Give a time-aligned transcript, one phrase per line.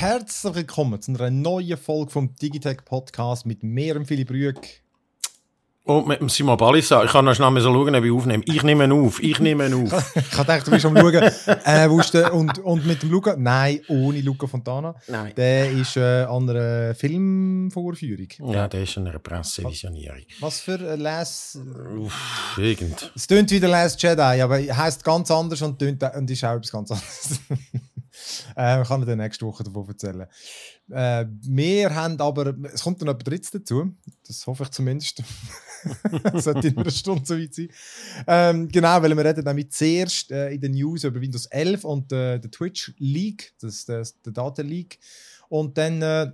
[0.00, 4.82] Herzlich willkommen zu einer neuen Folge vom Digitech Podcast mit mir, und Philipp Rüegg.
[5.90, 7.02] Und mit dem Simon Balissa.
[7.02, 8.44] Ich kann noch schnell so schauen, ob ich aufnehme.
[8.46, 10.14] Ich nehme auf, ich nehme auf.
[10.14, 11.14] ich habe gedacht, du bist am Schauen.
[11.14, 13.34] äh, du, und, und mit dem Luca?
[13.36, 14.94] Nein, ohne Luca Fontana.
[15.08, 15.34] Nein.
[15.36, 18.28] Der ist äh, an einer Filmvorführung.
[18.52, 20.22] Ja, der ist an einer Pressevisionierung.
[20.38, 21.58] Was für ein Last...
[21.98, 23.10] Uff, irgend.
[23.16, 26.54] Es tönt wie der Last Jedi, aber heißt ganz anders und, tönt, und ist auch
[26.54, 27.40] etwas ganz anderes.
[28.56, 30.28] äh, ich kann dir nächste Woche davon erzählen.
[30.88, 33.92] Äh, wir haben aber, es kommt dann etwas Drittes dazu,
[34.24, 35.24] das hoffe ich zumindest.
[36.34, 37.68] Sollte in einer Stunde so weit sein.
[38.26, 42.12] Ähm, genau, weil wir reden damit zuerst äh, in den News über Windows 11 und
[42.12, 44.98] äh, der Twitch Leak, das, das, der Data Leak.
[45.48, 46.30] Und dann äh,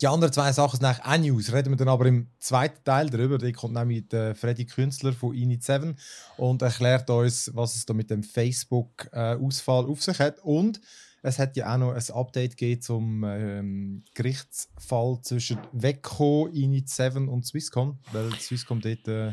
[0.00, 1.52] die anderen zwei Sachen sind eigentlich auch News.
[1.52, 3.38] Reden wir dann aber im zweiten Teil darüber.
[3.38, 5.96] Da kommt nämlich der Freddy Künstler von Init7
[6.36, 10.38] und erklärt uns, was es da mit dem Facebook-Ausfall auf sich hat.
[10.40, 10.80] Und
[11.22, 17.46] es hat ja auch noch ein Update gegeben zum ähm, Gerichtsfall zwischen WECO, Init7 und
[17.46, 19.32] Swisscom, weil Swisscom dort äh,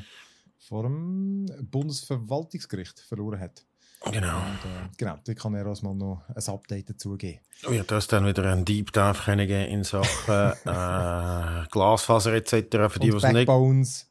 [0.57, 3.65] vor dem Bundesverwaltungsgericht verloren hat.
[4.11, 4.37] Genau.
[4.37, 7.39] Und, äh, genau, da kann er uns mal noch ein Update dazu geben.
[7.67, 10.07] Oh ja, da ist dann wieder ein Deep Dive können geben in Sachen
[10.65, 12.53] äh, Glasfaser etc.
[12.89, 13.47] Für die, was nicht.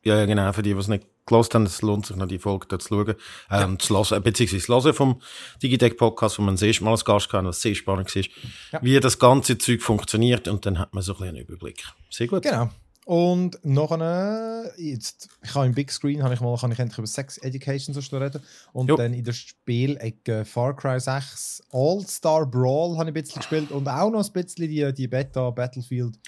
[0.03, 2.79] Ja, genau, für die, was nicht gelost haben, es lohnt sich noch die Folge da
[2.79, 3.15] zu schauen,
[3.51, 3.79] ähm, ja.
[3.79, 5.23] zu hören, beziehungsweise zu hören vom
[5.63, 8.29] Digitech Podcast, wo man sehr mal als Gast kann, was sehr spannend ist,
[8.73, 8.81] ja.
[8.83, 11.85] wie das ganze Zeug funktioniert und dann hat man so ein bisschen einen Überblick.
[12.11, 12.43] Sehr gut.
[12.43, 12.69] Genau.
[13.05, 16.99] Und noch eine, jetzt, ich habe im Big Screen, habe ich mal, kann ich endlich
[16.99, 18.43] über Sex Education so reden.
[18.73, 18.97] Und jo.
[18.97, 23.87] dann in der Spielecke Far Cry 6 All-Star Brawl habe ich ein bisschen gespielt und
[23.89, 26.19] auch noch ein bisschen die, die Beta Battlefield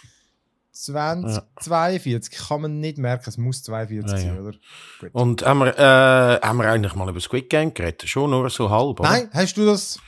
[0.72, 2.46] 2042 ja.
[2.46, 4.52] kann man nicht merken, es muss 42 ja, sein, oder?
[5.01, 5.11] Gut.
[5.12, 8.06] Und haben wir, äh, haben wir eigentlich mal über Squid Game geredet?
[8.06, 9.08] Schon nur so halb, oder?
[9.08, 9.98] Nein, hast du das?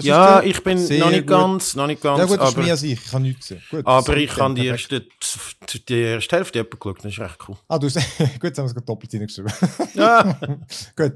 [0.00, 2.18] Ja, ich bin noch nicht ganz, noch nicht ganz.
[2.18, 3.62] Ja gut, das aber, ist mehr als ich, ich habe nichts gesehen.
[3.70, 5.06] Gut, aber ich habe die erste,
[5.88, 7.56] die erste Hälfte geschaut, das ist recht cool.
[7.68, 9.52] Ah, du hast, gut, jetzt haben wir es doppelt hingeschrieben.
[9.94, 10.38] Ja.
[10.96, 11.12] gut,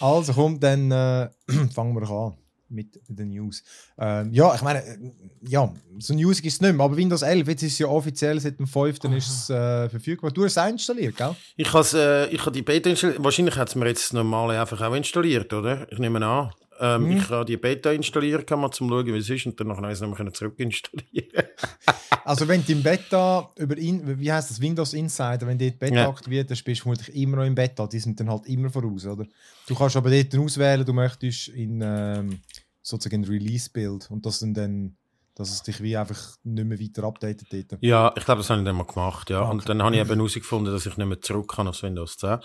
[0.00, 1.28] also komm, dann äh,
[1.74, 2.36] fangen wir an
[2.68, 3.62] mit den News.
[3.98, 4.98] Ähm, ja, ich meine, äh,
[5.42, 8.40] ja, so News ist es nicht mehr, aber Windows 11, jetzt ist es ja offiziell
[8.40, 8.98] seit dem 5.
[9.04, 9.08] Oh.
[9.08, 10.30] ist es äh, verfügbar.
[10.30, 11.34] Du hast es installiert, gell?
[11.56, 13.22] Ich habe äh, ich die Beta installiert.
[13.22, 15.90] Wahrscheinlich hat es mir jetzt das normale einfach auch installiert, oder?
[15.92, 16.50] Ich nehme an.
[16.80, 17.16] Ähm, hm.
[17.16, 19.78] Ich habe die Beta installiert, kann man zum schauen, wie es ist, und dann noch
[19.78, 21.44] einmal zurückinstallieren.
[22.24, 25.94] also wenn du im Beta über in, wie heißt das Windows Insider, wenn dort Beta
[25.94, 26.08] ja.
[26.08, 27.86] aktiviert ist, bist du vermutlich immer noch im Beta.
[27.86, 29.26] Die sind dann halt immer voraus, oder?
[29.66, 32.40] Du kannst aber dort auswählen, du möchtest in ähm,
[32.82, 34.96] sozusagen ein Release-Bild und das sind dann
[35.36, 37.82] dass es dich wie einfach nicht mehr weiter updatet dort.
[37.82, 39.42] Ja, ich glaube, das habe ich dann mal gemacht, ja.
[39.42, 39.50] Okay.
[39.50, 42.38] Und dann habe ich eben herausgefunden, dass ich nicht mehr zurück kann auf Windows 10.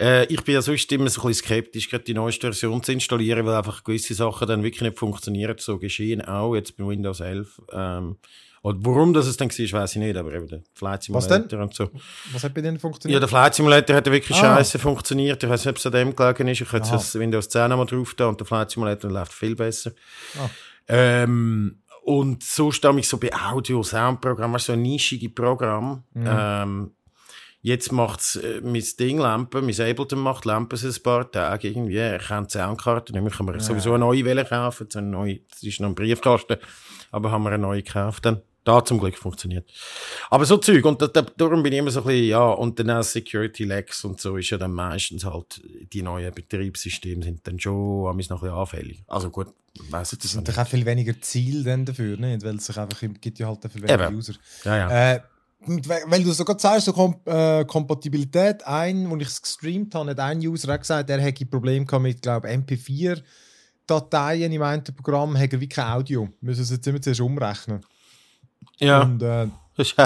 [0.00, 2.92] Äh, ich bin ja sonst immer so ein bisschen skeptisch, gerade die neueste Version zu
[2.92, 5.56] installieren, weil einfach gewisse Sachen dann wirklich nicht funktionieren.
[5.58, 7.60] So geschehen auch jetzt bei Windows 11.
[7.72, 8.18] Ähm,
[8.62, 11.74] und warum das es dann war, weiß ich nicht, aber eben der Flight Simulator und
[11.74, 11.90] so.
[12.32, 13.16] Was hat bei denen funktioniert?
[13.16, 14.56] Ja, der Flight Simulator hat wirklich ah.
[14.56, 15.42] scheiße funktioniert.
[15.42, 16.60] Ich weiß nicht, ob es an dem gelegen ist.
[16.60, 19.90] Ich hätte das Windows 10 nochmal drauf da und der Flight Simulator läuft viel besser.
[20.38, 20.48] Ah.
[20.86, 26.02] Ähm, und so stamme ich so bei Audio, Soundprogramm, so ein nischige Programm.
[26.14, 26.26] Mhm.
[26.26, 26.90] Ähm,
[27.60, 31.96] jetzt macht's äh, mein Ding Lampe, mein Ableton macht Lampen seit ein paar Tage irgendwie.
[31.96, 33.60] Er kennt Soundkarten, nämlich kann man ja.
[33.60, 36.56] sowieso eine neue Welle kaufen, so eine neue, das ist noch ein Briefkasten,
[37.12, 38.42] aber haben wir eine neue gekauft dann.
[38.64, 39.68] Da zum Glück funktioniert.
[40.30, 42.78] Aber so Zeug, und da, da, darum bin ich immer so ein bisschen, ja, und
[42.78, 45.60] dann auch Security Lags und so ist ja dann meistens halt,
[45.92, 49.02] die neuen Betriebssysteme sind dann schon noch ein bisschen anfällig.
[49.08, 49.48] Also gut,
[49.90, 52.44] weiss Das sind doch auch viel weniger Ziel dann dafür, nicht?
[52.44, 54.16] Weil es sich einfach, gibt ja halt viel weniger Eben.
[54.16, 54.34] User.
[54.64, 55.12] Ja, ja.
[55.14, 55.20] Äh,
[55.64, 60.20] weil du sogar sagst, so Kom äh, Kompatibilität, ein, wo ich es gestreamt habe, hat
[60.20, 63.22] ein User gesagt, er hätte Probleme mit, glaube MP4
[63.86, 66.28] Dateien im einen Programm, hätte wie kein Audio.
[66.40, 67.80] Müssen sie jetzt immer zuerst umrechnen.
[68.78, 69.02] Ja.
[69.02, 69.46] Und, äh,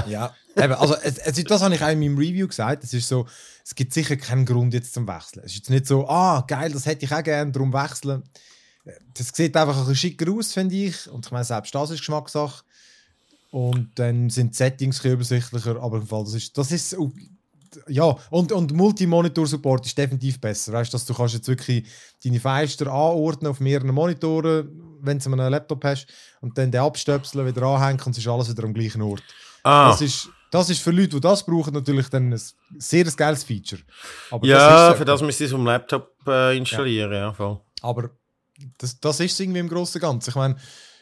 [0.07, 2.85] ja, eben, also es, es, das habe ich auch in meinem Review gesagt.
[2.85, 3.27] Es ist so,
[3.65, 5.43] es gibt sicher keinen Grund jetzt zum Wechseln.
[5.45, 8.23] Es ist jetzt nicht so, ah, geil, das hätte ich auch gerne, darum wechseln.
[9.15, 11.11] Das sieht einfach ein bisschen schicker aus, finde ich.
[11.11, 12.65] Und ich meine, selbst das ist Geschmackssache.
[13.51, 16.97] Und dann sind die Settings übersichtlicher, aber im Fall, das ist, das ist
[17.89, 20.73] ja, und, und Multi-Monitor-Support ist definitiv besser.
[20.73, 21.87] Weißt du, dass du kannst jetzt wirklich
[22.25, 26.07] deine Fenster anordnen auf mehreren Monitoren, wenn du einen Laptop hast,
[26.41, 29.23] und dann den abstöpseln, wieder anhängen und es ist alles wieder am gleichen Ort.
[29.63, 29.91] Ah.
[29.91, 32.41] Das, ist, das ist für Leute, die das brauchen, natürlich dann ein
[32.79, 33.83] sehr geiles Feature.
[34.31, 37.19] Aber ja, das für das müsste ich es dem Laptop äh, installieren, ja.
[37.19, 37.61] ja voll.
[37.83, 38.11] Aber
[38.79, 40.31] das, das ist irgendwie im Großen und Ganzen.
[40.31, 40.57] Ich meine,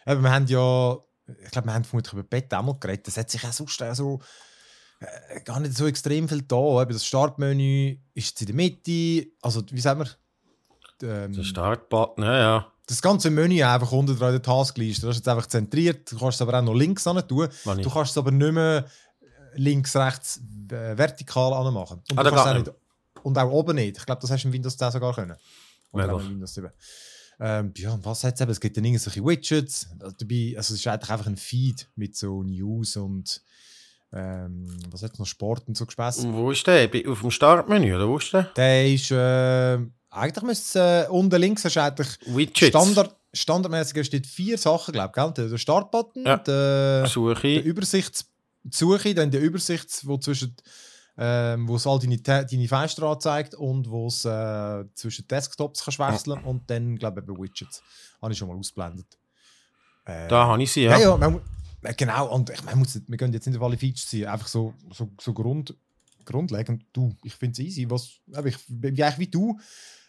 [0.06, 3.30] wir haben ja ich glaube, wir haben vermutlich über Bett auch mal geredet, das hat
[3.30, 4.20] sich auch sonst so
[5.04, 6.84] äh, gar nicht so extrem viel da.
[6.84, 10.08] Das Startmenü ist in der Mitte, also wie sagen wir?
[11.02, 12.72] Ähm, der Startbutton, ja, ja.
[12.86, 15.06] Das ganze Menü einfach unter der Taskliste.
[15.06, 16.10] Das ist jetzt einfach zentriert.
[16.12, 17.48] Du kannst es aber auch noch links an tun.
[17.64, 18.84] Du kannst es aber nicht mehr
[19.54, 20.40] links, rechts
[20.70, 22.02] äh, vertikal anmachen.
[22.10, 22.70] Und, ah, auch nicht,
[23.22, 23.96] und auch oben nicht.
[23.96, 25.36] Ich glaube, das hast du in Windows 10 sogar können.
[25.92, 26.70] Oder in Windows 7.
[27.40, 28.50] Ähm, ja, was hat es eben?
[28.50, 29.88] Es gibt dann irgendwelche Widgets.
[29.98, 33.42] Dabei, also es ist eigentlich einfach ein Feed mit so News und
[34.14, 36.32] ähm, was hat noch Sport und so gespässen.
[36.34, 36.88] Wo ist der?
[37.08, 38.44] Auf dem Startmenü, oder wo ist der?
[38.56, 39.78] Der ist, äh,
[40.10, 42.68] eigentlich müsste äh, unten links hast eigentlich Widgets.
[42.68, 45.50] Standard, standardmäßig steht vier Sachen, glaube ich.
[45.50, 46.36] Der Startbutton, ja.
[46.36, 47.54] der, Suche.
[47.54, 48.30] der Übersichts
[48.70, 50.56] Suche, dann die Übersicht, wo zwischen
[51.16, 55.98] ähm, wo es all deine, deine Fenster anzeigt und wo es äh, zwischen Desktops kannst
[56.00, 56.48] wechseln ja.
[56.48, 57.82] und dann, glaube ich, Widgets.
[58.20, 59.06] Habe ich schon mal ausblendet.
[60.06, 60.98] Äh, da habe ich sie, ja.
[60.98, 61.40] ja, ja
[61.96, 65.10] genau, und ich meine, wir können jetzt nicht auf alle Features ziehen, einfach so, so,
[65.20, 65.76] so Grund,
[66.24, 66.84] grundlegend.
[66.92, 69.58] Du, ich finde es easy, was, ich, wie, wie du,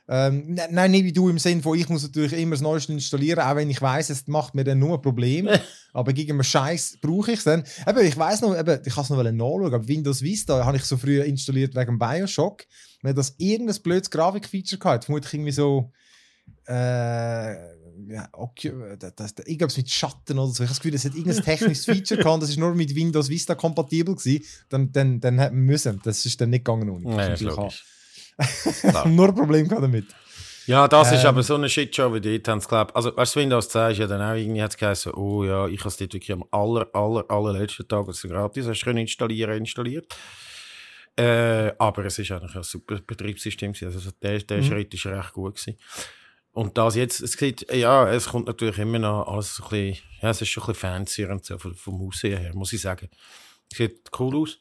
[0.07, 2.93] ähm, ne, nein, nicht wie du im Sinn von, ich muss natürlich immer das Neueste
[2.93, 5.49] installieren, auch wenn ich weiß, es macht mir dann nur ein Problem.
[5.93, 7.63] aber gegen einen Scheiß brauche ich es dann.
[7.87, 10.83] Eben, ich weiß noch, eben, ich kann es noch nachschauen, aber Windows Vista habe ich
[10.83, 12.65] so früher installiert wegen Bioshock.
[13.01, 15.91] Wenn das irgendein blödes Grafikfeature gehabt, vermutlich irgendwie so.
[16.67, 17.55] Äh,
[18.07, 20.63] ja, okay, das, das, irgendwas mit Schatten oder so.
[20.63, 23.29] Ich habe das Gefühl, es hat irgendein technisches Feature gehabt, das ist nur mit Windows
[23.29, 24.45] Vista kompatibel gewesen.
[24.69, 26.01] Dann, dann, dann hätten wir müssen.
[26.03, 27.15] Das ist dann nicht gegangen ohne.
[27.15, 27.85] Ja, ist logisch.
[29.05, 30.07] Nur ein Problem damit.
[30.67, 32.95] Ja, das ähm, ist aber so eine Shitshow wie dort haben sie geglaubt.
[32.95, 35.67] Also, weißt du, Windows 10 ist ja dann auch irgendwie hat es geheißen, oh ja,
[35.67, 38.89] ich habe es dort wirklich am aller, aller, allerletzten Tag, als es gratis hast du
[38.91, 40.07] installieren, installiert.
[41.17, 43.93] Äh, aber es ist eigentlich ein super Betriebssystem gewesen.
[43.93, 44.63] Also, der, der mhm.
[44.63, 45.77] Schritt ist recht gut gewesen.
[46.55, 50.29] Und das jetzt, es sieht, ja, es kommt natürlich immer noch alles ein bisschen, ja,
[50.29, 53.09] es ist schon ein bisschen fancier und so vom, vom Aussehen her, muss ich sagen.
[53.69, 54.57] Es sieht cool aus.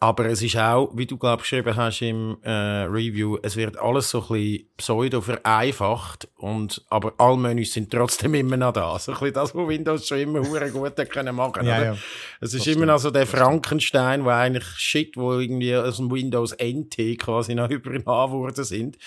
[0.00, 4.10] Aber es ist auch, wie du glaube geschrieben hast im äh, Review, es wird alles
[4.10, 8.98] so ein bisschen pseudo vereinfacht und aber alle Menüs sind trotzdem immer noch da.
[8.98, 11.64] So ein bisschen das, was Windows schon immer hure gut können machen.
[11.64, 11.96] ja, ja.
[12.40, 16.10] Es ist das immer noch so der Frankenstein, wo eigentlich Shit, wo irgendwie aus dem
[16.10, 18.98] Windows NT quasi noch übernommen worden sind.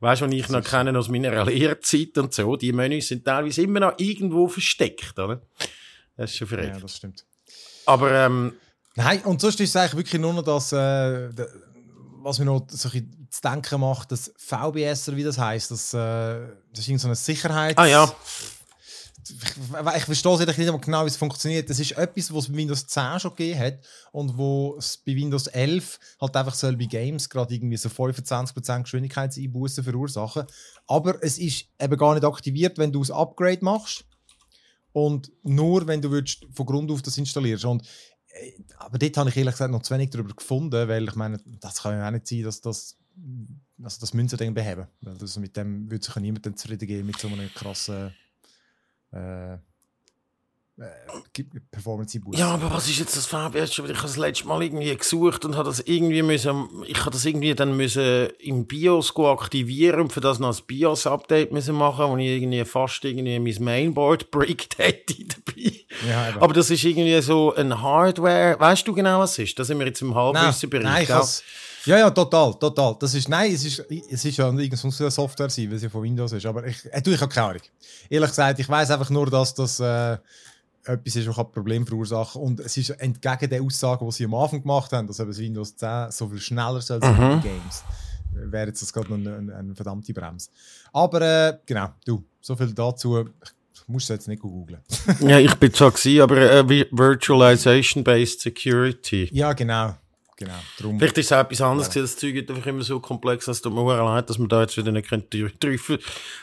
[0.00, 3.62] Weißt du, was ich noch kenne aus meiner Lehrzeit und so, die Menüs sind teilweise
[3.62, 5.40] immer noch irgendwo versteckt, oder?
[6.16, 6.74] Das ist schon verrückt.
[6.74, 7.24] Ja, das stimmt.
[7.86, 8.52] Aber ähm,
[8.96, 11.28] Nein, und sonst ist es eigentlich wirklich nur noch das, äh,
[12.22, 16.88] was mir noch so zu denken macht, das VBS, wie das heißt, das, äh, das
[16.88, 17.78] ist so eine Sicherheit.
[17.78, 18.12] Ah ja.
[19.96, 21.70] Ich, verstehe es nicht genau, wie es funktioniert.
[21.70, 23.78] Das ist etwas, was es bei Windows 10 schon gegeben hat
[24.12, 28.82] und wo es bei Windows 11 halt einfach soll bei Games gerade irgendwie so 25%
[28.82, 30.46] Geschwindigkeitseinbußen verursachen.
[30.86, 34.04] Aber es ist eben gar nicht aktiviert, wenn du das Upgrade machst
[34.92, 37.64] und nur, wenn du willst, von Grund auf das installierst.
[37.64, 37.82] Und
[38.28, 41.38] äh, aber dort habe ich ehrlich gesagt noch zu wenig darüber gefunden, weil ich meine,
[41.60, 42.96] das kann ja auch nicht sein, dass das,
[43.82, 44.86] also das Münzen dann beheben.
[45.04, 48.14] Also mit dem würde sich ja niemand zufrieden geben mit so einem krassen
[49.16, 49.58] äh,
[50.78, 52.38] äh, Performance Boost.
[52.38, 53.70] Ja, aber was ist jetzt das VBS?
[53.70, 57.24] Ich habe das letzte Mal irgendwie gesucht und habe das irgendwie müssen, ich habe das
[57.24, 62.16] irgendwie dann müssen im BIOS aktivieren und für das noch ein BIOS-Update müssen machen, wo
[62.18, 65.72] ich irgendwie fast irgendwie mein Mainboard bricked hätte dabei.
[66.06, 69.58] Ja, aber das ist irgendwie so ein Hardware, weißt du genau was es ist?
[69.58, 70.84] Da sind wir jetzt im Halbwissenbereich.
[70.84, 71.28] Nein, nein
[71.86, 72.96] ja, ja, total, total.
[72.98, 73.78] Das ist, nein, es ist,
[74.10, 76.44] es ist ja irgendeine Software sein, weil sie von Windows ist.
[76.46, 77.62] Aber ich, äh, ich habe keine Ahnung.
[78.10, 80.18] Ehrlich gesagt, ich weiß einfach nur, dass das, äh,
[80.86, 84.34] etwas ist, was ein Problem verursachen Und es ist entgegen der Aussage, die sie am
[84.34, 87.42] Anfang gemacht haben, dass das Windows 10 so viel schneller soll sein mhm.
[87.42, 87.84] Games,
[88.32, 90.50] wäre jetzt das gerade noch eine, eine, eine verdammte Bremse.
[90.92, 93.28] Aber äh, genau, du, so viel dazu.
[93.74, 94.80] Ich muss jetzt nicht googeln.
[95.20, 99.28] ja, ich bin zwar gewesen, aber äh, Virtualization-Based Security.
[99.32, 99.94] Ja, genau.
[100.38, 100.98] Genau, drum.
[100.98, 102.02] Vielleicht ist es auch etwas anderes, ja.
[102.02, 104.76] das Zeug ist einfach immer so komplex, dass es mir leid, dass man da jetzt
[104.76, 105.98] wieder nicht drauf,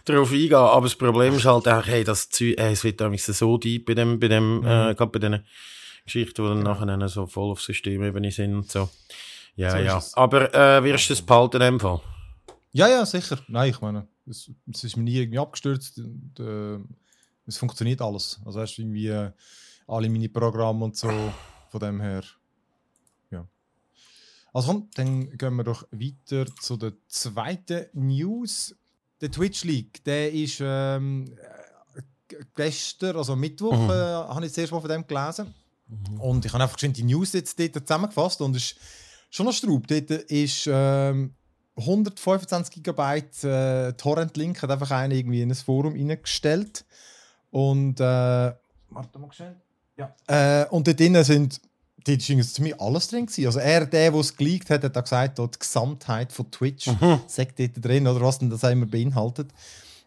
[0.06, 3.58] drauf eingehen Aber das Problem ist halt auch, hey, das Zeug, hey, es wird so
[3.60, 4.66] deep bei dem, bei dem, mhm.
[4.66, 5.46] äh, gerade bei diesen
[6.06, 6.86] Geschichten, die dann genau.
[6.86, 8.90] nachher so voll auf Systemebene sind und so.
[9.56, 10.04] Ja, so ja.
[10.14, 12.02] Aber äh, wirst du das behalten in dem Fall?
[12.72, 13.38] Ja, ja, sicher.
[13.48, 16.00] Nein, ich meine, es, es ist mir nie irgendwie abgestürzt.
[16.00, 16.80] Und, äh,
[17.46, 18.42] es funktioniert alles.
[18.44, 19.32] Also hast du irgendwie äh,
[19.88, 21.12] alle meine Programme und so
[21.70, 22.24] von dem her
[24.54, 28.76] also komm, dann gehen wir doch weiter zu der zweiten News.
[29.20, 31.36] Der Twitch League, der ist ähm,
[32.56, 33.90] gestern, also Mittwoch, mhm.
[33.90, 35.54] äh, habe ich das erste Mal von dem gelesen.
[35.88, 36.22] Mhm.
[36.22, 38.80] Und ich habe einfach die News jetzt dort zusammengefasst und es ist
[39.30, 39.88] schon ein Straub.
[39.88, 41.34] Dort ist ähm,
[41.76, 43.02] 125 GB
[43.44, 46.86] äh, Torrent-Link, hat einfach einer irgendwie in ein Forum reingestellt.
[47.50, 49.56] Und äh, warte mal schnell.
[49.98, 50.16] Ja.
[50.28, 51.60] Äh, und dort drinnen sind
[52.04, 53.26] dort war ziemlich alles drin.
[53.26, 53.46] Gewesen.
[53.46, 57.20] Also er, der, der es geleakt hat, hat auch gesagt, die Gesamtheit von Twitch mhm.
[57.28, 59.50] sagt dort drin, oder was denn das immer beinhaltet.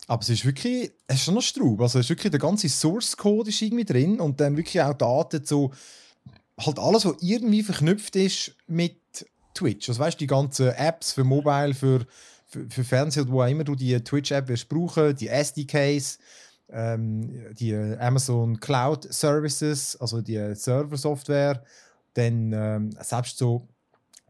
[0.06, 1.80] Aber es ist wirklich, es ist schon noch Straub.
[1.80, 4.94] Also es ist wirklich der ganze Source Code ist irgendwie drin und dann wirklich auch
[4.94, 5.72] Daten zu,
[6.58, 9.00] halt alles, was irgendwie verknüpft ist mit
[9.54, 9.88] Twitch.
[9.88, 12.06] Also weißt du, die ganzen Apps für Mobile, für,
[12.46, 16.18] für, für Fernsehen, wo auch immer du die Twitch-App wirst brauchen, die SDKs,
[16.70, 21.64] ähm, die Amazon Cloud Services, also die Server-Software,
[22.16, 23.68] dann ähm, selbst so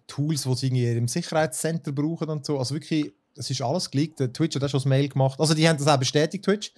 [0.06, 2.58] Tools, die sie irgendwie im Sicherheitscenter brauchen und so.
[2.58, 4.18] Also wirklich, es ist alles geleakt.
[4.34, 5.40] Twitch hat auch schon das Mail gemacht.
[5.40, 6.72] Also die haben das auch bestätigt, Twitch,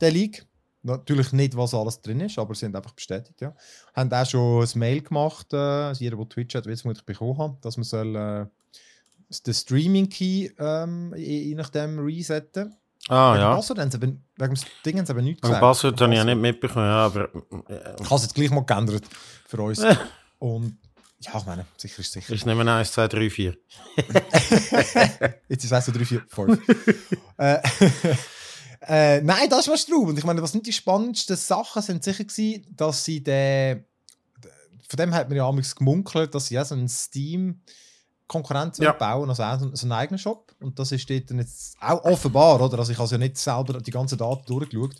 [0.00, 0.46] der Leak.
[0.82, 3.52] Natürlich nicht, was alles drin ist, aber sie haben einfach bestätigt, ja.
[3.94, 7.04] Haben auch schon ein Mail gemacht, äh, also jeder, der Twitch hat, wird es vermutlich
[7.04, 8.46] bekommen haben, dass man soll äh,
[9.44, 12.76] den Streaming-Key ähm, je nachdem resetten
[13.08, 13.54] Ah, wegen ja.
[13.54, 15.60] Passwort haben sie wegen dem Ding haben sie aber nichts gesagt.
[15.60, 17.28] Passwort habe ich ja nicht mitbekommen, ja, aber...
[17.98, 19.04] Ich habe es jetzt gleich mal geändert
[19.46, 19.82] für uns.
[20.38, 20.78] Und
[21.20, 22.32] ja, ich meine, sicher ist sicher.
[22.32, 23.56] Ich nehme 1, 2, 3, 4.
[25.48, 26.68] jetzt ist es 1, 2, 3, 4, 5.
[27.38, 27.60] äh,
[29.16, 30.08] äh, nein, das war Straub.
[30.08, 33.84] Und ich meine, was sind die spannendsten Sachen sind sicher gewesen, dass sie den.
[34.88, 37.62] Von dem hat man ja amigs gemunkelt, dass sie ja so einen Steam.
[38.28, 38.92] Konkurrenz ja.
[38.92, 40.54] bauen, also auch so einen eigenen Shop.
[40.60, 42.78] Und das ist dort jetzt auch offenbar, oder?
[42.78, 44.94] Also ich habe ja nicht selber die ganzen Daten durchgeschaut.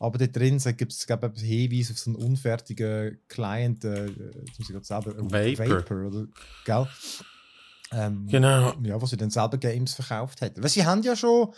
[0.00, 4.06] Aber dort drin gibt es Hinweise auf so einen unfertigen Client, äh,
[4.58, 5.76] muss ich selber, äh, Vapor.
[5.76, 6.26] Vapor, oder?
[6.64, 6.88] Gell?
[7.92, 8.72] Ähm, genau.
[8.82, 10.62] Ja, wo sie dann selber Games verkauft hätten.
[10.62, 11.52] Weil sie haben ja schon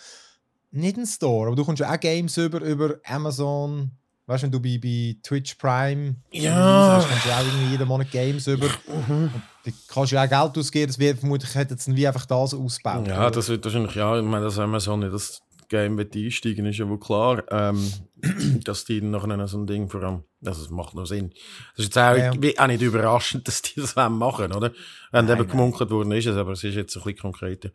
[0.73, 3.93] nicht einen Store, aber du kommst ja auch Games über, über Amazon.
[4.27, 6.97] Weißt du, wenn du bei, bei Twitch Prime ja.
[6.97, 8.67] hast, kannst du auch irgendwie jeden Monat Games über.
[8.67, 9.31] Mhm.
[9.65, 12.55] Da kannst du ja auch Geld ausgeben, das wird vermutlich hätte jetzt wie einfach das
[12.55, 13.07] ausbauen.
[13.07, 16.79] Ja, das wird wahrscheinlich, ja, ich meine, dass Amazon nicht das Game wird einsteigen, ist
[16.79, 17.91] ja wohl klar, ähm,
[18.65, 21.31] dass die nachher so ein Ding vor allem, also es macht noch Sinn.
[21.75, 22.31] Das ist jetzt auch, ja.
[22.31, 24.71] auch nicht überraschend, dass die das machen, oder?
[25.11, 27.71] Wenn nein, eben gemunkelt worden ist, aber es ist jetzt ein bisschen konkreter.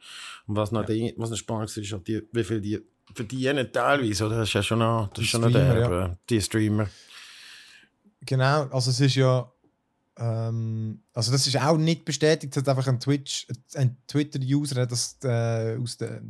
[0.46, 0.94] Und was noch, ja.
[0.94, 2.80] die, was noch spannend ist, ist halt die, wie viel die
[3.16, 4.38] verdienen teilweise, oder?
[4.38, 6.18] Das ist ja schon noch, das ist schon noch der, ja.
[6.30, 6.88] die Streamer.
[8.22, 9.52] Genau, also es ist ja,
[10.18, 15.18] ähm, also das ist auch nicht bestätigt, es hat einfach ein Twitch, ein Twitter-User, das
[15.24, 16.22] äh, aus der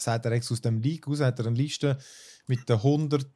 [0.00, 1.98] sagt er aus dem League aus, hat er eine Liste
[2.46, 3.26] mit den 100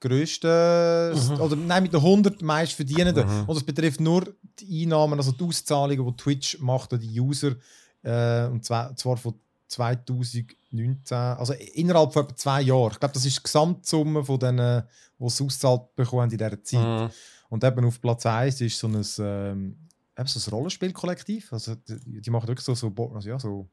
[0.00, 1.40] grössten, mhm.
[1.40, 3.26] oder nein, mit den 100 meistverdienenden.
[3.26, 3.44] Mhm.
[3.46, 7.56] Und das betrifft nur die Einnahmen, also die Auszahlungen, die Twitch macht an die User,
[8.02, 9.34] äh, und zwar, zwar von
[9.68, 12.92] 2019, also innerhalb von etwa zwei Jahren.
[12.92, 14.82] Ich glaube, das ist die Gesamtsumme von denen,
[15.18, 17.10] die es auszahlt bekommen in dieser Zeit.
[17.10, 17.10] Mhm.
[17.48, 19.76] Und eben auf Platz 1 ist so ein, ähm,
[20.24, 21.52] so ein Rollenspielkollektiv.
[21.52, 23.68] Also die, die machen wirklich so, so, also ja, so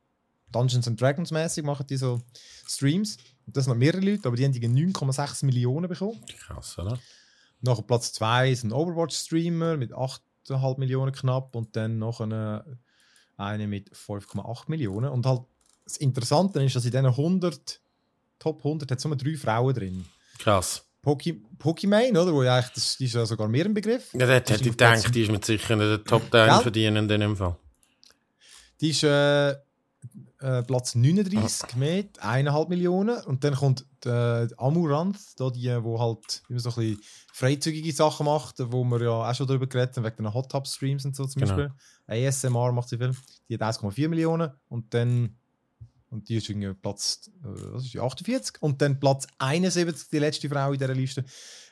[0.53, 2.21] Dungeons and Dragons mäßig machen die so
[2.67, 3.17] Streams.
[3.45, 6.21] Das sind noch mehrere Leute, aber die haben 9,6 Millionen bekommen.
[6.39, 6.97] Krass, oder?
[7.61, 12.63] Nach Platz 2 ist ein Overwatch-Streamer mit 8,5 Millionen knapp und dann noch eine,
[13.37, 15.09] eine mit 5,8 Millionen.
[15.09, 15.41] Und halt
[15.85, 17.81] das Interessante ist, dass in diesen 100,
[18.39, 20.05] Top 100 hat es nur drei Frauen drin.
[20.39, 20.85] Krass.
[21.01, 22.33] Poki Pokimane, oder?
[22.33, 24.13] Wo ja eigentlich, das, ist ja sogar mehr ein Begriff.
[24.13, 27.35] Ja, das hätte ich gedacht, die ist mit sicher der Top 10 verdienen in dem
[27.35, 27.57] Fall.
[28.79, 29.55] Die ist äh,
[30.39, 31.77] äh, Platz 39 ah.
[31.77, 33.23] mit 1,5 Millionen.
[33.23, 38.25] Und dann kommt äh, Amuranth, da die, wo halt immer so ein bisschen freizügige Sachen
[38.25, 41.15] macht, wo wir ja auch schon darüber geredet haben, wegen den Hot Tub Streams und
[41.15, 41.55] so zum genau.
[41.55, 42.27] Beispiel.
[42.27, 43.15] ASMR macht sie viel.
[43.49, 44.51] Die hat 1,4 Millionen.
[44.69, 45.37] Und dann
[46.13, 48.61] und die ist irgendwie Platz äh, was ist die, 48.
[48.61, 51.25] Und dann Platz 71, die letzte Frau in dieser Liste,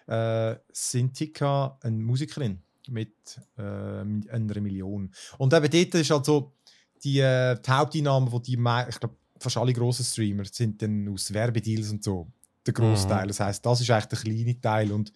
[0.07, 3.13] äh, Sintika, eine Musikerin mit
[3.57, 5.13] äh, einer Million.
[5.37, 6.53] Und eben dort ist halt so,
[7.03, 11.33] die, äh, die Haupteinnahmen, die, die ich glaube, fast alle grossen Streamer sind dann aus
[11.33, 12.27] Werbedeals und so
[12.65, 13.23] der Großteil.
[13.23, 13.27] Mhm.
[13.29, 14.91] Das heißt, das ist eigentlich der kleine Teil.
[14.91, 15.11] Und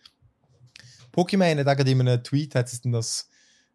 [1.13, 3.29] Pokémon hat in einem Tweet hat es dann das,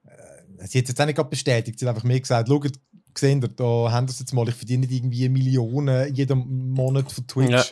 [0.04, 2.72] äh, sie hat es jetzt auch nicht gerade bestätigt, sie hat einfach mir gesagt, schaut,
[3.14, 7.50] gesehen, da haben das jetzt mal, ich verdiene irgendwie Millionen jeden Monat von Twitch.
[7.50, 7.64] Ja.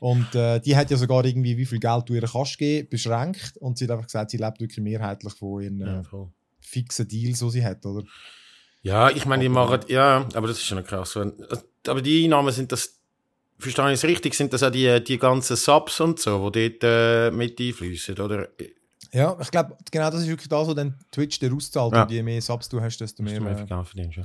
[0.00, 3.56] Und äh, die hat ja sogar irgendwie, wie viel Geld du ihr kannst geben, beschränkt.
[3.56, 6.02] Und sie hat einfach gesagt, sie lebt wirklich mehrheitlich von ihren äh,
[6.60, 8.04] fixen Deals, die sie hat, oder?
[8.82, 11.18] Ja, ich meine, die machen, ja, aber das ist schon krass.
[11.86, 12.98] Aber die Einnahmen sind das,
[13.58, 16.84] verstehe ich es richtig, sind das auch die, die ganzen Subs und so, die dort
[16.84, 18.48] äh, mit einfließen, oder?
[19.12, 21.94] Ja, ich glaube, genau das ist wirklich das, was dann Twitch dir auszahlt.
[21.94, 22.02] Ja.
[22.02, 24.18] Und je mehr Subs du hast, desto mehr, mehr äh, verdienst.
[24.18, 24.24] Ja.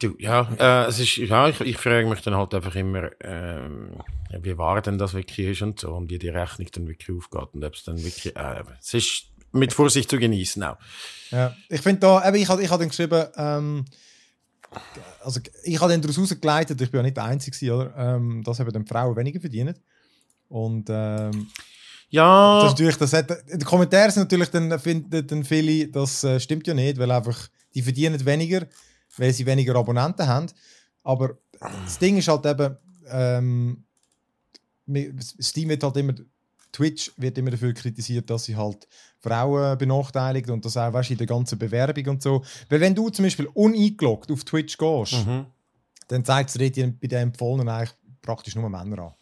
[0.00, 3.90] Du, ja, äh, es ist, ja, ich, ich frage mich dann halt einfach immer, ähm,
[4.40, 7.54] wie wahr denn das wirklich ist und so, und wie die Rechnung dann wirklich aufgeht
[7.54, 10.76] und ob es dann wirklich, äh, es ist mit Vorsicht zu genießen auch.
[11.30, 13.84] Ja, ich finde da, eben, ich habe ich hab dann geschrieben, ähm,
[15.22, 18.60] also ich habe dann daraus herausgeleitet, ich bin ja nicht der Einzige, oder, ähm, dass
[18.60, 19.74] eben die Frauen weniger verdienen.
[20.48, 21.48] Und ähm,
[22.10, 22.60] Ja.
[22.62, 26.38] Das natürlich, das hat, in den Kommentaren sind natürlich dann, finden dann viele, das äh,
[26.38, 28.66] stimmt ja nicht, weil einfach, die verdienen weniger,
[29.16, 30.46] weil sie weniger Abonnenten haben.
[31.02, 32.76] Aber das Ding ist halt eben,
[33.08, 33.84] ähm,
[35.42, 36.14] Steam wird halt immer,
[36.72, 38.86] Twitch wird immer dafür kritisiert, dass sie halt
[39.24, 42.44] Frauen benachteiligt und das auch weißt, in der ganzen Bewerbung und so.
[42.68, 45.46] Weil wenn du zum Beispiel uneingeloggt auf Twitch gehst, mhm.
[46.08, 49.12] dann zeigt es dir bei den Empfohlenen eigentlich praktisch nur Männer an.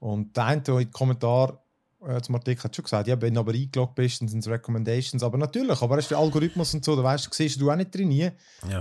[0.00, 1.62] Und der eine im Kommentar
[2.06, 4.48] äh, zum Artikel hat schon gesagt, ja, wenn du aber eingeloggt bist, dann sind es
[4.48, 5.22] Recommendations.
[5.22, 7.94] Aber natürlich, aber ist der Algorithmus und so, da weißt du, siehst du auch nicht
[7.94, 8.10] drin.
[8.12, 8.30] Ja,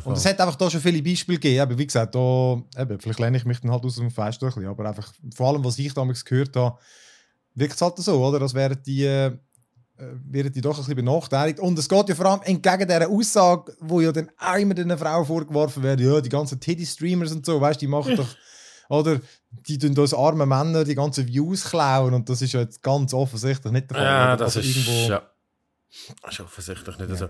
[0.03, 1.61] und es hat einfach da schon viele Beispiele gegeben.
[1.61, 4.47] Aber wie gesagt, da, eben, vielleicht lehne ich mich dann halt aus dem Fest ein
[4.47, 6.77] bisschen, aber einfach, vor allem, was ich damals gehört habe,
[7.55, 8.39] wirkt es halt so, oder?
[8.39, 9.35] Das wären die, äh,
[9.97, 11.59] werden die doch ein bisschen benachteiligt.
[11.59, 14.97] Und es geht ja vor allem entgegen dieser Aussage, wo ja dann auch immer den
[14.97, 18.27] Frauen vorgeworfen wird, ja, die ganzen Teddy-Streamers und so, weißt du, die machen doch
[18.89, 19.19] oder
[19.51, 23.13] die tun uns arme Männer die ganzen Views klauen und das ist ja jetzt ganz
[23.13, 24.05] offensichtlich nicht der Fall.
[24.05, 25.11] Ja, das also ist, irgendwo...
[25.11, 25.29] ja.
[26.21, 27.15] das ist offensichtlich nicht ja.
[27.15, 27.29] so.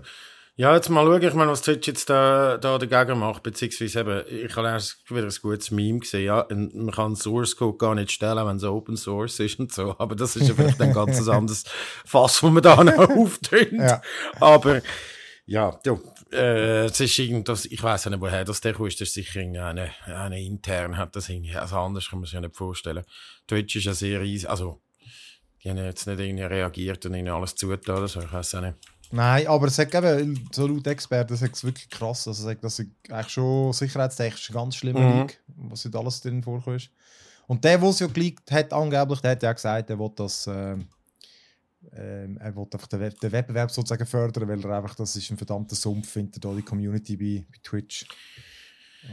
[0.58, 4.24] Ja, jetzt mal schauen, ich meine, was Twitch jetzt da, da dagegen macht, beziehungsweise eben,
[4.28, 8.10] ich habe erst wieder ein gutes Meme gesehen, ja, man kann Source Code gar nicht
[8.10, 11.28] stellen, wenn es Open Source ist und so, aber das ist ja vielleicht ein ganz
[11.28, 11.62] anderes
[12.04, 13.70] Fass, wo man da noch auftönt.
[13.74, 14.02] Ja.
[14.40, 14.82] Aber,
[15.46, 19.14] ja, du, äh, es ist irgendwas, ich weiß nicht, woher das der kommt, das ist
[19.14, 23.04] sicher eine, eine intern hat das irgendwie, also anders kann man sich ja nicht vorstellen.
[23.46, 24.82] Twitch ist ja sehr easy, also,
[25.62, 28.62] die haben jetzt nicht irgendwie reagiert und ihnen alles zugetan oder so, ich weiß auch
[28.62, 28.74] nicht.
[29.10, 32.78] Nein, aber es hat eben, so laut Experten, das ist wirklich krass, also sagt, das
[32.78, 35.18] ist eigentlich schon sicherheitstechnisch ganz schlimmer mhm.
[35.20, 36.90] League, was nicht alles drin vorkommt.
[37.46, 40.46] Und der, der es ja geleakt hat, angeblich, der hat ja gesagt, er will das,
[40.46, 40.76] äh,
[41.92, 45.30] ähm, er will einfach den, Web den, Wettbewerb sozusagen fördern, weil er einfach, das ist
[45.30, 48.04] ein verdammter Sumpf, findet da die Community bei, bei Twitch.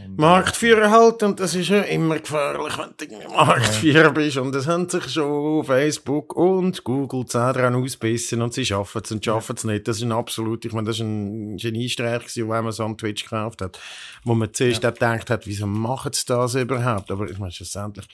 [0.04, 4.10] Und, Marktführer halt, und das ist ja immer gefährlich, wenn du Marktführer ja.
[4.10, 4.38] bist.
[4.38, 9.24] Und das haben sich schon Facebook und Google daran ausbissen und sie schaffen es und
[9.24, 9.88] schaffen es nicht.
[9.88, 13.24] Das ist ein absolut, ich meine, das ist ein Geniestreich, wenn man so an Twitch
[13.24, 13.80] gekauft hat,
[14.24, 14.92] wo man zuerst ja.
[14.92, 17.10] gedacht hat, wieso machen sie das überhaupt?
[17.12, 18.08] Aber ich meine, schlussendlich,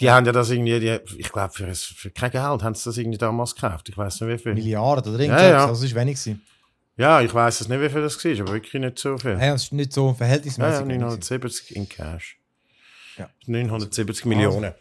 [0.00, 2.98] die haben ja das irgendwie, die, ich glaube, für, für kein Geld haben sie das
[2.98, 3.88] irgendwie damals gekauft.
[3.88, 4.54] Ich weiß nicht wie viel.
[4.54, 5.66] Milliarden oder irgendwas, ja, ja.
[5.68, 6.42] das ist wenig gewesen.
[6.96, 9.32] Ja, ich weiß es nicht, wie viel das war, aber wirklich nicht so viel.
[9.32, 10.80] Ja, es ist nicht so verhältnismäßig.
[10.80, 12.38] Ja, 970 in Cash.
[13.16, 13.28] Ja.
[13.46, 14.64] 970 Millionen.
[14.64, 14.76] Also.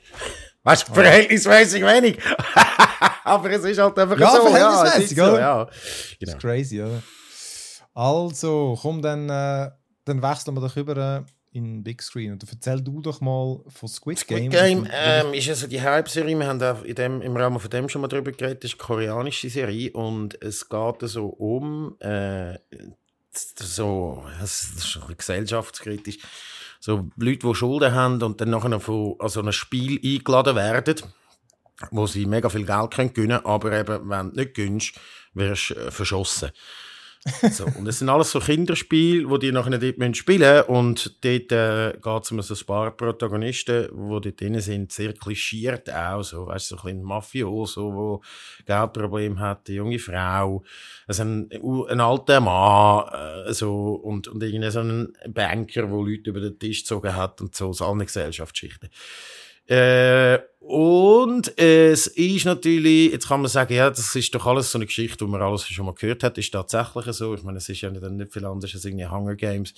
[0.64, 2.20] Weißt du, verhältnismäßig wenig.
[3.24, 4.48] aber es ist halt einfach ja, so.
[4.48, 5.64] Verhältnismäßig, ja, so, ja.
[5.64, 5.72] Genau.
[6.20, 7.04] Das ist crazy, oder?
[7.94, 9.72] Also, komm, dann, äh,
[10.06, 11.22] dann wechseln wir doch über äh,
[11.54, 12.34] in Big Screen.
[12.34, 14.52] Und erzähl du doch mal von Squid Game.
[14.52, 17.70] Squid Game ähm, ist also die Hauptserie, wir haben auch in dem, im Rahmen von
[17.70, 21.96] dem schon mal drüber geredet, das ist eine koreanische Serie und es geht so um
[22.00, 22.58] äh,
[23.34, 26.20] so, das ist ein gesellschaftskritisch,
[26.80, 30.96] so Leute, die Schulden haben und dann nachher von also einem Spiel eingeladen werden,
[31.92, 34.94] wo sie mega viel Geld können gewinnen aber eben, wenn du nicht gewinnst,
[35.34, 36.52] wirst du äh, verschossen.
[37.52, 40.70] So, und es sind alles so Kinderspiele, wo die nachher dort spielen müssen.
[40.70, 45.14] Und dort äh, geht es um so ein paar Protagonisten, die dort drin sind, sehr
[45.14, 46.24] klischiert auch.
[46.24, 48.22] So, weißt du, so ein bisschen Mafioso,
[48.68, 50.64] der Geldproblem hat, eine junge Frau,
[51.08, 53.06] also ein, ein alter Mann,
[53.48, 57.42] äh, so, und, und irgendwie so ein Banker, der Leute über den Tisch gezogen hat
[57.42, 58.90] und so, so alle Gesellschaftsschichten.
[59.68, 64.78] Äh, und es ist natürlich, jetzt kann man sagen, ja, das ist doch alles so
[64.78, 67.34] eine Geschichte, die man alles schon mal gehört hat, ist tatsächlich so.
[67.36, 69.74] Ich meine, es ist ja nicht, nicht viel anders als irgendwie Hunger Games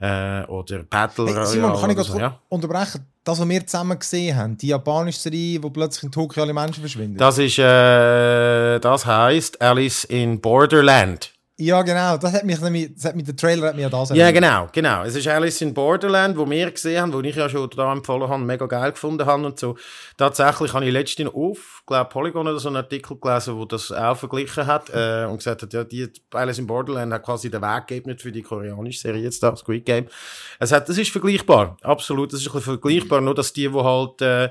[0.00, 2.38] äh, oder Battle hey, Simon, kann ich so, ja?
[2.48, 3.06] unterbrechen?
[3.24, 6.80] Das, was wir zusammen gesehen haben, die japanische Serie, wo plötzlich in Tokio alle Menschen
[6.80, 7.16] verschwinden.
[7.16, 11.32] Das ist, äh, das heißt Alice in Borderland.
[11.60, 12.16] Ja, genau.
[12.16, 14.68] Das hat mich nämlich, das hat mich, der Trailer hat mir ja das Ja, genau,
[14.70, 15.02] genau.
[15.02, 18.28] Es ist Alice in Borderland, wo wir gesehen haben, wo ich ja schon da empfohlen
[18.28, 19.76] habe, mega geil gefunden habe und so.
[20.16, 24.16] Tatsächlich habe ich letztens auf, glaube Polygon oder so einen Artikel gelesen, wo das auch
[24.16, 27.88] verglichen hat äh, und gesagt hat, ja, die Alice in Borderland hat quasi den Weg
[27.88, 30.06] gegeben für die koreanische Serie jetzt da, Squid Game.
[30.60, 32.32] Es hat, das ist vergleichbar, absolut.
[32.32, 34.50] Das ist ein bisschen vergleichbar, nur dass die, wo halt äh,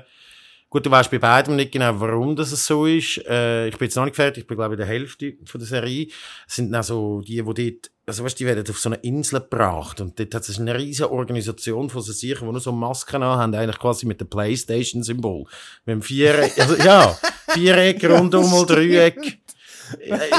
[0.70, 3.24] Gut, du weißt bei beidem nicht genau, warum das so ist.
[3.26, 5.58] Äh, ich bin jetzt noch nicht fertig, ich bin glaube ich in der Hälfte von
[5.58, 6.08] der Serie.
[6.46, 9.40] Es sind dann so die, die dort, also weißt, die werden auf so eine Insel
[9.40, 13.54] gebracht und dort hat es eine riesige Organisation von sich, die nur so Masken haben,
[13.54, 15.44] eigentlich quasi mit dem Playstation-Symbol.
[15.86, 19.40] Mit dem Viereck, also, ja, Viereck, rundum mal Dreieck.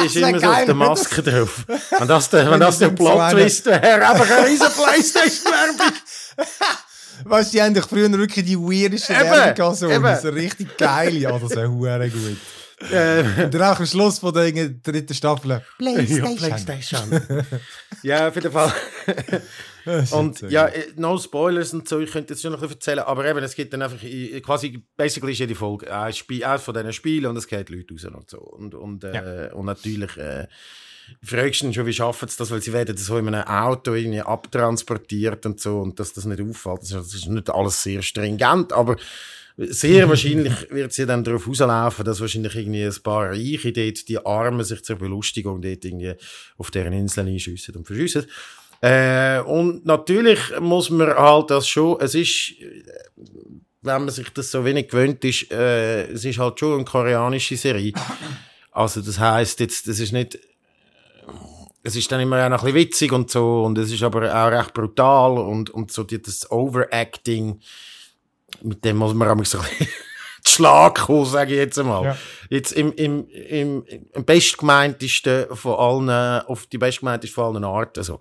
[0.06, 1.66] ist immer so auf der Maske drauf.
[2.00, 5.94] Und das der, wenn das der Plot-Twist wäre, einfach eine riesige Playstation-Werbung.
[7.24, 9.88] Weißt du, die haben doch früher wirklich die weirdeste Werbung gehabt, so.
[9.88, 11.18] Das ist richtig geil.
[11.18, 12.38] Ja, das ist hure gut.
[12.92, 16.26] Äh, und dann auch am Schluss von der dritten Staffel Playstation.
[16.26, 17.22] Ja, Playstation.
[18.04, 18.74] ja, auf jeden Fall.
[20.12, 23.44] und ja, äh, no Spoilers und so, ich könnte jetzt schon noch erzählen, aber eben,
[23.44, 24.00] es gibt dann einfach,
[24.42, 27.94] quasi, basically ist jede Folge ein Spiel, eines von diesen Spielen und es geht Leute
[27.94, 28.40] raus und so.
[28.40, 29.54] Und, und, äh, ja.
[29.54, 30.48] und natürlich, äh,
[31.24, 34.22] fragst du schon, wie schaffen sie das, weil sie werden so in einem Auto irgendwie
[34.22, 36.82] abtransportiert und so und dass das nicht auffällt.
[36.82, 38.98] Das ist nicht alles sehr stringent, aber
[39.58, 44.26] sehr wahrscheinlich wird sie dann darauf rauslaufen, dass wahrscheinlich irgendwie ein paar Reiche dort, die
[44.26, 46.14] Armen sich zur Belustigung dort irgendwie
[46.58, 48.26] auf deren Inseln einschiessen und verschiessen.
[48.82, 52.54] Äh, und natürlich muss man halt das schon, es ist,
[53.82, 57.58] wenn man sich das so wenig gewöhnt ist, äh, es ist halt schon eine koreanische
[57.58, 57.92] Serie.
[58.72, 60.40] Also das heißt jetzt, das ist nicht,
[61.90, 64.32] es ist dann immer auch noch ein bisschen witzig und so und es ist aber
[64.34, 67.60] auch recht brutal und, und so das Overacting,
[68.62, 69.60] mit dem muss man auch so
[70.46, 72.04] Schlag kommen, sage ich jetzt einmal.
[72.04, 72.18] Ja.
[72.50, 75.76] Jetzt im, im, im, im bestgemeintesten von
[76.10, 78.20] allen, auf die bestgemeinteste von allen Arten, so.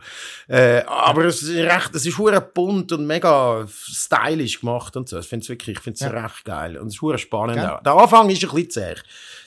[0.48, 5.18] Äh, aber es ist recht, es ist hure bunt und mega stylisch gemacht und so.
[5.18, 6.10] Ich finde es wirklich, ich finde es ja.
[6.10, 6.76] recht geil.
[6.76, 7.80] Und es ist hure spannend ja.
[7.80, 8.94] Der Anfang ist ein bisschen zäh.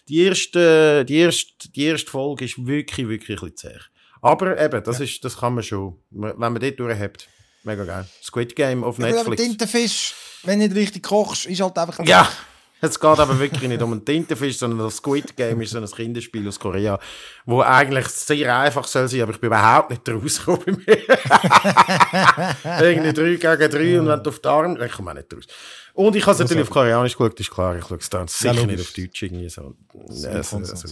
[0.07, 3.90] Die erste, die erste, die erste Folge ist wirklich, wirklich ein bisschen zäh.
[4.21, 7.27] Aber eben, das ist, das kann man schon, wenn man dort durchhebt.
[7.63, 8.05] Mega geil.
[8.23, 9.27] Squid Game auf Netflix.
[9.27, 12.03] Aber Tintenfisch, wenn du nicht richtig kochst, ist halt einfach...
[12.05, 12.27] Ja,
[12.83, 15.85] es geht aber wirklich nicht um einen Tintenfisch, sondern das Squid Game ist so ein
[15.85, 16.99] Kinderspiel aus Korea,
[17.45, 20.97] wo eigentlich sehr einfach soll sein, aber ich bin überhaupt nicht rausgekommen bei
[22.65, 22.81] mir.
[22.81, 24.85] Irgendwie 3 gegen 3 und wenn du auf die Arme...
[24.85, 25.45] Ich komme auch nicht raus.
[25.93, 28.53] Und ich habe es natürlich auf Koreanisch geschaut, ist klar, ich schaue es dann sicher
[28.53, 29.75] ja, nicht auf Deutsch irgendwie so.
[30.09, 30.87] Ja, so, so, so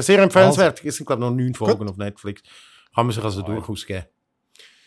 [0.00, 1.90] sehr empfehlenswert, es sind glaube ich noch neun Folgen Gut.
[1.90, 2.42] auf Netflix.
[2.94, 4.06] Kann man sich also oh, durchaus geben.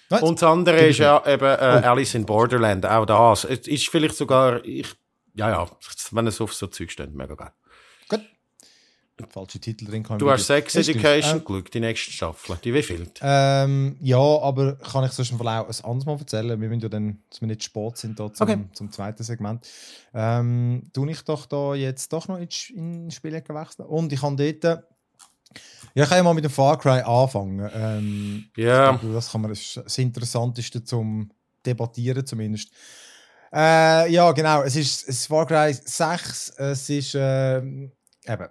[0.10, 0.22] Was?
[0.22, 1.88] Und das andere ist ja eben äh, oh.
[1.90, 3.44] Alice in Borderland, auch das.
[3.44, 4.88] Es ist vielleicht sogar, ich,
[5.34, 5.68] ja, ja,
[6.12, 7.52] wenn es auf so Zeug steht, mega geil.
[9.30, 12.58] Falsche Titel drin kann Du hast Sex Education äh, geschaut, die nächste Staffel.
[12.64, 13.10] Die wie viel?
[13.22, 16.62] Ähm, ja, aber kann ich sonst auch ein anderes Mal erzählen?
[16.62, 18.60] Wir müssen ja dann, dass wir nicht spät sind da zum, okay.
[18.74, 19.68] zum zweiten Segment.
[20.14, 23.88] Ähm, tue ich doch da jetzt doch noch in, in Spiele gewechselt.
[23.88, 24.84] Und ich habe dort
[25.94, 27.70] ja, ich kann ja mal mit dem Far Cry anfangen.
[27.74, 28.92] Ähm, ja.
[28.92, 31.32] Glaube, das, kann man, das ist das Interessanteste zum
[31.66, 32.72] Debattieren zumindest.
[33.52, 34.62] Äh, ja, genau.
[34.62, 36.50] Es ist, es Far Cry 6.
[36.58, 38.48] Es ist äh, eben.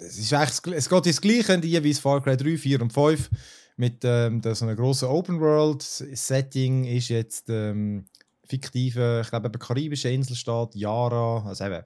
[0.00, 3.30] Es, ist eigentlich, es geht ins Gleiche wie Far Cry 3, 4 und 5.
[3.76, 5.82] Mit ähm, so einem grossen Open World.
[5.82, 8.06] Setting ist jetzt ähm,
[8.48, 11.44] fiktive, ich glaube, eben karibische Inselstaat, Yara.
[11.46, 11.84] Also eben,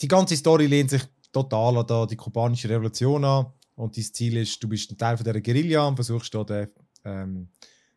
[0.00, 3.46] die ganze Story lehnt sich total an die kubanische Revolution an.
[3.76, 6.68] Und dein Ziel ist, du bist ein Teil von dieser Guerilla und versuchst da den,
[7.04, 7.48] ähm,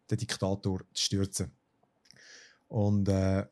[0.09, 1.51] den Diktator zu stürzen.
[2.67, 3.45] Und äh,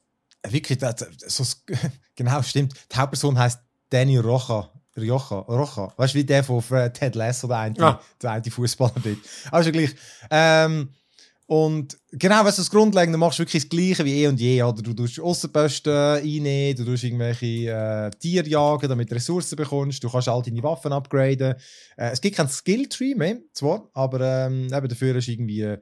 [0.48, 1.44] wirklich, das, so,
[2.16, 2.74] genau, stimmt.
[2.92, 4.73] Die Hauptperson heißt Danny Rocha.
[4.98, 5.94] Rioja, Rocha.
[5.98, 6.62] Weißt du, wie der von
[6.94, 8.02] Ted Lasso, der eine, ja.
[8.22, 9.18] der eine Fußballer dort.
[9.52, 9.96] Also gleich.
[10.30, 10.90] Ähm,
[11.46, 14.64] und genau, was das Grundlegende machst, du wirklich das Gleiche wie eh und je.
[14.64, 20.04] Oder du tust Aussenposten einnehmen, du tust irgendwelche äh, Tiere jagen, damit du Ressourcen bekommst,
[20.04, 21.56] du kannst all deine Waffen upgraden.
[21.98, 25.80] Äh, es gibt kein Skilltree mehr, zwar, aber ähm, eben dafür ist irgendwie äh,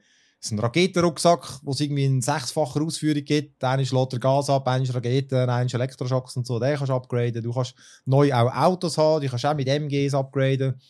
[0.49, 3.63] ein Raketenrucksack, wo es irgendwie in sechsfacher Ausführung gibt.
[3.63, 6.59] Einer schlägt Gas ab, einer ist Raketen, einer ist Elektroschocks und so.
[6.59, 7.43] Den kannst du upgraden.
[7.43, 7.75] Du kannst
[8.05, 10.81] neu auch Autos haben, die kannst du auch mit MGs upgraden.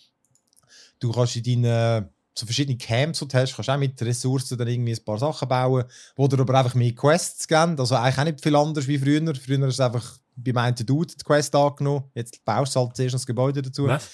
[1.00, 4.68] Du kannst in deinen so verschiedene Camps, die du hast, kannst auch mit Ressourcen dann
[4.68, 5.84] irgendwie ein paar Sachen bauen,
[6.16, 7.78] wo dir aber einfach mehr Quests geben.
[7.78, 9.36] Also eigentlich auch nicht viel anders wie früher.
[9.36, 12.06] Früher ist es einfach bei meinen Dude die Quest angenommen.
[12.16, 13.86] Jetzt baust du halt zuerst das Gebäude dazu.
[13.88, 14.10] Was?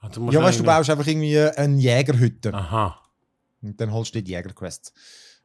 [0.00, 2.52] Also ja, weißt du, du baust einfach irgendwie eine Jägerhütte.
[2.52, 3.03] Aha.
[3.64, 4.92] Und dann holst du die Jägerquest.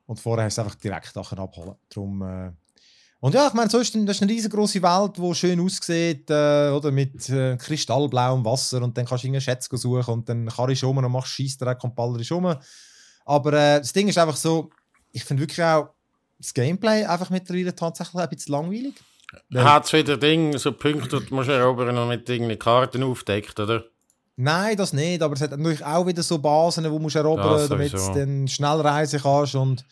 [0.05, 1.75] Und vorher hast du einfach direkt Sachen abholen.
[1.89, 2.51] Darum, äh,
[3.21, 6.69] und ja, ich meine, so ist das ist eine riesengroße Welt, die schön aussieht, äh,
[6.69, 10.87] oder mit äh, kristallblauem Wasser und dann kannst du irgendeinen Schätz suchen und dann du
[10.87, 12.55] um und machst Scheissdreck und ballerst um.
[13.25, 14.69] Aber äh, das Ding ist einfach so,
[15.11, 15.89] ich finde wirklich auch
[16.37, 18.93] das Gameplay einfach mittlerweile tatsächlich ein bisschen langweilig.
[19.53, 23.83] Hat es wieder Ding, so Punkte, die du erobern und mit irgendeinen Karten aufdeckt, oder?
[24.41, 27.71] Nein, das nicht, aber es hat natürlich auch wieder so Basen, die du erobern musst,
[27.71, 29.85] damit du dann schnell reisen kannst und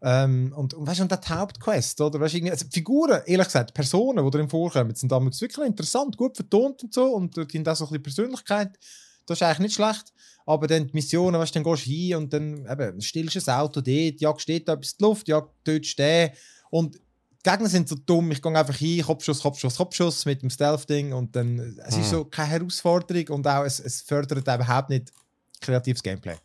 [0.00, 2.20] ähm, und, und weißt du, und die Hauptquest, oder?
[2.20, 6.84] Weißt, also Figuren, ehrlich gesagt, Personen, die darin vorkommen, sind damals wirklich interessant, gut vertont
[6.84, 7.06] und so.
[7.06, 8.78] Und die haben auch so ein bisschen Persönlichkeit.
[9.26, 10.12] Das ist eigentlich nicht schlecht.
[10.46, 13.58] Aber dann die Missionen, weißt, dann gehst du hin und dann eben, stillst du ein
[13.58, 16.30] Auto dort, jagst steht da etwas in die Luft, jagst tötest den.
[16.70, 17.00] Und
[17.44, 21.12] die Gegner sind so dumm, ich gehe einfach hin, Kopfschuss, Kopfschuss, Kopfschuss mit dem Stealth-Ding
[21.12, 22.02] und dann, es hm.
[22.02, 25.12] ist so keine Herausforderung und auch, es, es fördert überhaupt nicht
[25.60, 26.36] kreatives Gameplay.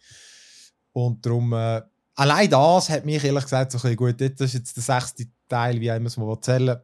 [0.91, 1.81] Und darum, äh,
[2.15, 5.79] allein das hat mich ehrlich gesagt so ein gut, das ist jetzt der sechste Teil,
[5.81, 6.79] wie immer es mal erzählen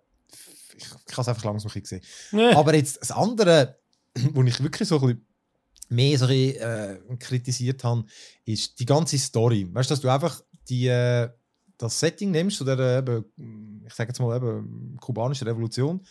[0.80, 2.02] ich, ich habe es einfach langsam gesehen.
[2.32, 2.54] Nee.
[2.54, 3.78] Aber jetzt das andere,
[4.34, 5.26] wo ich wirklich so ein bisschen
[5.90, 8.06] mehr so ein bisschen, äh, kritisiert habe,
[8.46, 9.68] ist die ganze Story.
[9.72, 11.30] Weißt du, dass du einfach die, äh,
[11.78, 13.26] das Setting nimmst, oder äh, eben,
[13.90, 16.02] ich sage jetzt mal eben, kubanische Revolution,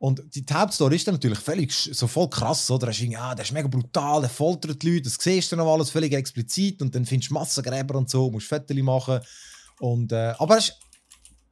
[0.00, 2.90] und die Hauptstory ist dann natürlich völlig so voll krass, oder?
[2.90, 6.14] Ja, der ist mega brutal, der foltert die Leute, das siehst du noch alles völlig
[6.14, 9.20] explizit und dann findest du Massengräber und so, musst Fotos machen.
[9.78, 10.78] Und, äh, aber es ist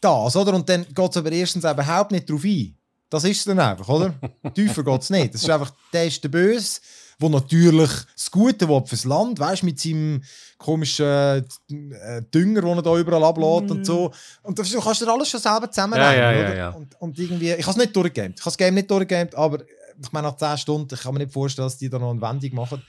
[0.01, 0.55] das, oder?
[0.55, 2.75] Und dann geht es aber erstens überhaupt nicht drauf ein.
[3.11, 4.15] Das ist es dann einfach, oder?
[4.55, 5.35] Tiefer geht es nicht.
[5.35, 6.81] Das ist einfach, der ist der Böse,
[7.21, 10.23] der natürlich das Gute will fürs Land, weißt mit seinem
[10.57, 13.73] komischen äh, Dünger, den er da überall ablädt mm.
[13.73, 14.13] und so.
[14.43, 17.19] Und das, du kannst dir alles schon selber zusammennehmen, ja, ja, ja, ja, Und, und
[17.19, 18.39] irgendwie, ich habe es nicht durchgegamed.
[18.39, 19.63] Ich habe das Game nicht durchgegamed, aber
[20.01, 22.21] ich meine, nach 10 Stunden, ich kann mir nicht vorstellen, dass die da noch eine
[22.21, 22.83] Wendung machen.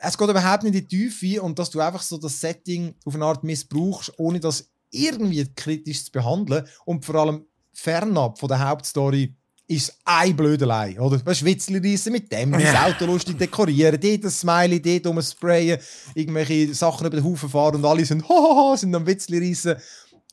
[0.00, 3.14] Es geht überhaupt nicht in die Tiefe und dass du einfach so das Setting auf
[3.16, 8.66] eine Art missbrauchst, ohne das irgendwie kritisch zu behandeln und vor allem fernab von der
[8.66, 9.34] Hauptstory
[9.66, 11.24] ist ein Blödelei, oder?
[11.24, 12.74] Weißt du, Witzli reissen mit dem, das.
[12.74, 15.78] Auto lustig dekorieren, dort ein Smiley, dort um Sprayen,
[16.14, 19.76] irgendwelche Sachen über den Haufen fahren und alle sind, hohoho, sind am Witzli reissen.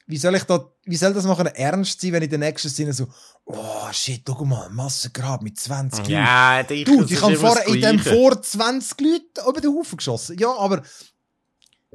[0.08, 2.92] Wie soll ich da, wie soll das nachher ernst sein, wenn in der nächsten Szene
[2.92, 3.08] so,
[3.46, 6.12] oh shit, guck mal, ein Massengrab mit 20 Leuten.
[6.12, 10.38] Ja, die, du, die haben vorher in dem vor 20 Leuten über den Haufen geschossen.
[10.38, 10.82] Ja, aber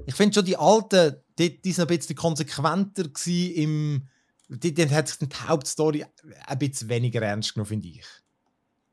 [0.06, 4.08] ich finde schon, die alten, die, die sind ein bisschen konsequenter im,
[4.48, 6.04] die, hat sich die Hauptstory
[6.46, 8.04] ein bisschen weniger ernst genommen, finde ich.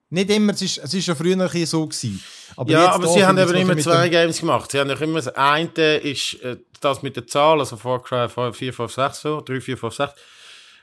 [0.10, 2.24] Nicht immer, es ist, es ist schon früher ein so gewesen.
[2.56, 4.72] Aber ja, aber sie haben eben immer zwei Games gemacht.
[4.72, 8.30] Sie haben ja immer, das eine ist äh, das mit der Zahl, also Far Cry
[8.30, 10.14] 4, 5, 6, so, 3, 4, 5, 6.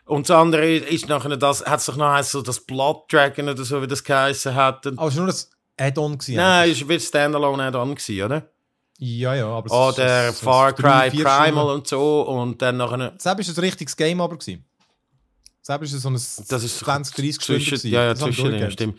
[0.07, 3.81] Und das andere ist nachher das, hat sich noch so das Blood Dragon oder so,
[3.81, 4.85] wie das geheißen hat.
[4.87, 6.35] Aber es war nur das Add-on gewesen?
[6.35, 8.51] Nein, es war ein Standalone Add-on gewesen, oder?
[9.03, 13.13] Ja, ja, aber Oder oh, Far Cry Primal und so und dann noch eine...
[13.13, 14.65] Das war ein richtiges Game aber gewesen.
[15.67, 18.99] Das war so ein das ist 20, 30 zwischen, Ja, ja, zwischen ja, stimmt.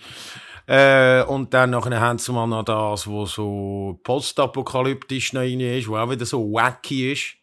[0.66, 5.88] Äh, und dann nachher haben sie mal noch das, wo so postapokalyptisch noch rein ist,
[5.88, 7.36] wo auch wieder so wacky ist.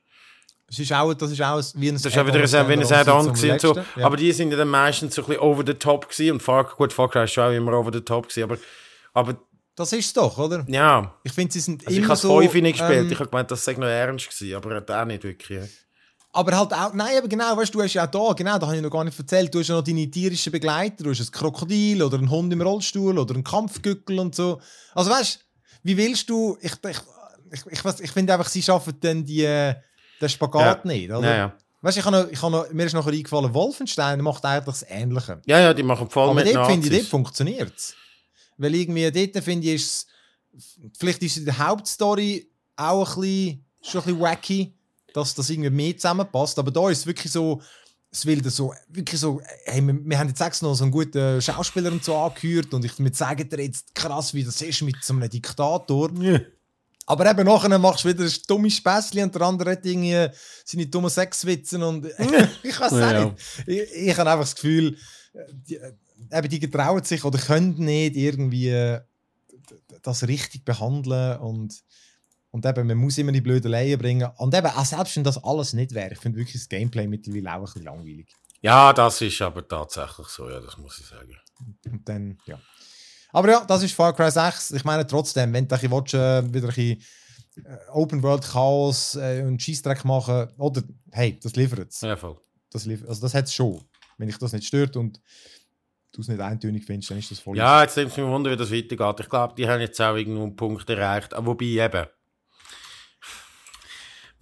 [0.67, 2.93] Das ist auch, das ist auch wie ein Das ist auch wieder ein, wie ein
[2.93, 3.59] Add-on gewesen.
[3.59, 3.75] So.
[3.75, 4.07] Ja.
[4.07, 6.33] Aber die sind ja dann meistens so ein bisschen over the top gewesen.
[6.33, 8.59] Und Far, gut, Far Cry ist schon auch immer over the top gewesen, aber,
[9.15, 9.37] aber
[9.79, 10.65] das ist es doch, oder?
[10.67, 11.15] Ja.
[11.23, 12.41] Ich finde, sie sind also immer ich so...
[12.41, 13.07] Ich habe nicht gespielt.
[13.07, 15.71] Ähm, ich habe gemeint, das sei noch ernst gewesen, aber auch nicht wirklich.
[16.33, 18.67] Aber halt auch, nein, aber genau, weißt du, du hast ja auch da, genau, da
[18.67, 21.21] habe ich noch gar nicht erzählt, du hast ja noch deine tierischen Begleiter, du hast
[21.21, 24.61] ein Krokodil oder einen Hund im Rollstuhl oder einen Kampfgückel und so.
[24.95, 25.41] Also weißt du,
[25.85, 26.99] wie willst du, ich, ich,
[27.53, 29.43] ich, ich, ich finde einfach, sie schaffen dann die,
[30.21, 30.91] den Spagat ja.
[30.91, 31.29] nicht, oder?
[31.29, 31.53] Ja, ja.
[31.81, 35.41] Weißt du, ich noch, ich noch, mir ist noch eingefallen, Wolfenstein macht eigentlich das Ähnliche.
[35.47, 37.95] Ja, ja, die machen voll Aber mit dort finde ich, dort funktioniert es.
[38.59, 40.07] Weil irgendwie dort finde ich, ist
[40.99, 44.75] vielleicht ist die Hauptstory auch ein bisschen, schon ein bisschen wacky,
[45.15, 46.59] dass das irgendwie mehr zusammenpasst.
[46.59, 47.61] Aber da ist es wirklich so,
[48.11, 51.41] es will so, wirklich so, hey, wir, wir haben jetzt extra noch so einen guten
[51.41, 54.97] Schauspieler und so angehört und ich mit sagen dir jetzt krass, wie das ist mit
[55.03, 56.11] so einem Diktator.
[56.19, 56.41] Yeah.
[57.07, 60.29] Aber eben nachher machst du wieder ein dummes Späßchen und der andere hat irgendwie
[60.65, 62.07] seine dummen Sexwitze und
[62.63, 63.37] ich weiß ja, nicht.
[63.67, 64.97] Ich, ich habe einfach das Gefühl,
[65.69, 65.79] die,
[66.33, 69.01] eben die getrauen sich oder können nicht irgendwie äh,
[70.03, 71.83] das richtig behandeln und,
[72.51, 74.31] und eben, man muss immer die blöden Leien bringen.
[74.37, 77.53] Und eben, auch selbst wenn das alles nicht wäre, ich finde wirklich das Gameplay mittlerweile
[77.53, 78.29] auch ein bisschen langweilig.
[78.61, 81.37] Ja, das ist aber tatsächlich so, ja, das muss ich sagen.
[81.87, 82.59] Und dann, ja.
[83.33, 84.73] Aber ja, das ist Far Cry 6.
[84.73, 87.03] Ich meine trotzdem, wenn du ein bisschen, äh, wieder ein bisschen
[87.65, 92.01] äh, Open World Chaos äh, und Scheißdreck machen, oder hey, das liefert es.
[92.01, 92.41] Ja, voll.
[92.71, 93.81] Das liefert, also das hat es schon.
[94.17, 95.21] Wenn ich das nicht stört und
[96.19, 97.57] du es nicht eintönig findest, dann ist das voll.
[97.57, 99.21] Ja, jetzt nimmt es mich wunder, wie das weitergeht.
[99.21, 101.33] Ich glaube, die haben jetzt auch irgendwo einen Punkt erreicht.
[101.33, 102.07] Aber wobei eben.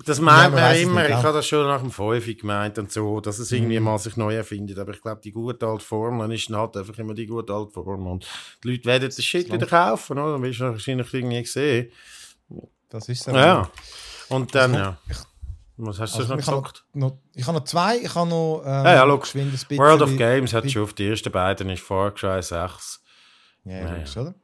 [0.05, 2.93] Das meint ja, man immer, nicht, ich habe das schon nach dem 5 gemeint und
[2.93, 3.87] so, dass es irgendwie mhm.
[3.87, 4.79] mal sich neu erfindet.
[4.79, 7.73] Aber ich glaube, die gute alte Formel ist dann halt einfach immer die gute alte
[7.73, 8.13] Formel.
[8.13, 8.27] Und
[8.63, 10.33] die Leute werden das Shit wieder kaufen, oder?
[10.33, 11.91] Dann wirst du wahrscheinlich irgendwie gesehen.
[12.89, 13.33] Das ist so.
[13.33, 13.71] Ja.
[14.29, 14.99] Und dann, ja.
[15.09, 15.17] Ich,
[15.79, 16.85] was hast du also, noch gesagt?
[16.95, 17.99] Noch, ich habe noch zwei.
[17.99, 21.31] Ich habe noch ähm, ja, ja, look, World of Games hat schon auf die ersten
[21.31, 23.03] beiden ist Far Cry 6.
[23.65, 24.35] Ja, ja, oder?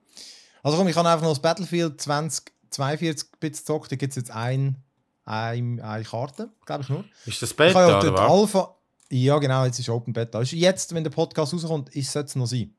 [0.63, 3.93] Also komm, ich habe einfach noch das Battlefield 2042 Bits gezockt.
[3.93, 4.77] Da gibt es jetzt ein,
[5.25, 7.05] ein, eine Karte, glaube ich nur.
[7.27, 8.77] Ist das Beta, ja oder Alpha,
[9.11, 10.43] Ja, genau, jetzt ist Open Beta.
[10.43, 12.75] Jetzt, wenn der Podcast rauskommt, sollte es noch sein.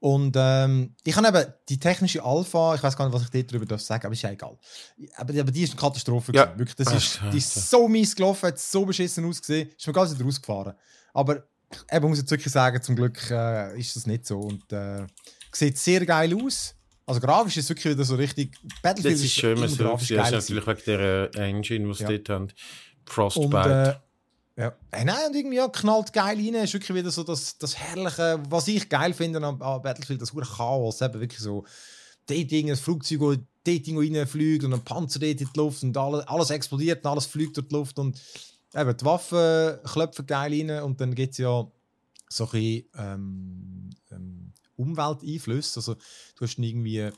[0.00, 3.66] Und ähm, ich habe eben die technische Alpha, ich weiß gar nicht, was ich darüber
[3.66, 4.58] darf sagen, aber ist ja egal.
[5.16, 6.32] Aber, aber die ist eine Katastrophe.
[6.34, 6.58] Ja.
[6.58, 10.14] Wirklich, das ist, die ist so mies gelaufen, hat so beschissen ausgesehen, ist mir ganz
[10.14, 10.74] wieder rausgefahren.
[11.12, 11.44] Aber
[11.92, 14.38] eben muss ich wirklich sagen, zum Glück äh, ist das nicht so.
[14.38, 15.06] Und äh,
[15.52, 16.74] sieht sehr geil aus.
[17.04, 18.56] Also grafisch ist es wirklich wieder so richtig.
[18.82, 22.08] Battlefield das ist schön, was du siehst, natürlich wegen der Engine, die sie ja.
[22.08, 22.48] dort haben.
[23.04, 23.46] Frostbite.
[23.46, 23.94] Und, äh,
[24.60, 24.74] ja.
[24.92, 26.54] Hey, nein, und irgendwie ja, knallt geil rein.
[26.54, 30.34] Ist wirklich wieder so das, das Herrliche, was ich geil finde an, an Battlefield, das
[30.34, 31.00] Chaos.
[31.00, 31.64] Eben wirklich so,
[32.28, 36.26] die Dinge, das Flugzeug, dort reinfliegt und ein Panzer dort in die Luft und alles,
[36.26, 38.20] alles explodiert und alles fliegt durch die Luft und
[38.74, 41.66] eben, die Waffen klopfen geil rein und dann gibt es ja
[42.28, 45.80] so ein bisschen ähm, ähm, Umwelteinflüsse.
[45.80, 47.10] Also du hast irgendwie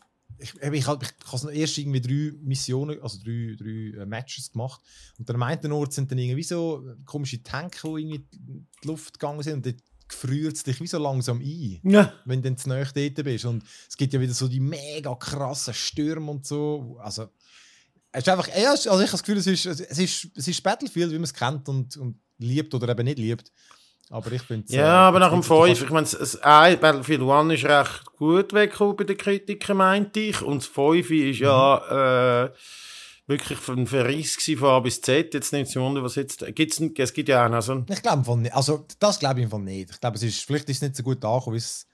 [0.43, 1.07] ich, ich, ich, ich habe
[1.53, 4.81] erst irgendwie drei Missionen, also drei, drei äh, Matches gemacht.
[5.19, 9.19] Und dann meinten Ort sind dann irgendwie so komische Tanks, die irgendwie in die Luft
[9.19, 9.55] gegangen sind.
[9.55, 12.13] Und dort friert es dich wie so langsam ein, ja.
[12.25, 13.45] wenn du dann zu nahe dort bist.
[13.45, 16.99] Und es gibt ja wieder so die mega krassen Stürme und so.
[17.01, 17.29] Also,
[18.13, 21.11] es ist einfach, also ich habe das Gefühl, es ist, es ist, es ist Battlefield,
[21.11, 23.51] wie man es kennt und, und liebt oder eben nicht liebt.
[24.13, 27.65] Aber ich finde Ja, äh, aber nach dem 5, ich meine, das Battlefield 1 ist
[27.65, 30.43] recht gut weggekommen bei den Kritikern, meinte ich.
[30.43, 32.51] Und das 5 ist ja mhm.
[32.51, 32.57] äh,
[33.27, 35.33] wirklich ein Verriss von A bis Z.
[35.33, 36.45] Jetzt nimmt es Wunder, was jetzt.
[36.55, 37.87] Gibt's, es gibt ja auch noch so ein.
[37.89, 38.55] Ich glaube nicht.
[38.55, 39.91] Also, das glaube ich einfach nicht.
[39.91, 41.87] Ich glaube, es ist, vielleicht ist es nicht so gut angekommen, wie es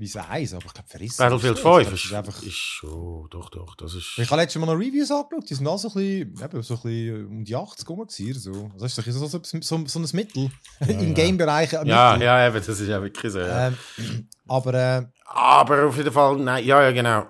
[0.00, 1.18] wie eins, aber ich glaube, verrissen.
[1.18, 2.42] Battlefield 5 ist, ist, einfach.
[2.42, 3.74] Ist schon, doch, doch.
[3.76, 6.44] Das ist ich habe letztes Mal noch Reviews angeschaut, die sind auch so ein bisschen,
[6.44, 8.06] eben, so ein bisschen um die 80 rum.
[8.08, 8.70] So.
[8.78, 11.72] Das ist so, so, so, so ein Mittel ja, im Game-Bereich.
[11.72, 13.40] Ja, ja, eben, das ist ja wirklich so.
[13.40, 13.68] Ja.
[13.68, 13.76] Ähm,
[14.48, 17.26] aber, äh, aber auf jeden Fall, nein, ja, ja, genau.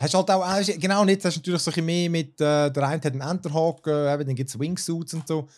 [0.00, 2.96] Hast halt auch, genau nicht, hast natürlich so ein bisschen mehr mit, äh, der eine
[2.96, 5.48] hat einen Enterhawk, äh, dann gibt es Wingsuits und so.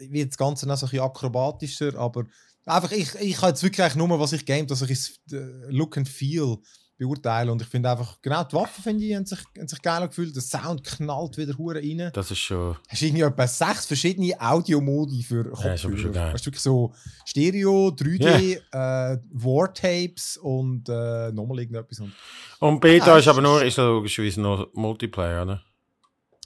[0.00, 2.24] Wird das Ganze noch so ein bisschen akrobatischer, aber
[2.68, 5.20] Einfach, ich, ich habe jetzt wirklich nur, was ich game, dass ich das
[5.68, 6.58] Look and Feel
[6.98, 7.50] beurteile.
[7.50, 10.34] Und ich finde einfach, genau, die Waffen finde ich, haben sich, haben sich geil gefühlt.
[10.34, 12.10] Der Sound knallt wieder hure rein.
[12.12, 12.76] Das ist schon.
[12.88, 15.68] Hast du irgendwie etwa sechs verschiedene Audio-Modi für Kopfhörer.
[15.68, 16.32] Ja, ist aber schon geil.
[16.32, 16.92] Hast du wirklich so
[17.24, 19.12] Stereo, 3D, yeah.
[19.12, 22.00] äh, War-Tapes und äh, nochmal irgendetwas.
[22.00, 22.12] Und,
[22.58, 25.62] und Beta ja, ist aber nur, ist logischerweise noch Multiplayer, oder?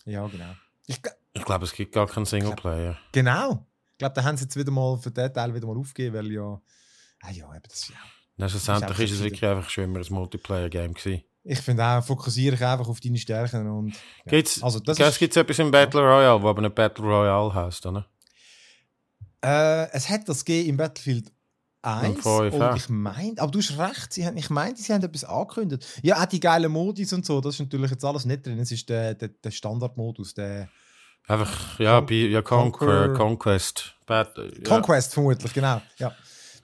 [0.04, 0.54] Ja, genau.
[0.86, 1.00] Ich,
[1.32, 2.98] ich glaube, es gibt gar keinen Singleplayer.
[3.12, 3.66] Genau
[4.02, 6.60] glaube, da haben sie jetzt wieder mal für den Teil wieder mal aufgegeben, weil ja.
[7.20, 8.48] Ah ja, eben das ja.
[8.48, 11.22] Schlussendlich ist, es wirklich einfach schon immer ein Multiplayer-Game gewesen.
[11.44, 13.94] Ich finde auch, fokussiere ich einfach auf deine Stärken und.
[14.24, 14.30] Ja.
[14.30, 17.86] Gibt's, also, das ist, gibt's etwas im Battle Royale, wo aber nicht Battle Royale heißt,
[17.86, 18.06] oder?
[19.44, 21.32] Äh, es hat das gegeben im Battlefield
[21.82, 25.02] 1 und, und ich meine, aber du hast recht, sie haben, ich meine, sie haben
[25.02, 25.84] etwas angekündigt.
[26.02, 28.58] Ja, auch die geilen Modis und so, das ist natürlich jetzt alles nicht drin.
[28.60, 30.68] Es ist der, der, der Standardmodus, der
[31.28, 33.94] Einfach, ja, Con ja Conquer, Conquest.
[34.06, 34.44] Bad, ja.
[34.64, 35.80] Conquest vermutlich, genau.
[35.98, 36.14] Ja,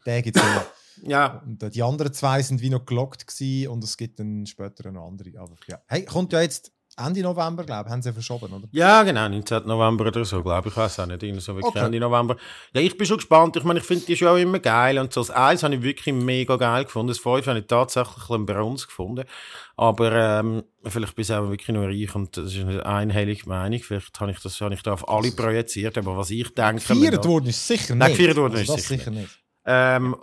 [0.05, 0.43] der gibt es
[1.03, 1.43] ja.
[1.47, 4.91] Und äh, die anderen zwei sind wie noch gelockt gewesen und es gibt dann später
[4.91, 5.31] noch andere.
[5.39, 5.81] Aber ja.
[5.87, 8.67] Hey, kommt ja jetzt Ende November, glaube ich, haben sie verschoben, oder?
[8.73, 9.67] Ja, genau, 19.
[9.67, 10.75] November oder so, glaube ich.
[10.75, 11.87] Ich weiß auch nicht, so wirklich okay.
[11.87, 12.37] Ende November.
[12.73, 13.57] Ja, ich bin schon gespannt.
[13.57, 14.99] Ich meine, ich finde die schon immer geil.
[14.99, 17.09] Und so das Eis habe ich wirklich mega geil gefunden.
[17.09, 19.25] Das 5 habe ich tatsächlich ein bei uns gefunden.
[19.77, 23.81] Aber ähm, vielleicht bin ich auch wirklich nur reich und das ist eine einhellige Meinung.
[23.81, 25.97] Vielleicht habe ich das habe ich da auf alle projiziert.
[25.99, 26.83] Aber was ich denke...
[26.83, 27.99] Gefeiert worden ist sicher nicht.
[27.99, 29.23] Nein, gefeiert worden also ist sicher, sicher nicht.
[29.23, 29.39] nicht.
[29.71, 30.17] Ähm,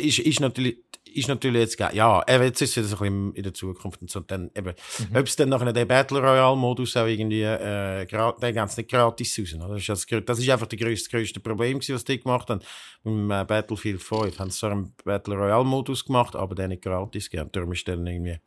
[0.00, 0.76] ist, ist natürlich
[1.16, 1.94] ist natürlich jetzt geil.
[1.94, 4.20] Ja, eben, jetzt ist es ein bisschen in der Zukunft und so.
[4.20, 4.74] Dann eben,
[5.10, 5.16] mhm.
[5.16, 9.38] ob es dann nachher den Battle Royale Modus auch irgendwie, äh, den ganz nicht gratis
[9.38, 9.74] raus, oder?
[9.74, 12.60] Das ist, das, das ist einfach das größte, größte Problem gewesen, was die gemacht haben.
[13.04, 16.82] Beim äh, Battlefield 5 haben sie zwar einen Battle Royale Modus gemacht, aber den nicht
[16.82, 17.50] gratis gegeben.
[17.52, 18.38] Darum ist dann irgendwie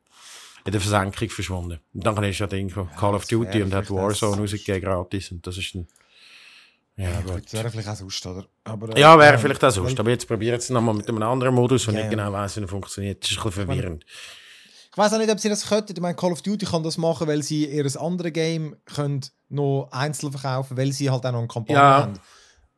[0.66, 1.80] in der Versenkung verschwunden.
[1.94, 5.58] Und dann ist ja Ding Call of Duty und hat Warzone rausgegeben gratis und das
[5.58, 5.88] ist dann,
[7.00, 7.46] ja, gut.
[7.46, 8.46] Das wäre vielleicht auch sonst, oder?
[8.66, 10.00] Aber, äh, ja, wäre ähm, vielleicht auch sonst.
[10.00, 12.62] Aber jetzt probiert es nochmal mit einem anderen Modus, der ja, nicht genau weiß, wie
[12.62, 13.24] er funktioniert.
[13.24, 14.06] Das ist ein bisschen verwirrend.
[14.92, 15.94] Ich weiß auch nicht, ob sie das könnten.
[15.94, 19.88] Ich meine, Call of Duty kann das machen, weil sie ihr anderes Game können noch
[19.92, 22.02] einzeln verkaufen weil sie halt auch noch eine Kampagne ja.
[22.02, 22.14] haben.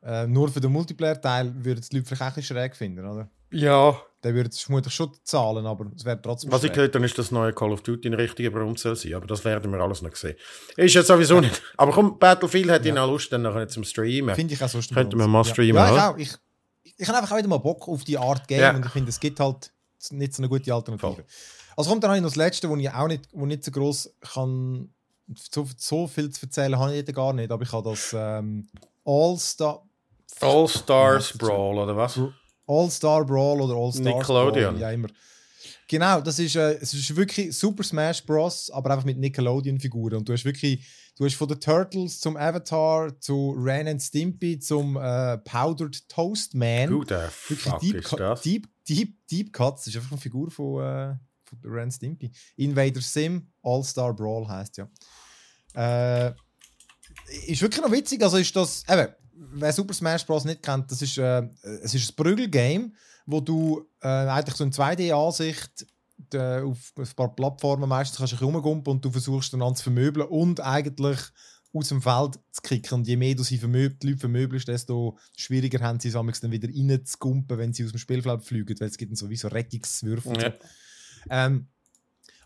[0.04, 3.30] Äh, nur für den Multiplayer-Teil würden die Leute vielleicht auch ein bisschen schräg finden, oder?
[3.52, 4.02] Ja.
[4.24, 6.52] Der würde es vermutlich schon zahlen, aber es wäre trotzdem.
[6.52, 6.70] Was schräg.
[6.70, 9.44] ich gehört habe, ist das neue Call of Duty ein richtiger Brunzel sein, aber das
[9.44, 10.36] werden wir alles noch sehen.
[10.78, 11.42] Ist jetzt sowieso ja.
[11.42, 11.62] nicht.
[11.76, 12.94] Aber komm, Battlefield hat ja.
[12.94, 14.36] noch Lust, dann nachher zum Streamen.
[14.36, 15.76] Finde ich auch so Könnten wir mal streamen.
[15.76, 16.38] Ja, ja ich, auch.
[16.84, 18.76] ich, ich habe einfach auch wieder mal Bock auf die Art Game ja.
[18.76, 19.72] und ich finde, es gibt halt
[20.12, 21.16] nicht so eine gute Alternative.
[21.16, 21.26] Voll.
[21.76, 24.94] Also kommt dann noch das Letzte, wo ich auch nicht, wo nicht so groß kann,
[25.36, 28.68] so, so viel zu erzählen habe ich gar nicht, aber ich habe das ähm,
[29.04, 29.82] All-Star
[30.40, 32.20] All Stars Brawl, oder was?
[32.68, 34.74] All-Star Brawl oder All-Star Nickelodeon.
[34.74, 35.08] Brawl, ja immer.
[35.88, 40.16] Genau, das ist, äh, es ist wirklich Super Smash Bros., aber einfach mit Nickelodeon-Figuren.
[40.16, 44.58] Und du hast wirklich, du hast von den Turtles zum Avatar, zu Ren and Stimpy,
[44.58, 46.92] zum äh, Powdered Toast Man.
[46.92, 48.42] Who the fuck Deep, ist das?
[48.42, 52.32] Deep, Deep, Deep Cuts ist einfach eine Figur von, äh, von Ren Stimpy.
[52.56, 54.88] Invader Sim, All-Star Brawl heißt ja.
[55.76, 56.34] Äh,
[57.48, 59.08] ist wirklich noch witzig, also ist das, eben,
[59.54, 60.46] wer Super Smash Bros.
[60.46, 61.44] nicht kennt, das ist, äh,
[61.84, 62.92] es ist ein Prügelgame,
[63.26, 65.86] wo du äh, eigentlich so in 2D-Ansicht
[66.34, 70.28] äh, auf ein paar Plattformen meistens kannst du rumgumpen und du versuchst dann zu vermöbeln
[70.28, 71.20] und eigentlich
[71.74, 73.00] aus dem Feld zu kicken.
[73.00, 76.52] Und je mehr du sie vermöb die Leute vermöbelst, desto schwieriger haben sie es dann
[76.52, 80.34] wieder reinzugumpen, wenn sie aus dem Spielfeld fliegen, weil es gibt dann sowieso Rettungswürfe.
[80.40, 80.54] Ja.
[81.30, 81.68] Ähm,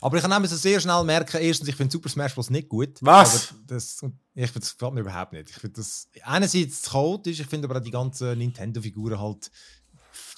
[0.06, 2.52] Aber ich kann nämlich sehr schnell merken, erstens, ich finde Super Smash Bros.
[2.52, 3.00] nicht gut.
[3.02, 3.56] Was?
[3.66, 4.04] Das,
[4.36, 5.50] ich finde das gefällt mir überhaupt nicht.
[5.50, 9.50] Ich finde das einerseits chaotisch, ich finde aber auch die ganzen Nintendo-Figuren halt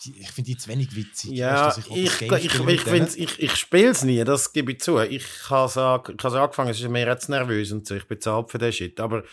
[0.05, 1.31] ich finde die zu wenig witzig.
[1.31, 4.99] Ja, weißt, ich, ich, ich, ich, ich, ich spiele es nie, das gebe ich zu.
[4.99, 8.71] Ich habe es angefangen, es ist mir jetzt nervös und so, ich bezahle für den
[8.71, 8.97] Shit.
[9.01, 9.23] Aber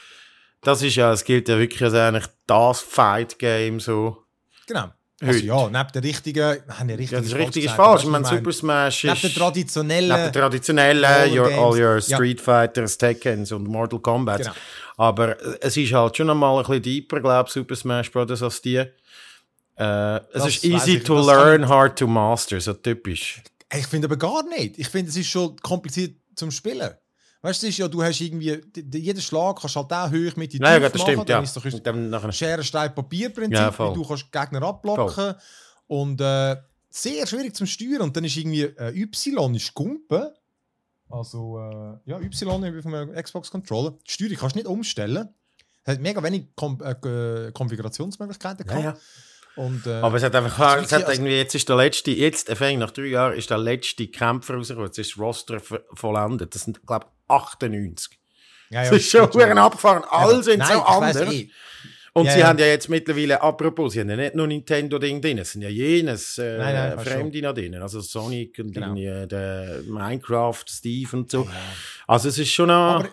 [0.62, 4.24] das ist ja, es gilt ja wirklich als eigentlich das Fight-Game so.
[4.66, 4.90] Genau.
[5.28, 8.04] Also ja, neben der richtigen, nein, der richtige ja, das Richtige ist falsch.
[8.04, 9.10] Ich meine, Super Smash ist...
[9.10, 10.08] Neben der traditionellen...
[10.08, 12.44] Neben der traditionellen, your, all your Street ja.
[12.44, 14.38] Fighters, Tekkens und Mortal Kombat.
[14.38, 14.52] Genau.
[14.96, 18.42] Aber es ist halt schon einmal ein bisschen deeper, glaube ich, Super Smash Bros.
[18.42, 18.84] als die.
[19.76, 23.42] Äh, es ist easy to learn, hard to master, so typisch.
[23.72, 24.78] Ich finde aber gar nicht.
[24.78, 26.90] Ich finde, es ist schon kompliziert zum Spielen.
[27.44, 28.58] Weißt du, ja, du hast irgendwie,
[28.94, 31.42] jeden Schlag kannst halt auch hoch mit die Nein, ja, das machen, stimmt, dann ja.
[31.42, 35.36] ist doch ein Schere, Stein, Papier-Prinzip, ja, du kannst Gegner abblocken voll.
[35.88, 36.56] und äh,
[36.88, 40.30] sehr schwierig zum Steuern und dann ist irgendwie äh, Y ist Gumpen,
[41.10, 45.28] also äh, ja, Y auf einem Xbox-Controller, die Steuerung kannst du nicht umstellen,
[45.84, 48.84] hat mega wenig Kom äh, Konfigurationsmöglichkeiten gehabt.
[48.84, 48.98] Ja, ja.
[49.56, 52.90] Und, äh, aber es hat einfach, es hat irgendwie, jetzt ist der letzte, jetzt, nach
[52.90, 54.88] drei Jahren, ist der letzte Kämpfer rausgekommen.
[54.88, 55.60] Jetzt ist das Roster
[55.94, 56.54] vollendet.
[56.54, 58.18] Das sind, glaube ich, 98.
[58.70, 59.54] Ja, ja, das ist schon ja.
[59.64, 60.02] abgefahren.
[60.08, 61.28] Alle sind Nein, so anders.
[62.16, 62.46] Und ja, sie ja.
[62.46, 65.68] haben ja jetzt mittlerweile, apropos, sie haben ja nicht nur Nintendo-Ding drin, es sind ja
[65.68, 67.74] jenes äh, nein, nein, Fremde noch drin.
[67.74, 68.94] Also Sonic und genau.
[69.26, 71.48] der Minecraft, Steve und so.
[72.06, 73.00] Also es ist schon noch...
[73.00, 73.08] Aber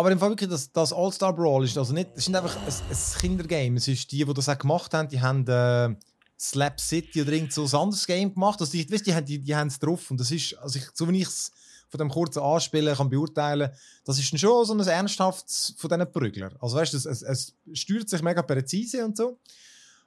[0.00, 2.72] aber im Fall wirklich, das, das All-Star Brawl ist also nicht, es ist einfach ein,
[2.72, 3.76] ein Kindergame.
[3.76, 5.94] Es ist die, die das auch gemacht haben, die haben äh,
[6.38, 8.58] Slap City oder irgend so ein anderes Game gemacht.
[8.62, 10.10] Also die, weißt, die, die, die haben es drauf.
[10.10, 11.52] Und das ist, also ich, so wie ich es
[11.90, 13.70] von dem kurzen Anspielen kann beurteilen,
[14.06, 16.50] das ist schon so ein ernsthaftes von diesen Prügler.
[16.60, 19.38] Also weißt du, es, es, es steuert sich mega präzise und so.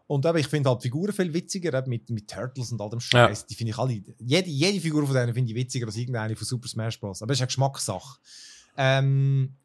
[0.08, 3.41] Und aber ich finde halt Figuren viel witziger, mit, mit Turtles und all dem Scheiß.
[3.41, 3.46] Ja.
[3.48, 6.48] Die finde ich alle, jede, jede Figur von denen finde ich witziger als irgendeine von
[6.48, 7.22] Super Smash Bros.
[7.22, 8.18] Aber es ist eine Geschmackssache.
[8.76, 9.56] Ähm,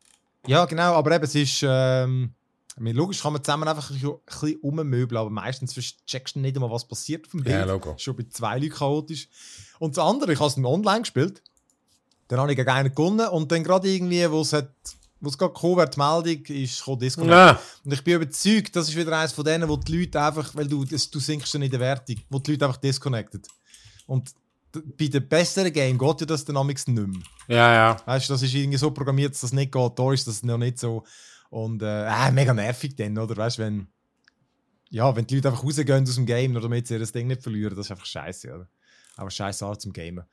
[0.49, 1.65] ja, genau, aber eben, es ist.
[1.67, 2.35] Ähm,
[2.77, 5.75] logisch kann man zusammen einfach ein bisschen ummöbeln, aber meistens
[6.07, 7.55] checkst du nicht einmal, was passiert auf dem Bild.
[7.55, 7.95] Ja, Logo.
[7.99, 9.29] Schon bei zwei Leuten chaotisch.
[9.79, 11.43] Und das andere, ich habe es online gespielt.
[12.29, 14.71] Dann habe ich gegen einen gewonnen und dann gerade irgendwie, wo es hat,
[15.21, 17.33] wo es gerade gekommen wird, die Meldung ist, Disconnect.
[17.33, 17.61] Ja.
[17.85, 20.69] Und ich bin überzeugt, das ist wieder eines von denen, wo die Leute einfach, weil
[20.69, 23.49] du, du sinkst dann in der Wertung, wo die Leute einfach disconnected.
[24.07, 24.31] Und
[24.83, 27.23] bei den besseren Game geht ja das dann nicht mehr.
[27.49, 27.97] Ja, ja.
[28.07, 29.99] Weißt du, das ist irgendwie so programmiert, dass das nicht geht.
[29.99, 31.05] Da ist das noch nicht so.
[31.51, 33.37] Und äh, äh mega nervig dann, oder?
[33.37, 33.89] Weißt du, wenn,
[34.91, 37.43] ja, wenn die Leute einfach rausgehen aus dem Game, nur damit sie das Ding nicht
[37.43, 38.69] verlieren, das ist einfach scheiße, oder?
[39.17, 40.25] Aber scheiße Art zum Gamen.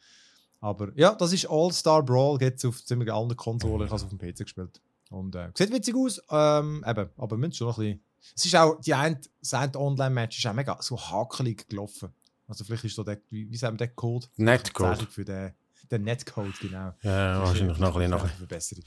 [0.61, 4.09] Aber ja, das ist All-Star Brawl, geht auf ziemlich allen Konsolen, ich habe es auf
[4.09, 4.81] dem PC gespielt.
[5.09, 8.03] Und äh, sieht witzig aus, ähm, eben, aber müsst schon noch ein bisschen.
[8.35, 12.11] Es ist auch, die ein, das eine Online-Match ist auch mega so hakelig gelaufen.
[12.47, 14.27] Also vielleicht ist da der, wie, wie sagen wir, der Code?
[14.37, 15.07] Netcode.
[15.09, 15.53] Für den,
[15.91, 16.93] den Netcode, genau.
[17.01, 18.83] Ja, wahrscheinlich noch ein bisschen Verbesserung.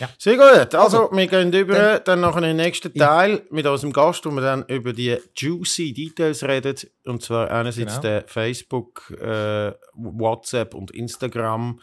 [0.00, 0.08] Ja.
[0.18, 0.74] Sehr gut.
[0.74, 4.24] Also, also wir gehen über dann, dann noch in den nächsten Teil mit unserem Gast,
[4.26, 6.76] wo wir dann über die juicy Details reden.
[7.04, 8.02] Und zwar einerseits genau.
[8.02, 11.80] der Facebook, äh, WhatsApp und Instagram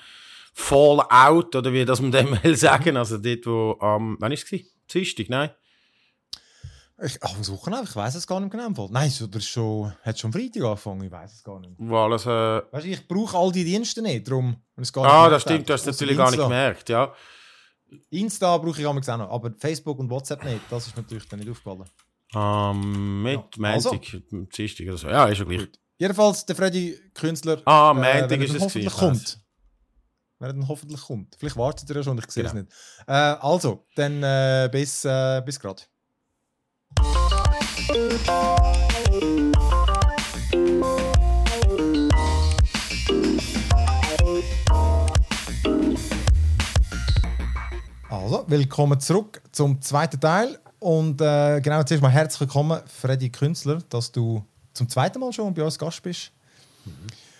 [0.53, 2.97] Fallout, oder wie das man dem will sagen.
[2.97, 4.61] Also dort, wo am, ähm, wann ist es?
[4.91, 5.49] Dienstag, nein?
[7.03, 8.87] Ich, ach, was Wochen Ich weiß es gar nicht genau.
[8.89, 11.03] Nein, so, das schon, hat schon Freitag angefangen.
[11.03, 11.73] Ich weiß es gar nicht.
[11.77, 12.29] Weil es, äh...
[12.29, 14.55] weißt, ich brauche all die Dienste nicht, darum.
[14.77, 15.67] Es gar ah, das stimmt.
[15.67, 17.13] Du hast es natürlich gar nicht gemerkt, ja.
[18.09, 20.61] Insta brauche ich auch noch, aber Facebook und WhatsApp nicht.
[20.69, 21.85] Das ist natürlich dann nicht aufgefallen.
[22.33, 23.69] Um, mit ja.
[23.69, 23.91] also.
[23.91, 25.07] Dienstag oder so.
[25.07, 25.59] Ja, ist ja gleich.
[25.59, 25.79] Gut.
[25.97, 27.61] Jedenfalls der Freddy Künstler.
[27.65, 29.39] Ah, Montag äh, ist es hoffentlich kommt.
[30.39, 31.35] Wenn er dann hoffentlich kommt.
[31.37, 32.55] Vielleicht wartet er ja schon, ich sehe genau.
[32.55, 32.73] es nicht.
[33.07, 35.83] Äh, also, dann äh, bis, äh, bis gerade.
[48.09, 50.57] Also, willkommen zurück zum zweiten Teil.
[50.79, 54.43] Und äh, genau zuerst mal herzlich willkommen, Freddy Künstler, dass du
[54.73, 56.31] zum zweiten Mal schon bei uns Gast bist.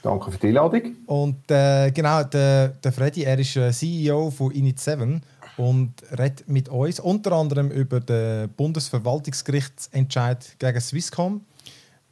[0.02, 0.96] Danke für die Einladung.
[1.08, 5.22] Und äh, genau, der, der Freddy, er ist äh, CEO von Init7
[5.58, 11.42] und redet mit uns unter anderem über den Bundesverwaltungsgerichtsentscheid gegen Swisscom.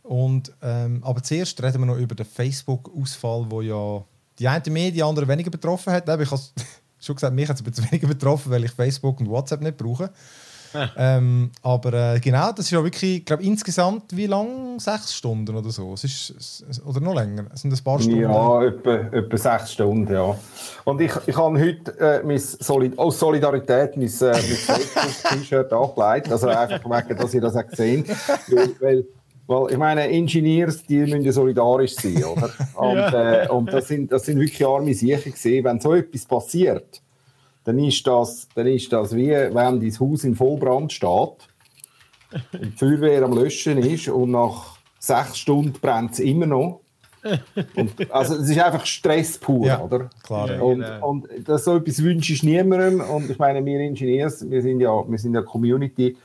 [0.03, 4.03] Und, ähm, aber zuerst reden wir noch über den Facebook-Ausfall, wo ja
[4.39, 6.03] die eine mehr, die andere weniger betroffen hat.
[6.03, 6.25] Ich habe
[6.99, 9.77] schon gesagt, mich hat es ein bisschen weniger betroffen, weil ich Facebook und WhatsApp nicht
[9.77, 10.11] brauche.
[10.97, 14.79] Ähm, aber äh, genau, das ist ja wirklich, ich glaube insgesamt wie lang?
[14.79, 15.93] Sechs Stunden oder so?
[15.93, 17.45] Es ist, oder noch länger?
[17.53, 18.21] Es sind ein paar Stunden?
[18.21, 20.35] Ja, etwa, etwa sechs Stunden, ja.
[20.83, 26.31] Und ich, ich habe heute äh, mein Solid aus Solidarität mein, äh, mein Facebook-T-Shirt angelegt.
[26.31, 28.05] Also einfach wegen, dass ich das auch gesehen
[28.49, 29.05] weil, weil
[29.45, 32.49] Weil ich meine, Engineers, die müssen ja solidarisch sein, oder?
[32.75, 33.43] Und, ja.
[33.43, 35.65] äh, und das, sind, das sind wirklich arme Sicher gesehen.
[35.65, 37.01] Wenn so etwas passiert,
[37.63, 41.09] dann ist das, dann ist das wie wenn dein Haus in Vollbrand steht
[42.53, 46.81] und die Feuerwehr am Löschen ist und nach sechs Stunden brennt es immer noch.
[47.75, 50.09] Und, also es ist einfach Stress pur, ja, oder?
[50.23, 50.61] Klar, ja.
[50.61, 51.09] und, genau.
[51.09, 52.99] und das so etwas wünsche ich niemandem.
[52.99, 56.17] Und ich meine, wir Ingenieurs, wir sind ja, wir sind ja Community,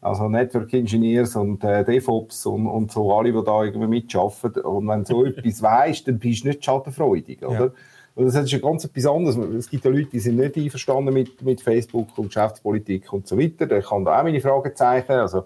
[0.00, 4.62] also Network Engineers und äh, DevOps und, und so alle, die da irgendwie mitarbeiten.
[4.62, 7.66] Und wenn du so etwas weißt, dann bist du nicht schadenfreudig, oder?
[7.66, 7.72] Ja.
[8.14, 9.36] Das ist ja ganz etwas anderes.
[9.36, 13.38] Es gibt ja Leute, die sind nicht einverstanden mit, mit Facebook und Geschäftspolitik und so
[13.38, 13.66] weiter.
[13.66, 15.12] Da kann da auch meine Fragezeichen.
[15.12, 15.44] Also,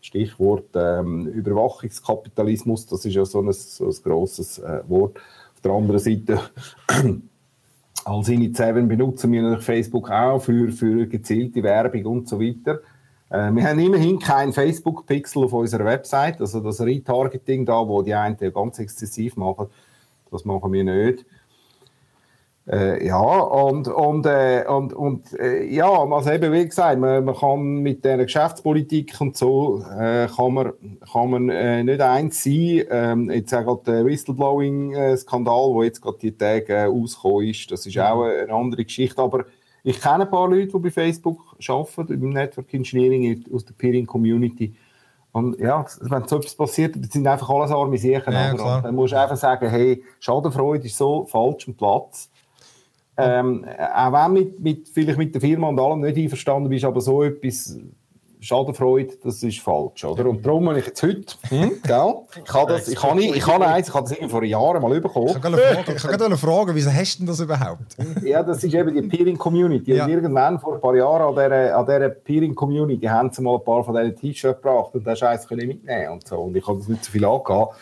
[0.00, 5.16] Stichwort ähm, Überwachungskapitalismus, das ist ja so ein, so ein grosses äh, Wort.
[5.54, 6.40] Auf der anderen Seite,
[8.04, 12.80] als Initiative benutzen wir natürlich Facebook auch für, für gezielte Werbung und so weiter.
[13.30, 18.14] Äh, wir haben immerhin kein Facebook-Pixel auf unserer Website, also das Retargeting da, wo die
[18.14, 19.66] einen ganz exzessiv machen,
[20.30, 21.24] das machen wir nicht.
[22.66, 27.34] Äh, ja, und, und, äh, und, und äh, ja, also eben wie gesagt, man, man
[27.34, 30.72] kann mit der Geschäftspolitik und so, äh, kann man,
[31.12, 32.84] kann man äh, nicht eins sein.
[32.90, 37.84] Ähm, jetzt auch gerade der Whistleblowing-Skandal, der jetzt gerade die Tage äh, ausgekommen ist, das
[37.84, 39.44] ist auch eine andere Geschichte, aber
[39.82, 44.06] ich kenne ein paar Leute, die bei Facebook arbeiten, im Network Engineering aus der Peering
[44.06, 44.74] Community.
[45.32, 48.32] Und ja, wenn so etwas passiert, das sind einfach alles arme Sachen.
[48.32, 52.30] Ja, dann musst du einfach sagen, hey, Schadenfreude ist so falsch am Platz.
[53.16, 57.00] Ähm, auch wenn mit, mit, vielleicht mit der Firma und allem nicht einverstanden bist, aber
[57.00, 57.78] so etwas
[58.44, 60.26] Schadenfreude, das ist falsch, oder?
[60.26, 62.14] Und darum habe ich jetzt heute, hm, gell?
[62.44, 65.28] Ich habe das, ich habe, ich habe eins, ich habe das vor Jahren mal bekommen.
[65.28, 67.96] Ich kann gerade fragen, wieso hast du denn das überhaupt?
[68.22, 69.94] ja, das ist eben die Peering Community.
[69.94, 70.06] Ja.
[70.06, 73.64] irgendwann vor ein paar Jahren an dieser, an dieser Peering Community haben sie mal ein
[73.64, 76.36] paar von diesen T-Shirts gebracht und das Scheiß können mitnehmen und so.
[76.40, 77.76] Und ich habe das nicht so viel angehabt.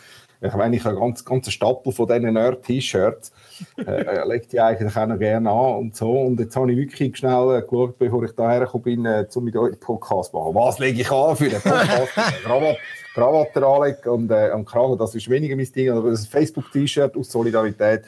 [0.45, 3.31] Ich meine, ich habe einen ganz, ganzen Stapel von diesen Nerd-T-Shirts.
[3.77, 6.11] äh, äh legt die eigentlich auch noch gerne an und so.
[6.11, 9.43] Und jetzt habe ich wirklich schnell äh, geschaut, bevor ich daher gekommen bin, äh, um
[9.45, 10.53] mit euch Podcast zu machen.
[10.53, 12.09] Was lege ich an für den Podcast?
[12.43, 12.77] Krawatte,
[13.13, 15.89] Krawatte anlegen und, äh, und Kragen, das ist weniger mein Ding.
[15.91, 18.03] Aber das Facebook-T-Shirt aus Solidarität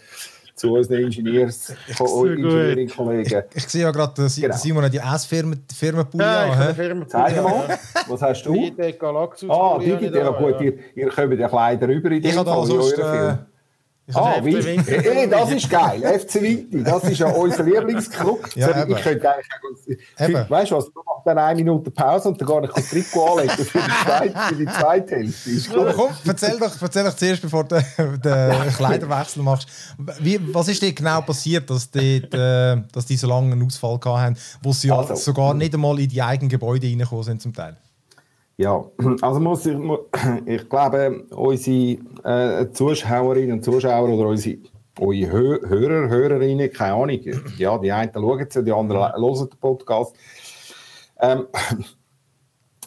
[0.55, 3.43] zu unseren Ingenieurs, Engineering-Kollegen.
[3.53, 4.55] Ich, ich, sehe ja gerade, dass genau.
[4.55, 5.65] Simon die S-Firmen
[6.13, 7.05] ja, an.
[7.07, 7.77] Zeig mal,
[8.07, 8.53] was hast du?
[8.53, 9.49] Digitec Galaxus.
[9.49, 13.45] Ah, Digitec, gut, ihr, ihr kommt ja Kleider über in dem Fall, in euren
[14.13, 14.55] Ah, wie?
[14.61, 16.01] Hey, das ist geil.
[16.01, 18.55] FC Vinti, das ist ja unser Lieblingsclub.
[18.55, 22.47] Ja, ich könnte eigentlich, weißt du was, du machst dann eine Minute Pause und dann
[22.47, 25.79] gar nicht das Trikot anlegen für die zweite, für die zweite Hälfte.
[25.79, 29.67] Aber komm, erzähl doch, erzähl doch zuerst, bevor du den Kleiderwechsel machst.
[30.19, 33.99] Wie, was ist dir genau passiert, dass die, äh, dass die so lange einen Ausfall
[34.03, 37.75] hatten, wo sie also, sogar nicht einmal in die eigenen Gebäude reingekommen sind zum Teil?
[38.57, 38.85] Ja,
[39.21, 39.77] also muss ich,
[40.45, 44.59] ich glaube, unsere äh, Zuschauerinnen und Zuschauer oder unsere,
[44.99, 47.19] eure Hörer, Hörerinnen, keine Ahnung,
[47.57, 50.15] ja, die einen schauen es, die anderen hören den Podcast.
[51.19, 51.47] Ähm,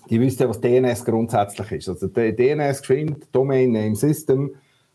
[0.09, 1.89] die wissen ja, was DNS grundsätzlich ist.
[1.91, 4.55] Also DNS geschwind, Domain Name System,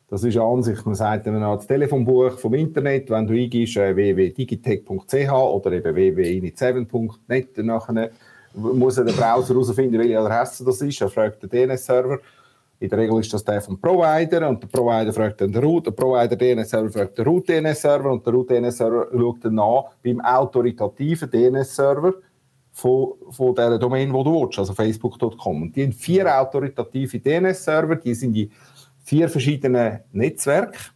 [0.09, 3.95] das ist an sich, man sagt dann das Telefonbuch vom Internet, wenn du eingibst äh,
[3.95, 8.11] www.digitech.ch oder eben www.init7.net, nachher
[8.55, 11.01] muss der Browser herausfinden, welche Adresse das ist.
[11.01, 12.19] Er fragt den DNS-Server.
[12.79, 15.85] In der Regel ist das der vom Provider und der Provider fragt dann den Root,
[15.85, 22.13] der Provider DNS-Server fragt den Root-DNS-Server und der Root-DNS-Server schaut dann nach beim autoritativen DNS-Server
[22.73, 25.71] von, von der Domain, wo du willst, also facebook.com.
[25.71, 28.51] Die haben vier autoritative DNS-Server, die sind in
[29.03, 30.91] vier verschiedenen Netzwerken.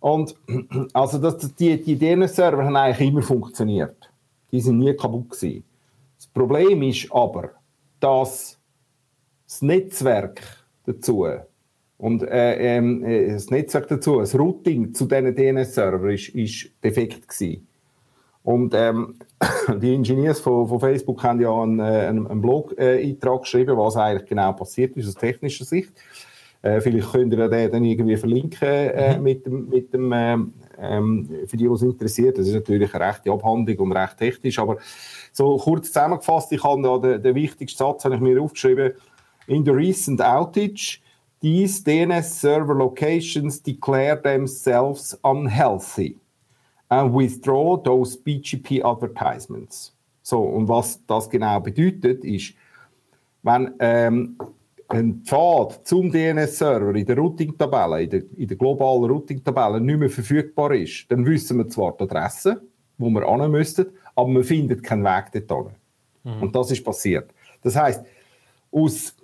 [0.00, 0.34] Und
[0.92, 4.10] also das, die, die DNS-Server haben eigentlich immer funktioniert.
[4.52, 5.64] Die sind nie kaputt gewesen.
[6.36, 7.52] Problem ist aber,
[7.98, 8.58] dass
[9.46, 10.42] das Netzwerk
[10.84, 11.26] dazu
[11.96, 17.26] und äh, ähm, äh, das Netzwerk dazu, das Routing zu diesen DNS-Servern ist, ist defekt
[17.26, 17.66] gewesen.
[18.42, 19.14] Und ähm,
[19.80, 24.52] die Ingenieurs von, von, Facebook haben ja einen, äh, einen Blog-Eintrag geschrieben, was eigentlich genau
[24.52, 25.92] passiert ist aus technischer Sicht.
[26.66, 29.22] Äh, vielleicht könnt ihr den dann irgendwie verlinken äh, mhm.
[29.22, 32.38] mit dem, mit dem ähm, ähm, für die, die es interessiert.
[32.38, 34.78] Das ist natürlich eine rechte Abhandlung und recht technisch, aber
[35.32, 38.92] so kurz zusammengefasst, ich habe da den, den wichtigsten Satz habe ich mir aufgeschrieben.
[39.46, 41.00] In the recent outage,
[41.40, 46.16] these DNS server locations declare themselves unhealthy
[46.88, 49.92] and withdraw those BGP advertisements.
[50.22, 52.54] So, und was das genau bedeutet, ist,
[53.44, 54.36] wenn ähm,
[54.88, 60.10] ein Pfad zum DNS-Server in der Routing-Tabelle, in der, in der globalen Routing-Tabelle nicht mehr
[60.10, 62.62] verfügbar ist, dann wissen wir zwar die Adresse,
[62.98, 65.74] wo wir hin müssten, aber man findet keinen Weg dorthin.
[66.24, 66.42] Mhm.
[66.42, 67.30] Und das ist passiert.
[67.62, 68.04] Das heißt,
[68.70, 69.14] aus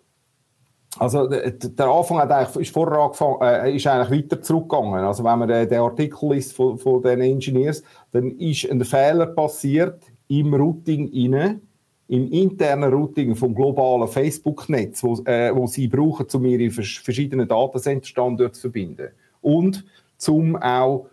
[0.98, 5.04] Also der Anfang hat eigentlich, ist vorher angefangen, äh, ist eigentlich weiter zurückgegangen.
[5.04, 9.26] Also wenn man äh, den Artikel liest von, von den Engineers, dann ist ein Fehler
[9.26, 11.60] passiert im Routing inne,
[12.08, 18.52] im internen Routing vom globalen Facebook-Netz, wo, äh, wo sie brauchen, um ihre verschiedenen Datencenter-Standorte
[18.52, 19.08] zu verbinden
[19.40, 19.84] und
[20.18, 21.06] zum auch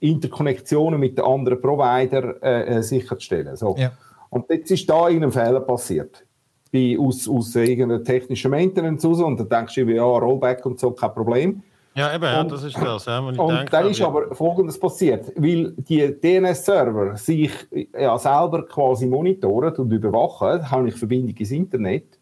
[0.00, 3.56] Interkonnektionen mit den anderen Providern äh, äh, sicherzustellen.
[3.56, 3.76] So.
[3.78, 3.92] Ja.
[4.30, 6.24] Und jetzt ist da irgendein Fehler passiert
[6.72, 10.90] bei, aus, aus irgendeiner technischen Maintenance raus und dann denkst du, ja, Rollback und so,
[10.90, 11.62] kein Problem.
[11.94, 13.04] Ja, eben, und, das ist das.
[13.04, 17.52] Ja, und denke, dann ist aber Folgendes passiert, weil die DNS-Server sich
[17.98, 22.18] ja, selber quasi monitoren und überwachen, habe ich Verbindung ins Internet,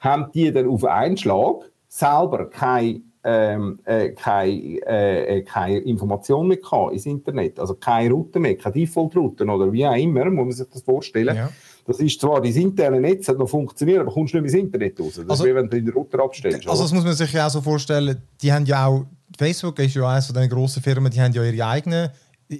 [0.00, 6.48] haben die dann auf einen Schlag selber keine ähm, äh, keine, äh, äh, keine Information
[6.48, 10.44] mehr gehabt ins Internet, also keine Route mehr, keine Default-Routen oder wie auch immer, muss
[10.44, 11.36] man sich das vorstellen.
[11.36, 11.48] Ja.
[11.84, 15.14] Das ist zwar, das interne Netz hat noch funktioniert, aber kommst nicht ins Internet raus.
[15.16, 16.68] Das also, ist wie wenn du den Router abstellst.
[16.68, 19.06] Also das muss man sich ja auch so vorstellen, die haben ja auch,
[19.36, 22.10] Facebook ist ja eines von den grossen Firmen, die haben ja ihre eigenen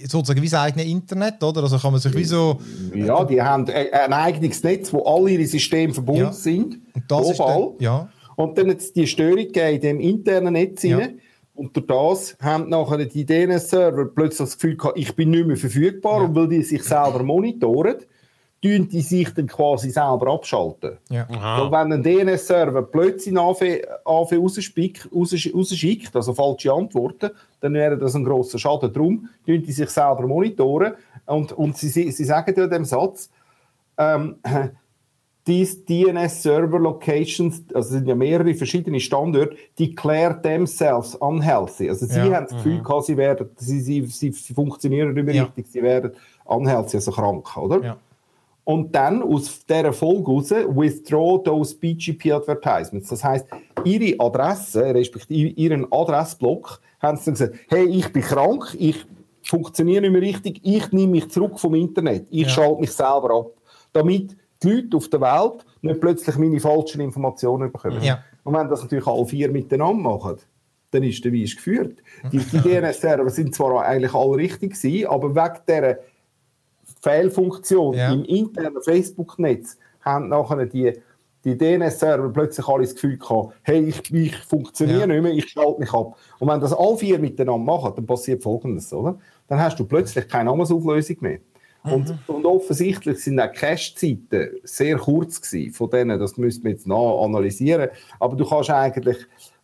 [0.01, 1.63] sozusagen wie sein eigenes Internet, oder?
[1.63, 2.59] Also kann man sich wie so...
[2.95, 6.33] Ja, die haben ein eigenes Netz, wo alle ihre Systeme verbunden ja.
[6.33, 6.81] sind.
[6.95, 7.75] Und das global.
[7.75, 8.09] Ist ja.
[8.37, 10.83] Und dann hat es die Störung in dem internen Netz.
[10.83, 10.99] Ja.
[11.55, 15.57] Und durch das haben nachher die DNS-Server plötzlich das Gefühl gehabt, ich bin nicht mehr
[15.57, 16.21] verfügbar.
[16.21, 16.27] Ja.
[16.27, 17.97] Und weil die sich selber monitoren,
[18.63, 20.99] tun die sich dann quasi selber abschalten.
[21.11, 21.27] Ja.
[21.59, 23.61] So, wenn ein DNS-Server plötzlich AV
[24.05, 25.09] rausschickt,
[26.15, 28.93] also falsche Antworten, dann wäre das ein grosser Schaden.
[28.93, 30.95] Darum tun die sich selber monitoren.
[31.27, 33.31] Und, und sie, sie sagen ja in dem Satz,
[33.99, 34.37] ähm,
[35.45, 41.89] these DNS Server Locations, also sind ja mehrere verschiedene Standorte, declare themselves unhealthy.
[41.89, 42.37] Also sie ja.
[42.37, 43.03] haben das Gefühl, mhm.
[43.03, 45.43] sie, werden, sie, sie, sie funktionieren nicht mehr ja.
[45.43, 46.13] richtig, sie werden
[46.45, 47.85] unhealthy, also krank, oder?
[47.85, 47.97] Ja.
[48.65, 53.09] Und dann aus dieser Folge raus, withdraw those BGP Advertisements.
[53.09, 53.47] Das heißt,
[53.85, 59.05] ihre Adresse, respektive ihren Adressblock, haben sie dann gesagt, hey, ich bin krank, ich
[59.43, 63.51] funktioniere nicht mehr richtig, ich nehme mich zurück vom Internet, ich schalte mich selber ab.
[63.93, 68.03] Damit die Leute auf der Welt nicht plötzlich meine falschen Informationen bekommen.
[68.03, 68.23] Ja.
[68.45, 70.37] Und wenn das natürlich alle vier miteinander machen,
[70.93, 71.99] dann ist der Weiss geführt.
[72.31, 75.99] Die, die DNS-Server sind zwar eigentlich alle richtig gewesen, aber wegen dieser
[77.03, 78.13] Fehlfunktion ja.
[78.13, 80.93] im internen Facebook-Netz haben nachher die,
[81.45, 85.07] die DNS-Server plötzlich alle das Gefühl gehabt, hey, ich, ich funktioniere ja.
[85.07, 86.17] nicht mehr, ich schalte mich ab.
[86.39, 89.19] Und wenn das alle vier miteinander machen, dann passiert Folgendes, oder?
[89.49, 91.39] Dann hast du plötzlich keine Namensauflösung mehr.
[91.85, 92.19] Und, mhm.
[92.29, 97.25] und, offensichtlich sind auch Cache-Zeiten sehr kurz gewesen von denen, das müsste man jetzt noch
[97.25, 97.89] analysieren.
[98.21, 99.17] Aber du kannst eigentlich,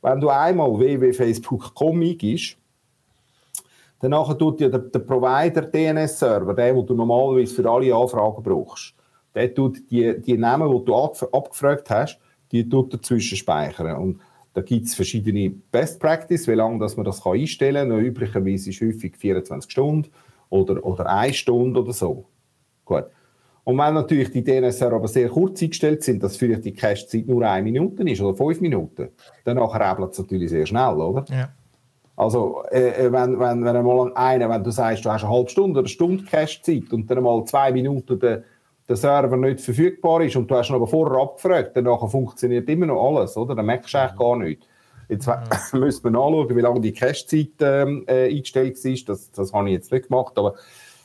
[0.02, 2.56] wenn du einmal www.facebook.com eingibst,
[4.00, 8.94] danach tut dir der, der Provider DNS-Server, der, den du normalerweise für alle Anfragen brauchst,
[9.34, 12.18] der tut die, die Namen, die du abgefragt hast,
[12.50, 13.96] die tut dazwischen speichern.
[13.96, 14.20] Und
[14.54, 18.00] da gibt es verschiedene Best Practice, wie lange dass man das kann einstellen kann.
[18.00, 20.10] Üblicherweise ist häufig 24 Stunden
[20.50, 22.24] oder, oder eine Stunde oder so.
[22.84, 23.04] Gut.
[23.64, 27.42] Und wenn natürlich die DNSR aber sehr kurz eingestellt sind, dass vielleicht die Cache-Zeit nur
[27.42, 29.10] eine Minute ist oder fünf Minuten,
[29.44, 31.24] dann rebelt es natürlich sehr schnell, oder?
[31.28, 31.50] Ja.
[32.18, 35.50] Also, äh, äh, wenn, wenn, wenn einmal eine, wenn du sagst, du hast eine halbe
[35.50, 38.42] Stunde oder eine Stunde Cache-Zeit und dann mal zwei Minuten der,
[38.88, 42.86] der Server nicht verfügbar ist und du hast ihn aber vorher abgefragt, dann funktioniert immer
[42.86, 43.54] noch alles, oder?
[43.54, 44.18] Dann merkst du eigentlich mhm.
[44.18, 44.66] gar nichts.
[45.08, 45.78] Jetzt mhm.
[45.78, 49.08] müssen wir nachschauen, wie lange die Cache-Zeit ähm, äh, eingestellt ist.
[49.08, 50.56] Das, das habe ich jetzt nicht gemacht, aber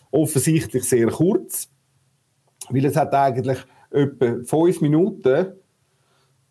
[0.09, 1.69] offensichtlich sehr kurz,
[2.71, 3.59] weil es hat eigentlich
[3.91, 5.53] etwa fünf Minuten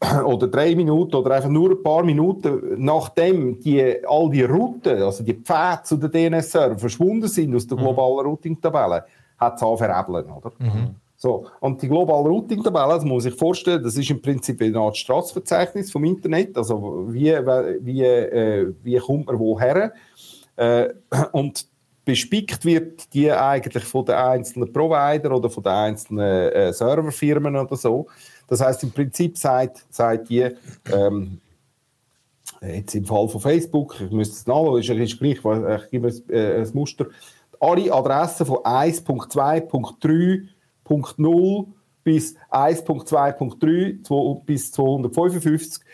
[0.24, 5.22] oder drei Minuten oder einfach nur ein paar Minuten, nachdem die, all die Routen, also
[5.22, 7.82] die Pfade zu den DNS-Servern verschwunden sind aus der mhm.
[7.82, 9.04] globalen Routing-Tabelle,
[9.38, 10.52] hat es anveräppeln, oder?
[10.58, 10.94] Mhm.
[11.16, 14.96] So, und die globale Routing-Tabelle, das muss ich vorstellen, das ist im Prinzip eine Art
[14.96, 17.30] Straßenverzeichnis vom Internet, also wie,
[17.80, 19.92] wie, äh, wie kommt man woher?
[20.56, 20.88] Äh,
[21.32, 21.66] und
[22.04, 27.76] bespickt wird die eigentlich von den einzelnen Provider oder von den einzelnen äh, Serverfirmen oder
[27.76, 28.06] so.
[28.48, 30.48] Das heißt im Prinzip sagt, sagt die,
[30.92, 31.40] ähm,
[32.60, 36.60] jetzt im Fall von Facebook, ich müsste es nachschauen, ist, gleich, ich gebe ein, äh,
[36.60, 37.06] ein Muster,
[37.60, 40.48] alle Adressen von 1.2.3
[40.92, 41.66] 1.0
[42.04, 45.84] bis 1.2.3 bis 255.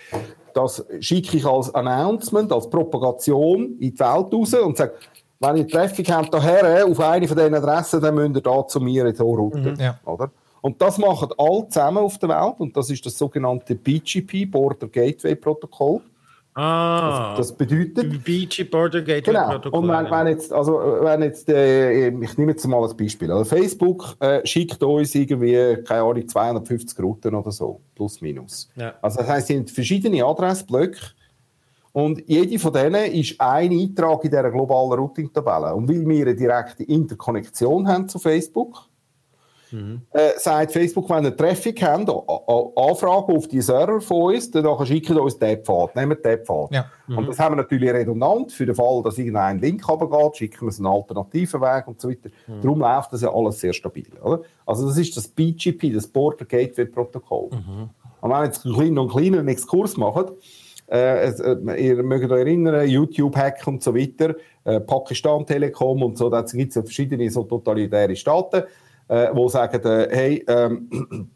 [0.54, 4.94] Das schicke ich als Announcement, als Propagation in die Welt raus und sage,
[5.40, 8.80] wenn ihr Traffic habt daher auf eine von diesen Adressen, dann müsst ihr da zu
[8.80, 9.74] mir in routen.
[9.74, 9.98] Mhm, ja.
[10.04, 10.30] oder?
[10.60, 14.88] Und das machen alle zusammen auf der Welt und das ist das sogenannte BGP, Border
[14.88, 16.00] Gateway Protokoll.
[16.60, 18.24] Ah, das, das bedeutet.
[18.24, 19.48] BG Border Gateway genau.
[19.48, 19.80] Protokoll.
[19.80, 20.72] Und wenn, wenn, jetzt, also,
[21.02, 23.30] wenn jetzt, äh, ich nehme jetzt mal ein Beispiel.
[23.30, 28.68] Also Facebook äh, schickt uns irgendwie, keine Ahnung, 250 Routen oder so, plus minus.
[28.74, 28.94] Ja.
[29.00, 30.98] Also das heisst, sie haben verschiedene Adressblöcke
[31.98, 35.74] und jede von denen ist ein Eintrag in dieser globalen Routing-Tabelle.
[35.74, 38.88] Und weil wir eine direkte Interkonnektion haben zu Facebook,
[39.70, 40.00] Mhm.
[40.12, 45.10] Äh, sagt Facebook, wenn ihr Traffic habt, Anfragen auf die Server von uns, dann schickt
[45.10, 46.72] ihr uns den Pfad, nehmen den Pfad.
[46.72, 46.86] Ja.
[47.06, 47.18] Mhm.
[47.18, 50.74] Und das haben wir natürlich redundant, für den Fall, dass irgendein Link runtergeht, schicken wir
[50.74, 52.30] einen alternativen Weg und so weiter.
[52.46, 52.62] Mhm.
[52.62, 54.08] Darum läuft das ja alles sehr stabil.
[54.22, 54.40] Oder?
[54.64, 57.50] Also das ist das BGP, das Border Gateway Protokoll.
[57.50, 57.90] Mhm.
[58.22, 60.30] Und wenn wir jetzt einen kleinen und kleinen Exkurs machen,
[60.90, 64.34] äh, äh, ihr mögt euch erinnern, YouTube-Hack und so weiter,
[64.64, 68.62] äh, Pakistan Telekom und so, da gibt es ja verschiedene so totalitäre Staaten
[69.08, 71.30] äh, die sagen, äh, hey, ähm,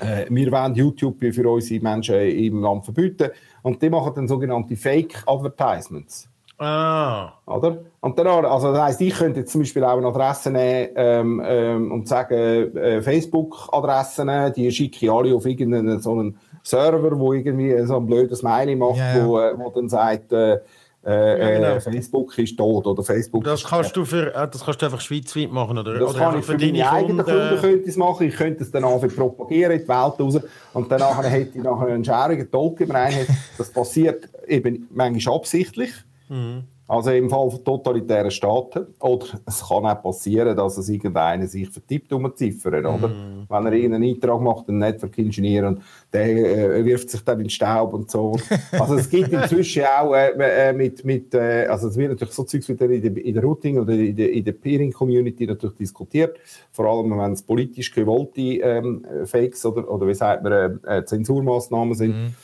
[0.00, 3.30] äh, wir wollen YouTube für unsere Menschen im Land verbieten.
[3.62, 6.28] Und die machen dann sogenannte Fake Advertisements.
[6.58, 7.32] Ah.
[7.46, 7.78] Oder?
[8.00, 11.42] Und dann, also das heisst, ich könnte jetzt zum Beispiel auch eine Adresse nehmen ähm,
[11.44, 17.32] ähm, und sagen, äh, Facebook-Adressen, die schicke ich alle auf irgendeinen so einen Server, wo
[17.32, 19.26] irgendwie so ein blödes Smiley macht, ja, ja.
[19.26, 20.58] Wo, äh, wo dann sagt, äh,
[21.02, 21.76] äh, ja, genau.
[21.76, 25.00] Äh, Facebook ist tot oder Facebook das kannst du für äh, das kannst du einfach
[25.00, 25.98] schweizweit machen oder?
[25.98, 28.26] Das oder kann ich für, meine eigenen Kunden, könnte ich machen.
[28.26, 30.40] Ich könnte es dann auch propagieren in die Welt raus.
[30.74, 33.26] Und dann hätte ich nachher einen schärigen Talk über einen.
[33.56, 35.90] Das passiert eben manchmal absichtlich.
[36.28, 36.64] Mhm.
[36.90, 38.88] Also im Fall von totalitären Staaten.
[38.98, 43.06] Oder es kann auch passieren, dass es irgendeiner sich vertippt um eine Ziffer, oder?
[43.06, 43.46] Mm.
[43.48, 45.82] Wenn er irgendeinen Eintrag macht, ein Network-Ingenieur, und
[46.12, 48.36] der äh, wirft sich dann in den Staub und so.
[48.72, 52.42] Also es gibt inzwischen auch äh, äh, mit, mit äh, also es wird natürlich so
[52.42, 56.38] Zeugs wieder in der, in der Routing oder in der, in der Peering-Community natürlich diskutiert.
[56.72, 61.94] Vor allem, wenn es politisch gewollte ähm, Fakes oder, oder wie sagt man, äh, Zensurmaßnahmen
[61.94, 62.16] sind.
[62.16, 62.34] Mm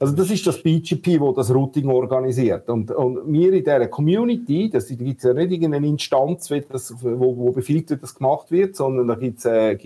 [0.00, 2.68] also das ist das BGP, wo das Routing organisiert.
[2.68, 7.36] Und, und wir in dieser Community, das gibt es ja nicht irgendeine Instanz, das, wo,
[7.36, 9.76] wo befiehlt wird, dass gemacht wird, sondern da gibt es äh,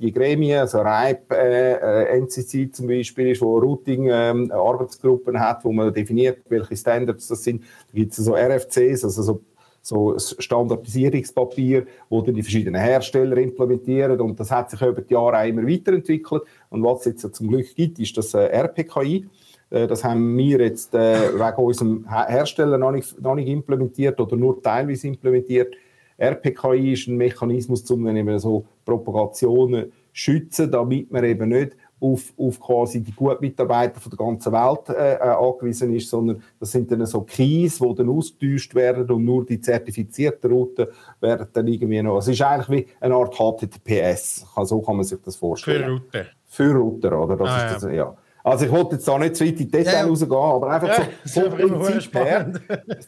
[0.00, 5.92] die Gremien, also RIPE, äh, NCC zum Beispiel, ist, wo Routing-Arbeitsgruppen ähm, hat, wo man
[5.92, 7.62] definiert, welche Standards das sind.
[7.62, 9.40] Da gibt es so RFCs, also so
[9.84, 15.38] so Standardisierungspapier, wo dann die verschiedenen Hersteller implementieren und das hat sich über die Jahre
[15.38, 19.26] auch immer weiterentwickelt und was es jetzt zum Glück gibt, ist das äh, RPKI, äh,
[19.72, 24.62] das haben wir jetzt äh, wegen unserem Hersteller noch nicht, noch nicht implementiert oder nur
[24.62, 25.74] teilweise implementiert.
[26.18, 31.76] RPKI ist ein Mechanismus, um dann eben so Propagationen zu schützen, damit man eben nicht
[32.00, 36.72] auf, auf quasi die Gutmitarbeiter von der ganzen Welt äh, äh, angewiesen ist, sondern das
[36.72, 40.88] sind dann so Keys, die dann ausgetauscht werden und nur die zertifizierten Routen
[41.20, 42.18] werden dann irgendwie noch.
[42.18, 44.46] Es ist eigentlich wie eine Art HTTPS.
[44.64, 46.02] So kann man sich das vorstellen.
[46.10, 46.26] Für Routen.
[46.44, 47.36] Für Router, oder?
[47.36, 47.92] Das ah, ist das, ja.
[47.92, 48.16] ja.
[48.44, 50.06] Also ich wollte jetzt da nicht zu weit in die Details ja.
[50.06, 52.52] rausgehen, aber einfach ja, so, vom, Prinzip her,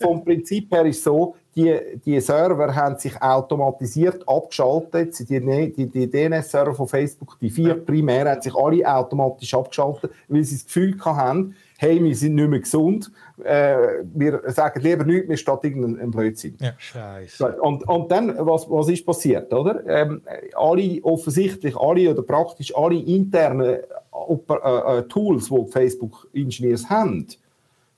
[0.00, 6.10] vom Prinzip her ist so, die, die Server haben sich automatisiert abgeschaltet, die, die, die
[6.10, 10.96] DNS-Server von Facebook, die vier primär, haben sich alle automatisch abgeschaltet, weil sie das Gefühl
[11.04, 13.10] haben, hey, wir sind nicht mehr gesund,
[13.42, 13.76] äh,
[14.14, 16.56] wir sagen lieber nichts mehr statt irgendeinem Blödsinn.
[16.60, 17.60] Ja, scheiße.
[17.60, 19.84] Und, und dann, was, was ist passiert, oder?
[19.86, 20.22] Ähm,
[20.54, 23.78] alle, offensichtlich alle oder praktisch alle internen
[24.14, 27.26] äh, äh, Tools, die Facebook-Engineers haben,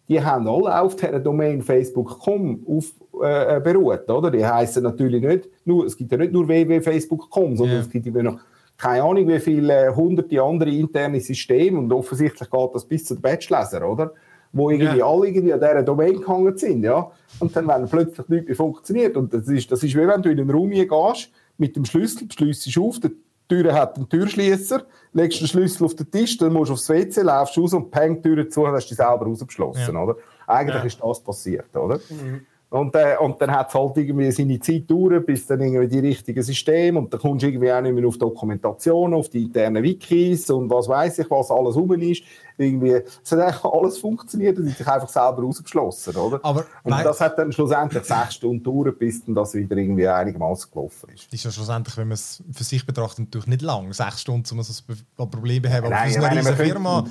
[0.09, 2.93] die haben alle auf der Domain facebook.com auf,
[3.23, 4.31] äh, äh, beruht, oder?
[4.31, 7.85] Die heißen natürlich nicht nur, es gibt ja nicht nur www.facebook.com, sondern yeah.
[7.85, 8.39] es gibt immer noch
[8.79, 13.23] keine Ahnung, wie viele hunderte andere interne Systeme und offensichtlich geht das bis zu den
[13.23, 14.13] Batchleser, oder?
[14.53, 15.07] Wo irgendwie yeah.
[15.07, 17.11] alle irgendwie an dieser Domain gehangen sind, ja?
[17.41, 20.31] Und dann, wenn plötzlich nichts mehr funktioniert, und das ist, das ist wie wenn du
[20.31, 23.11] in einen Raum gehst, mit dem Schlüssel, schließt auf, der
[23.49, 27.23] Tür hat einen Türschließer, legst den Schlüssel auf den Tisch, dann musst du aufs WC,
[27.23, 30.03] laufst raus und peng die Tür zu, dann hast dich selber rausgeschlossen, ja.
[30.03, 30.17] oder?
[30.47, 30.85] Eigentlich ja.
[30.85, 32.01] ist das passiert, oder?
[32.09, 32.47] Mhm.
[32.69, 36.01] Und, äh, und dann hat es halt irgendwie seine Zeit gedauert, bis dann irgendwie die
[36.01, 39.85] richtigen Systeme und dann kommst du irgendwie auch nicht mehr auf Dokumentation, auf die internen
[39.85, 42.23] Wikis und was weiß ich, was alles rum ist.
[42.59, 46.41] Irgendwie, es hat eigentlich alles funktioniert und sich einfach selber rausgeschlossen, oder?
[46.43, 50.69] Aber, und das hat dann schlussendlich sechs Stunden gedauert, bis dann das wieder irgendwie einigermaßen
[50.73, 51.27] gelaufen ist.
[51.27, 54.59] Das ist ja schlussendlich, wenn man es für sich betrachtet, natürlich nicht lang, sechs Stunden,
[54.59, 54.83] um so
[55.19, 57.05] ein Problem zu haben, aber Nein, für eine riesige Firma...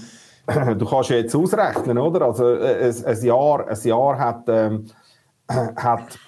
[0.77, 2.27] Du kannst ja jetzt ausrechnen, oder?
[2.27, 4.43] Also äh, ein, ein Jahr, ein Jahr hat...
[4.47, 4.85] Ähm,
[5.75, 6.19] hat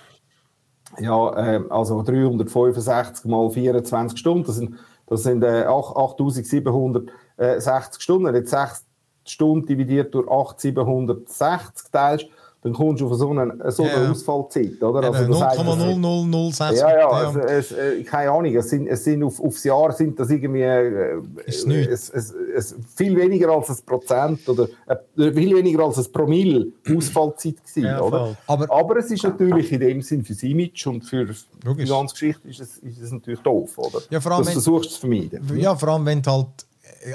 [0.99, 8.33] ja, äh, also 365 mal 24 Stunden, das sind, das sind äh, 8760 Stunden.
[8.35, 8.85] Jetzt 6
[9.25, 12.27] Stunden dividiert durch 8760 teilst,
[12.63, 14.11] dann kommst du auf so eine, so eine Ja.
[14.11, 15.03] Ausfallzeit, oder?
[15.03, 16.75] Ja, Also das heisst, es- 0,0006.
[16.79, 20.19] ja, ja, also, es, äh, keine Ahnung, es sind, es sind auf, aufs Jahr sind
[20.19, 22.09] das irgendwie äh, Ist äh, nichts.
[22.09, 24.95] es, es, es, viel weniger als ein Prozent oder äh,
[25.31, 28.35] viel weniger als ein Promille Ausfallzeit gewesen, Ja, oder?
[28.47, 31.33] Aber, Aber- es ist natürlich in dem Sinn fürs Image und für die
[31.63, 31.89] Logisch.
[31.89, 33.99] ganze Geschichte ist es, ist es natürlich doof, oder?
[34.09, 35.57] Ja, vor allem, das versuchst du zu vermeiden.
[35.59, 36.47] Ja, vor allem, wenn du halt.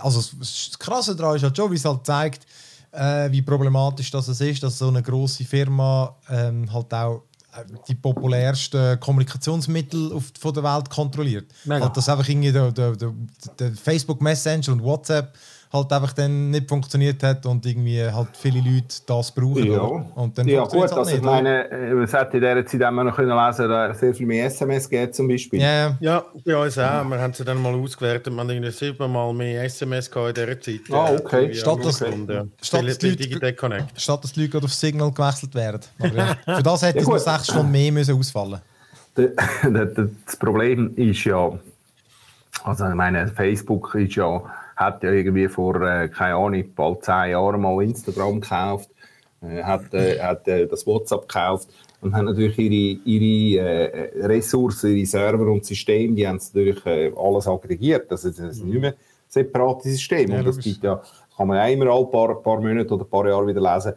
[0.01, 2.47] Also, das Krasse daran ist halt schon, wie es halt zeigt,
[2.93, 7.23] äh, wie problematisch das es ist, dass so eine grosse Firma ähm, halt auch
[7.55, 11.51] äh, die populärsten Kommunikationsmittel auf, von der Welt kontrolliert.
[11.65, 11.85] Mega.
[11.85, 13.13] Halt, dass einfach irgendwie der, der, der,
[13.59, 15.35] der Facebook Messenger und WhatsApp
[15.73, 19.65] halt einfach dann nicht funktioniert hat und irgendwie halt viele Leute das brauchen.
[19.73, 19.81] Ja?
[19.81, 21.31] Und dann ja gut, also halt ich nicht, oder?
[21.33, 24.47] meine, äh, es hat in dieser Zeit wir noch können lesen, dass sehr viel mehr
[24.47, 25.61] SMS geht zum Beispiel.
[25.61, 25.97] Ja, ja.
[26.01, 27.05] Ja, bei uns auch.
[27.05, 28.37] Wir haben sie dann mal ausgewertet.
[28.37, 30.81] Haben irgendwie siebenmal mehr SMS gehabt in dieser Zeit.
[30.91, 31.55] Ah, Äh, okay.
[31.55, 32.45] Statt am das- Stunde, ja.
[32.61, 33.87] statt Viele das die Leute-.
[33.97, 35.81] Statt dass die Leute auf Signal gewechselt werden.
[35.99, 38.61] Aber ja, für das hätte Ja, es noch sechs Stunden mehr müssen ausfallen
[39.17, 39.85] der-
[40.25, 41.51] Das Problem ist ja,
[42.65, 44.43] also ich meine, Facebook ist ja,
[44.83, 48.91] hat ja irgendwie vor, äh, keine Ahnung, bald zehn Jahren mal Instagram gekauft,
[49.43, 51.69] äh, hat, äh, hat äh, das WhatsApp gekauft
[52.01, 57.13] und haben natürlich ihre, ihre äh, Ressourcen, ihre Server und Systeme, die haben natürlich äh,
[57.17, 58.11] alles aggregiert.
[58.11, 58.95] Also das ist nicht mehr
[59.29, 60.35] separate Systeme.
[60.35, 61.01] Ja, und das gibt ja,
[61.37, 63.95] kann man ja immer alle paar, paar Monate oder paar Jahre wieder lesen,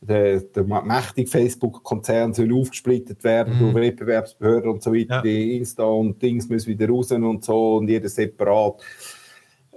[0.00, 5.16] der, der mächtige Facebook-Konzern soll aufgesplittet werden durch Wettbewerbsbehörden und so weiter.
[5.16, 5.22] Ja.
[5.22, 8.80] Die Insta und Dings müssen wieder raus und so und jeder separat.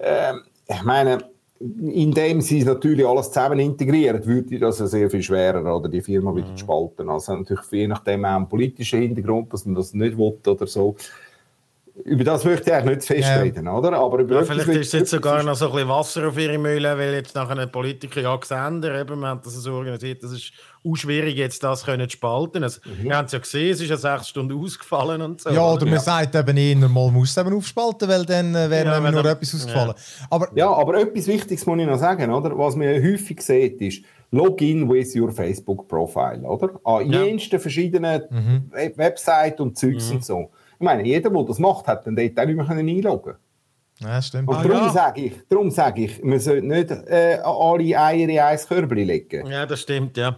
[0.04, 1.20] Ähm, ich meine,
[1.60, 6.36] indem sie natürlich alles zusammen integrieren, würde das ja sehr viel schwerer, oder die Firma
[6.36, 7.10] wieder zu spalten.
[7.10, 10.96] Also natürlich je nachdem auch einen politischen Hintergrund, dass man das nicht will oder so.
[12.06, 13.94] Über das möchte ich eigentlich nicht zu festreden, oder?
[13.94, 16.98] Aber über Ja, vielleicht ist jetzt sogar noch so ein bisschen Wasser auf ihre Mühle,
[16.98, 20.54] weil jetzt nachher ein Politiker ja Xander, eben, wir haben das so organisiert, das ist
[20.84, 22.64] auch schwierig, jetzt das können zu spalten.
[22.64, 25.52] Also, Wir haben es ja gesehen, es ist ja sechs Stunden ausgefallen und so.
[25.52, 28.86] Ja, oder man sagt eben eher, mal muss es eben aufspalten, weil dann äh, wäre
[28.90, 29.94] Ja, nur etwas ausgefallen.
[30.32, 32.58] Aber Ja, aber etwas Wichtiges muss ich noch sagen, oder?
[32.58, 36.72] Was man häufig sieht, ist Login with your Facebook Profile, oder?
[36.86, 37.22] An Ja.
[37.24, 38.64] jensten verschiedenen Mhm.
[38.72, 40.50] Web Websites und Zeugs und so.
[40.84, 43.36] Ich meine, jeder, der das macht, hat dann dort auch nicht mehr können einloggen
[44.02, 44.50] ja, stimmt.
[44.50, 44.90] Und Ah, darum ja.
[44.90, 49.46] sage ich, darum sage ich, man sollte nicht äh, alle Eier in ein Körbchen legen.
[49.48, 50.38] Ja, das stimmt, ja.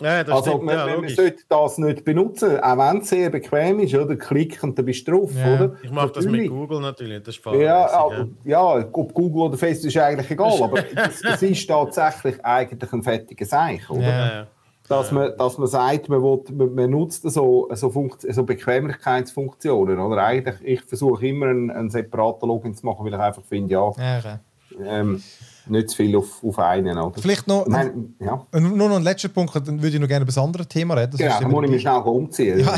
[0.00, 3.28] Ja, das Also stimmt, man, ja, man, sollte das nicht benutzen, auch wenn es sehr
[3.28, 4.16] bequem ist, oder?
[4.16, 5.54] Klick und dann bist du drauf, Ja.
[5.54, 5.76] oder?
[5.82, 6.48] Ich mache das mit.
[6.48, 10.62] Google natürlich, das ist Ja, fahrlässig, ja, ja, ob Google oder Facebook ist eigentlich egal,
[10.62, 14.46] aber es, ist tatsächlich eigentlich ein fertiger Seich, oder?
[14.88, 19.98] Dass, man, dass man sagt, man, will, man, man nutzt so, so, Funkt, so Bequemlichkeitsfunktionen,
[19.98, 20.24] oder?
[20.24, 23.90] Eigentlich, ich versuche immer einen, einen separaten Login zu machen, weil ich einfach finde, ja,
[23.96, 24.36] Ja, okay.
[24.84, 25.22] ähm,
[25.68, 27.20] nicht zu viel auf, auf einen, oder?
[27.20, 30.22] Vielleicht noch, Ich meine, ja, nur noch ein letzter Punkt, dann würde ich noch gerne
[30.22, 31.12] über das andere Thema reden.
[31.12, 32.58] Das genau, dann muss ich mich schnell umziehen.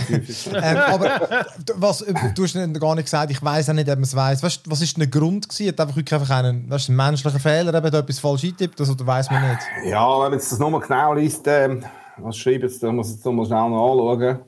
[0.54, 4.16] ähm, aber was, du hast gar nicht gesagt, ich weiß auch nicht, ob man es
[4.16, 4.42] weiß.
[4.42, 5.68] Weißt, was ist denn der Grund gewesen?
[5.68, 8.90] Hat einfach wirklich einfach einen, weißt, einen menschlichen Fehler, eben da etwas falsch eintippt, das
[8.90, 9.62] oder weiß man nicht?
[9.86, 11.84] Ja, wenn man jetzt das nochmal genau liest, ähm,
[12.18, 14.38] was schreibt es, da muss ich jetzt nochmal schnell noch anschauen.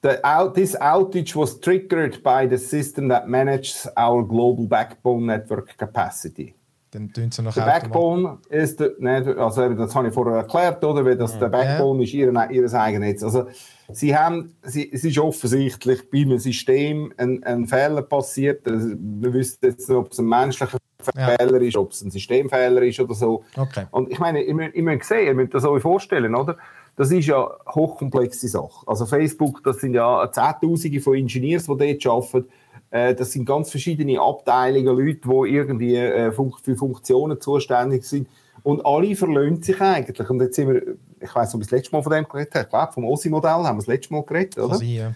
[0.00, 5.76] The out, this outage was triggered by the system that manages our global backbone network
[5.76, 6.54] capacity.
[6.90, 8.92] Dann tun sie noch Der Backbone ist, der,
[9.38, 11.04] also eben, das habe ich vorher erklärt, oder?
[11.04, 13.22] Weil das, der Backbone ist ihr, ihr eigenes.
[13.22, 13.46] Also,
[13.92, 18.62] sie haben, sie, es ist offensichtlich bei einem System ein, ein Fehler passiert.
[18.64, 20.78] Wir wissen jetzt nicht, ob es ein menschlicher
[21.14, 21.36] Ja.
[21.36, 23.44] Fehler ist, ob es ein Systemfehler ist oder so.
[23.56, 23.86] Okay.
[23.90, 26.56] Und ich meine, ihr müsst, ihr müsst sehen, ihr müsst das euch vorstellen, oder?
[26.96, 28.86] Das ist ja eine hochkomplexe Sache.
[28.86, 32.48] Also Facebook, das sind ja Zehntausende von Ingenieurs, die dort arbeiten.
[32.90, 38.28] Äh, Das sind ganz verschiedene Abteilungen, Leute, die irgendwie äh, für Funktionen zuständig sind.
[38.62, 40.28] Und alle verlöhnen sich eigentlich.
[40.28, 40.82] Und jetzt sind wir,
[41.20, 42.64] ich weiß nicht, ob ich das letzte Mal von dem geredet habe.
[42.64, 44.74] Ich glaube, vom OSI-Modell haben wir das letzte Mal geredet, oder?
[44.74, 45.14] Sein, ja.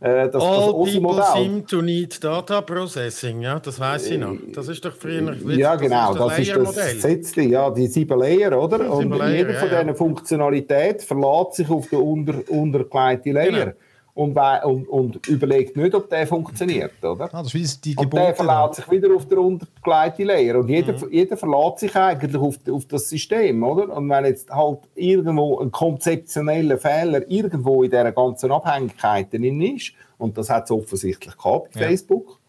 [0.00, 1.24] Äh, das, das All people OSI-Modell.
[1.34, 4.36] seem to need data processing, ja, das weiß ich noch.
[4.52, 5.34] Das ist doch früher...
[5.56, 7.00] Ja, genau, das ist das Layer-Modell.
[7.00, 8.90] Setzli, ja, die sieben Layer, oder?
[8.92, 9.82] Und Sieben Layer, jede ja, von ja.
[9.82, 13.72] diesen Funktionalität verlässt sich auf den unter, untergelegten Layer Genau.
[14.18, 17.32] Und, und, und überlegt nicht, ob der funktioniert, oder?
[17.32, 20.58] Ah, das ist die Und der verlässt sich wieder auf den untergelegten Layer.
[20.58, 21.12] Und jeder, Mhm.
[21.12, 23.96] jeder verlässt sich eigentlich auf, auf das System, oder?
[23.96, 29.92] Und wenn jetzt halt irgendwo ein konzeptioneller Fehler irgendwo in dieser ganzen Abhängigkeit drin ist,
[30.18, 31.86] und das hat es offensichtlich gehabt bei Ja.
[31.86, 32.40] Facebook,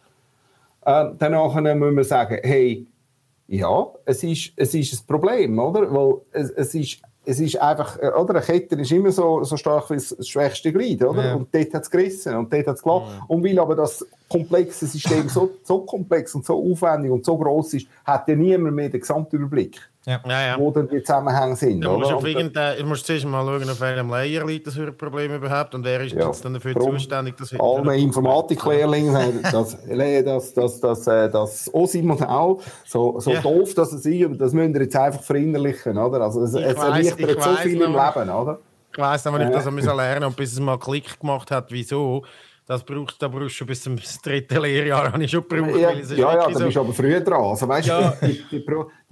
[0.85, 2.87] äh, danach müssen wir sagen, hey,
[3.47, 5.93] ja, es ist, es ist ein Problem, oder?
[5.93, 8.35] Weil es, es, ist, es ist einfach, äh, oder?
[8.35, 11.25] Eine Kette ist immer so, so stark wie das schwächste Glied, oder?
[11.25, 11.35] Ja.
[11.35, 13.21] Und dort hat es gerissen und dort hat es gelassen.
[13.27, 17.75] Und weil aber das komplexe System so, so komplex und so aufwendig und so groß
[17.75, 19.79] ist, hat ja niemand mehr den Gesamtüberblick.
[20.09, 20.21] Ja.
[20.25, 21.81] Ja, wo dann die Zusammenhänge sind.
[21.81, 24.97] Du musst, auf du musst zuerst mal schauen, auf welchem Layer liegt das für ein
[24.97, 27.37] Problem überhaupt und wer ist jetzt dann dafür Drum, zuständig.
[27.37, 34.05] Dass alle Informatiklehrlinge das, das, das, das, das, das OSI-Modell, so, so doof dass es
[34.05, 35.97] ist, das müssen wir jetzt einfach verinnerlichen.
[35.97, 36.21] Oder?
[36.21, 38.29] Also es, es erleichtert so viel im Leben.
[38.29, 38.59] Oder?
[38.91, 42.23] Ich weiss aber nicht, dass er lernen und bis es mal Klick gemacht hat, wieso.
[42.65, 45.75] Das braucht, da brauchst du schon bis zum dritten Lehrjahr, habe ich schon gebraucht.
[45.79, 47.41] Ja, ja, ja da bist du aber früher dran.
[47.41, 48.13] Also, weißt ja.
[48.21, 48.65] die, die, die,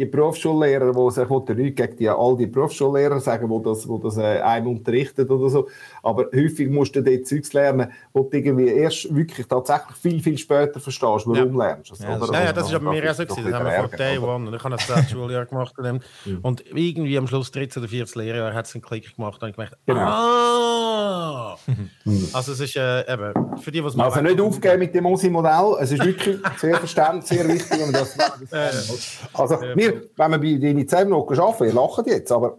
[0.05, 4.39] Berufsschullehrer, die sich nichts gegen die, all die Berufsschullehrer sagen, die das, wo das äh,
[4.41, 5.67] einem unterrichten oder so,
[6.03, 10.37] aber häufig musst du dort Zeugs lernen, wo du irgendwie erst wirklich tatsächlich viel, viel
[10.37, 11.67] später verstehst, warum ja.
[11.67, 11.91] lernst.
[11.91, 13.51] Also, ja, das, ja, ja, das ist aber mir auch so gewesen.
[13.51, 14.47] Das haben wir vor Day One.
[14.47, 15.73] Und ich habe das zweite Schuljahr gemacht.
[16.41, 19.55] Und irgendwie am Schluss 13 oder 14 Lehrjahr hat es einen Klick gemacht und ich
[19.55, 20.01] gemerkt, genau.
[20.01, 21.57] ah!
[22.33, 25.77] also es ist äh, eben für die, was Also nicht aufgeben mit dem OSI-Modell.
[25.79, 27.83] Es ist wirklich sehr verständlich, sehr wichtig.
[27.83, 28.17] Und das,
[29.33, 32.57] also, wir, wenn wir bei den 10 noch arbeiten, wir lachen jetzt, aber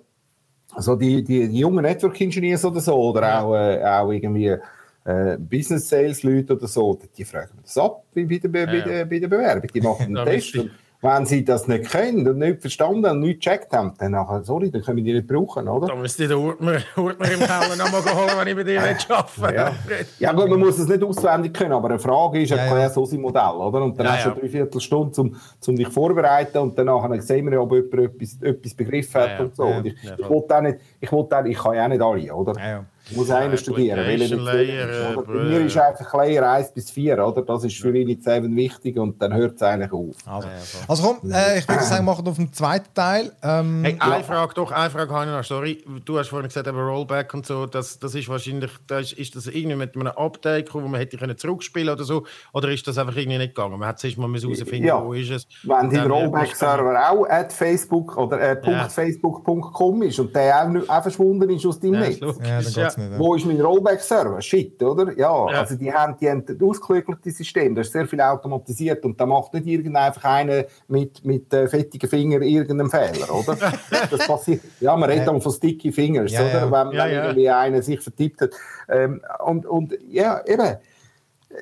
[0.72, 3.42] also die, die, die jungen Network Engineers oder so, oder ja.
[3.42, 4.56] auch, äh, auch irgendwie
[5.04, 8.88] äh, Business Sales Leute oder so, die fragen das ab bei, bei, der, bei, ja,
[8.88, 9.04] ja.
[9.04, 9.70] bei der Bewerbung.
[9.74, 10.58] Die machen einen Test.
[11.00, 14.68] Wenn sie das nicht können und nicht verstanden und nicht gecheckt haben, dann nachher, sorry,
[14.68, 15.86] dann können wir die nicht brauchen, oder?
[15.86, 19.08] Dann müsste ich den Ordner, Ordner im Keller nochmal holen, wenn ich bei dir nicht
[19.08, 19.54] arbeite.
[19.54, 19.72] Ja.
[20.18, 23.04] ja gut, man muss es nicht auswendig können, aber eine Frage ist, ja, erklär so
[23.04, 23.80] sein Modell, oder?
[23.82, 24.34] Und dann ja, hast du ja.
[24.34, 25.36] drei Viertelstunde, um,
[25.68, 29.54] um dich vorzubereiten und danach sehen wir ja, ob jemand etwas, etwas begriffen hat und
[29.54, 29.66] so.
[29.66, 32.34] Und ich, ich, ich, will nicht, ich, will auch, ich kann ja auch nicht alle,
[32.34, 32.84] oder?
[33.10, 33.98] Muss einer studieren.
[33.98, 37.42] Layer, ist, Bei mir ist einfach Layer 1 bis 4, oder?
[37.42, 40.16] Das ist für Init 7 wichtig und dann hört es eigentlich auf.
[40.26, 40.48] Also,
[40.86, 43.32] also komm, äh, ich würde sagen, machen wir auf den zweiten Teil.
[43.42, 44.22] Ähm, hey, eine ja.
[44.22, 45.84] Frage doch, eine Frage habe ich noch, sorry.
[46.04, 49.36] Du hast vorhin gesagt, aber Rollback und so, das, das ist wahrscheinlich, das ist, ist
[49.36, 52.98] das irgendwie mit einem Update wo man hätte können zurückspielen oder so, oder ist das
[52.98, 53.78] einfach irgendwie nicht gegangen?
[53.78, 55.04] Man hat zuerst mal herausfinden, ja.
[55.04, 55.46] wo ist es.
[55.62, 58.88] Wenn dein Rollback-Server auch at Facebook oder äh, ja.
[58.88, 62.76] .facebook.com ist und der auch, auch verschwunden ist aus deinem ja, Netz.
[62.76, 63.18] Ja, nicht.
[63.18, 64.40] Wo ist mein Rollback-Server?
[64.42, 65.12] Shit, oder?
[65.16, 69.04] Ja, ja, also die haben, die haben das ausgeklügelte System, das ist sehr viel automatisiert
[69.04, 73.56] und da macht nicht irgendein einfach einer mit, mit äh, fettigen Fingern irgendeinen Fehler, oder?
[74.10, 74.62] das passiert.
[74.80, 76.70] Ja, man redet dann von sticky Fingers, ja, oder?
[76.70, 78.50] Wenn, wenn irgendwie einer sich vertippt hat.
[78.88, 80.76] Ähm, und, und ja, eben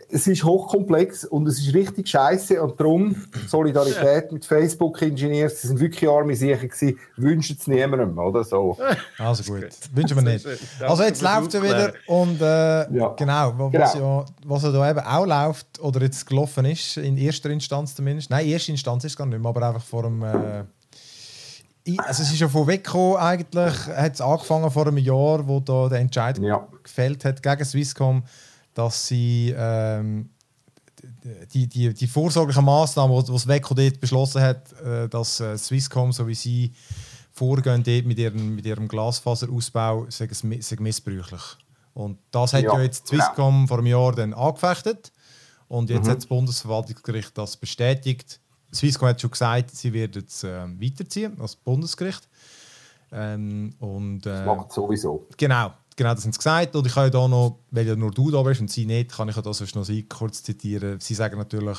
[0.09, 3.15] es ist hochkomplex und es ist richtig scheiße und darum
[3.47, 8.77] Solidarität mit Facebook-Ingenieurs, sie sind wirklich arme Sicher gewesen, wünschen es niemandem, oder so.
[9.19, 10.47] Also gut, wünschen wir nicht.
[10.81, 13.09] Also jetzt läuft es ja wieder und äh, ja.
[13.17, 14.21] genau, was, genau.
[14.21, 18.31] Ja, was ja da eben auch läuft oder jetzt gelaufen ist, in erster Instanz zumindest,
[18.31, 20.23] nein, erste Instanz ist es gar nicht mehr, aber einfach vor dem...
[20.23, 20.65] Äh,
[21.99, 25.89] also es ist ja von weggekommen eigentlich, hat es angefangen vor einem Jahr, wo da
[25.89, 26.67] der Entscheid ja.
[26.83, 28.25] gefällt hat gegen Swisscom,
[28.77, 30.29] dass sie ähm,
[31.55, 36.13] die, die, die vorsorglichen Massnahmen, die das WECO dort beschlossen hat, äh, dass äh, Swisscom,
[36.13, 36.73] so wie sie
[37.33, 41.43] vorgehen dort mit ihrem, mit ihrem Glasfaserausbau, sagen missbräuchlich.
[41.95, 43.67] Und das hat ja, ja jetzt Swisscom ja.
[43.67, 45.11] vor einem Jahr dann angefechtet.
[45.69, 46.11] Und jetzt mhm.
[46.11, 48.41] hat das Bundesverwaltungsgericht das bestätigt.
[48.75, 52.29] Swisscom hat schon gesagt, sie werden es äh, weiterziehen, als Bundesgericht.
[53.11, 55.27] Ähm, und, äh, das macht sowieso.
[55.39, 55.73] Genau.
[55.97, 56.77] Genau, das haben sie gesagt.
[56.77, 59.13] Und ich kann ja da noch, weil ja nur du da bist und sie nicht,
[59.13, 61.01] kann ich ja das noch sie kurz zitieren.
[61.01, 61.79] Sie sagen natürlich,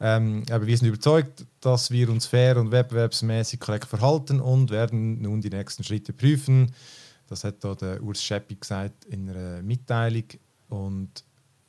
[0.00, 5.20] ähm, aber wir sind überzeugt, dass wir uns fair und wettbewerbsmäßig korrekt verhalten und werden
[5.22, 6.74] nun die nächsten Schritte prüfen.
[7.28, 10.24] Das hat da der Urs Scheppi gesagt in einer Mitteilung.
[10.68, 11.24] Und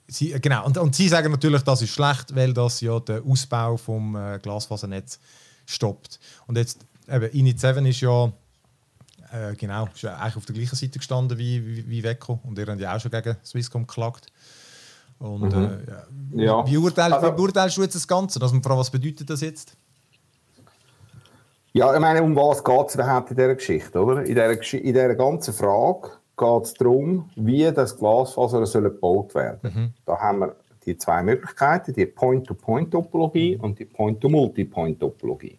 [0.07, 3.23] sie, äh, genau, und, und sie sagen natürlich, das ist schlecht, weil das ja den
[3.23, 5.19] Ausbau vom äh, Glasfasernetz
[5.65, 6.19] stoppt.
[6.47, 8.31] Und jetzt, eben, Init 7 ist ja
[9.35, 12.57] äh, genau, ist ja eigentlich auf der gleichen Seite gestanden wie, wie, wie Weco und
[12.57, 14.27] ihr habt ja auch schon gegen Swisscom geklagt.
[15.19, 15.63] Und mhm.
[16.33, 16.43] äh, ja.
[16.43, 16.67] Ja.
[16.67, 18.41] Wie, urteilst, also, wie beurteilst du jetzt das Ganze?
[18.41, 19.75] Also, was bedeutet das jetzt?
[21.73, 24.01] Ja, ich meine, um was geht es überhaupt in dieser Geschichte?
[24.01, 24.23] Oder?
[24.23, 29.59] In, dieser, in dieser ganzen Frage geht es darum, wie das Glasfaser soll gebaut werden
[29.73, 29.93] mhm.
[30.05, 30.55] Da haben wir
[30.85, 33.63] die zwei Möglichkeiten, die Point-to-Point-Topologie mhm.
[33.63, 35.57] und die Point-to-Multipoint-Topologie.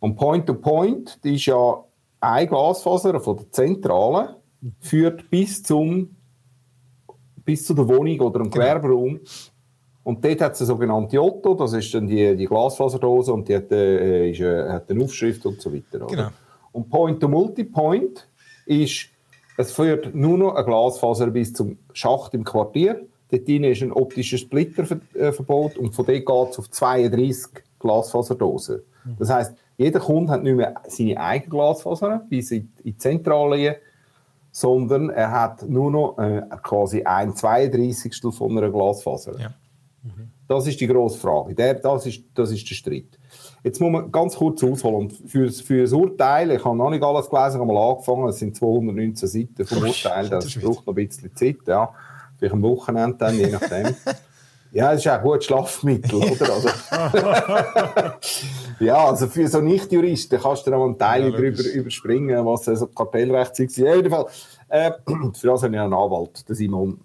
[0.00, 1.84] Und Point-to-Point -Point ist ja
[2.26, 4.36] eine Glasfaser von der Zentrale
[4.80, 6.16] führt bis, zum,
[7.44, 8.64] bis zu der Wohnung oder dem genau.
[8.64, 9.20] Gewerberaum.
[10.02, 13.56] Und dort hat es eine sogenannte Otto, das ist dann die, die Glasfaserdose und die
[13.56, 16.06] hat, äh, ist, äh, hat eine Aufschrift und so weiter.
[16.06, 16.28] Genau.
[16.72, 18.28] Und Point-to-Multipoint
[18.66, 19.08] ist,
[19.56, 23.06] es führt nur noch eine Glasfaser bis zum Schacht im Quartier.
[23.30, 25.32] Dort ist ein optischer Splitter ver äh,
[25.78, 28.82] und von dort geht es auf 32 Glasfaserdosen.
[29.04, 29.16] Mhm.
[29.18, 33.76] Das heißt, jeder Kunde hat nicht mehr seine eigene Glasfaser bis in die Zentrale,
[34.50, 38.34] sondern er hat nur noch äh, quasi ein 32.
[38.34, 39.38] von einer Glasfaser.
[39.38, 39.54] Ja.
[40.02, 40.30] Mhm.
[40.48, 41.54] Das ist die grosse Frage.
[41.54, 43.18] Der, das, ist, das ist der Streit.
[43.62, 44.94] Jetzt muss man ganz kurz ausholen.
[44.94, 48.28] Und für, für das Urteil, ich habe noch nicht alles gelesen, ich habe mal angefangen,
[48.28, 51.92] es sind 219 Seiten vom Urteil, das braucht noch ein bisschen Zeit, ja.
[52.38, 53.94] Vielleicht am Wochenende dann, je nachdem.
[54.76, 56.52] Ja, es ist auch ein gutes Schlafmittel, oder?
[56.52, 56.68] Also,
[58.78, 62.66] ja, also für so Nicht-Juristen kannst du da mal einen Teil ja, drüber überspringen, was
[62.66, 63.78] so also Kartellrecht ist.
[63.78, 64.26] Ja, jeden Fall,
[64.68, 64.90] äh,
[65.32, 67.00] für das habe ich einen Anwalt, der Simon.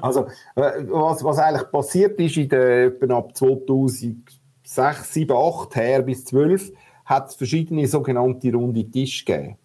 [0.00, 6.00] Also, äh, was, was eigentlich passiert ist in den, etwa ab 2006, 7, 8 her
[6.00, 6.72] bis 12,
[7.04, 9.58] hat es verschiedene sogenannte runde Tische gegeben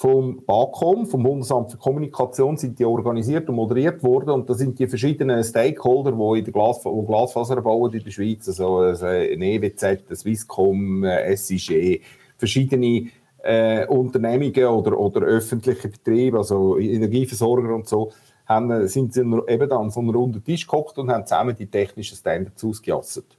[0.00, 4.78] vom BAKOM, vom Bundesamt für Kommunikation, sind die organisiert und moderiert worden und da sind
[4.78, 9.42] die verschiedenen Stakeholder, die in der Glas, wo Glasfaser bauen in der Schweiz, also ein
[9.42, 12.00] EWZ, ein Swisscom, ein SIG,
[12.38, 13.10] verschiedene
[13.42, 18.10] äh, Unternehmungen oder, oder öffentliche Betriebe, also Energieversorger und so,
[18.46, 21.66] haben, sind sie eben dann an so einem runden Tisch gekocht und haben zusammen die
[21.66, 23.36] technischen Standards ausgejasset.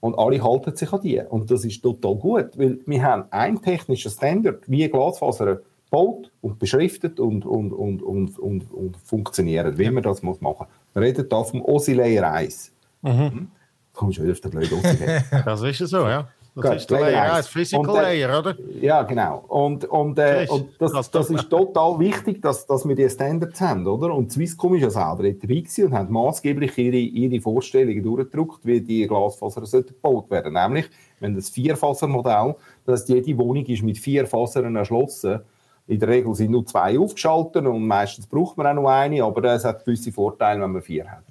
[0.00, 1.20] Und alle halten sich an die.
[1.20, 5.60] Und das ist total gut, weil wir haben ein technischer Standard, wie Glasfaser
[5.96, 10.66] gebaut und beschriftet und, und, und, und, und, und funktioniert, wie man das muss machen
[10.68, 10.94] muss.
[10.94, 12.72] Wir reden hier vom Ossi Layer 1.
[13.02, 13.10] Mhm.
[13.10, 13.48] Hm?
[13.94, 14.98] Kommst du wieder auf den blöden Ossi
[15.44, 16.28] Das ist so, ja.
[16.54, 18.56] Das Gut, ist der Layer 1, Physical und, äh, Layer, oder?
[18.80, 19.44] Ja, genau.
[19.46, 23.86] Und, und, äh, und das, das ist total wichtig, dass, dass wir die Standards haben,
[23.86, 24.14] oder?
[24.14, 29.06] Und Swisscom ist ja selber dabei und hat maßgeblich ihre, ihre Vorstellungen durchgedrückt, wie die
[29.06, 30.54] Glasfaser gebaut werden.
[30.54, 30.86] Nämlich,
[31.20, 32.54] wenn das Vierfasermodell,
[32.86, 35.44] dass jede Wohnung ist mit vier Fasern erschlossen ist,
[35.86, 39.44] in der Regel sind nur zwei aufgeschaltet und meistens braucht man auch nur eine, aber
[39.44, 41.24] es hat gewisse Vorteile, wenn man vier hat.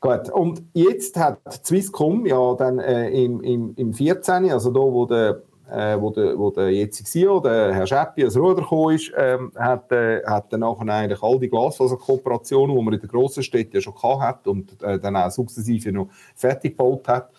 [0.00, 5.06] Gut, und jetzt hat Swisscom ja dann äh, im, im, im 14., also da, wo
[5.06, 5.40] der,
[5.70, 9.50] äh, wo der, wo der jetzige CEO, der Herr Scheppi, als Ruder gekommen ist, ähm,
[9.56, 13.76] hat, äh, hat dann nachher eigentlich all die Glasfaserkooperationen, die man in den grossen Städten
[13.76, 17.30] ja schon gehabt hat und äh, dann auch sukzessive noch fertig gebaut hat,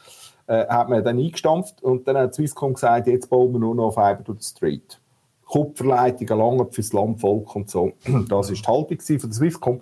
[0.48, 3.92] äh, hat man dann eingestampft und dann hat Swisscom gesagt, jetzt bauen wir nur noch
[3.92, 5.00] Fiber to the Street.
[5.46, 7.94] Kupferleitungen lange fürs Landvolk und so.
[8.30, 9.82] Das war die Haltung von der Swisscom.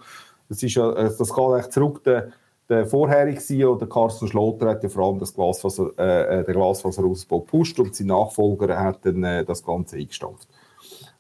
[0.50, 2.30] Das, ist äh, das geht eigentlich zurück, der,
[2.70, 6.56] der vorherige CEO, der Carsten Schlotter, hat ja vor allem das Glasfaser, äh, äh den
[6.56, 10.48] Glasfaserausbau gepusht und sein Nachfolger hat dann äh, das Ganze eingestampft.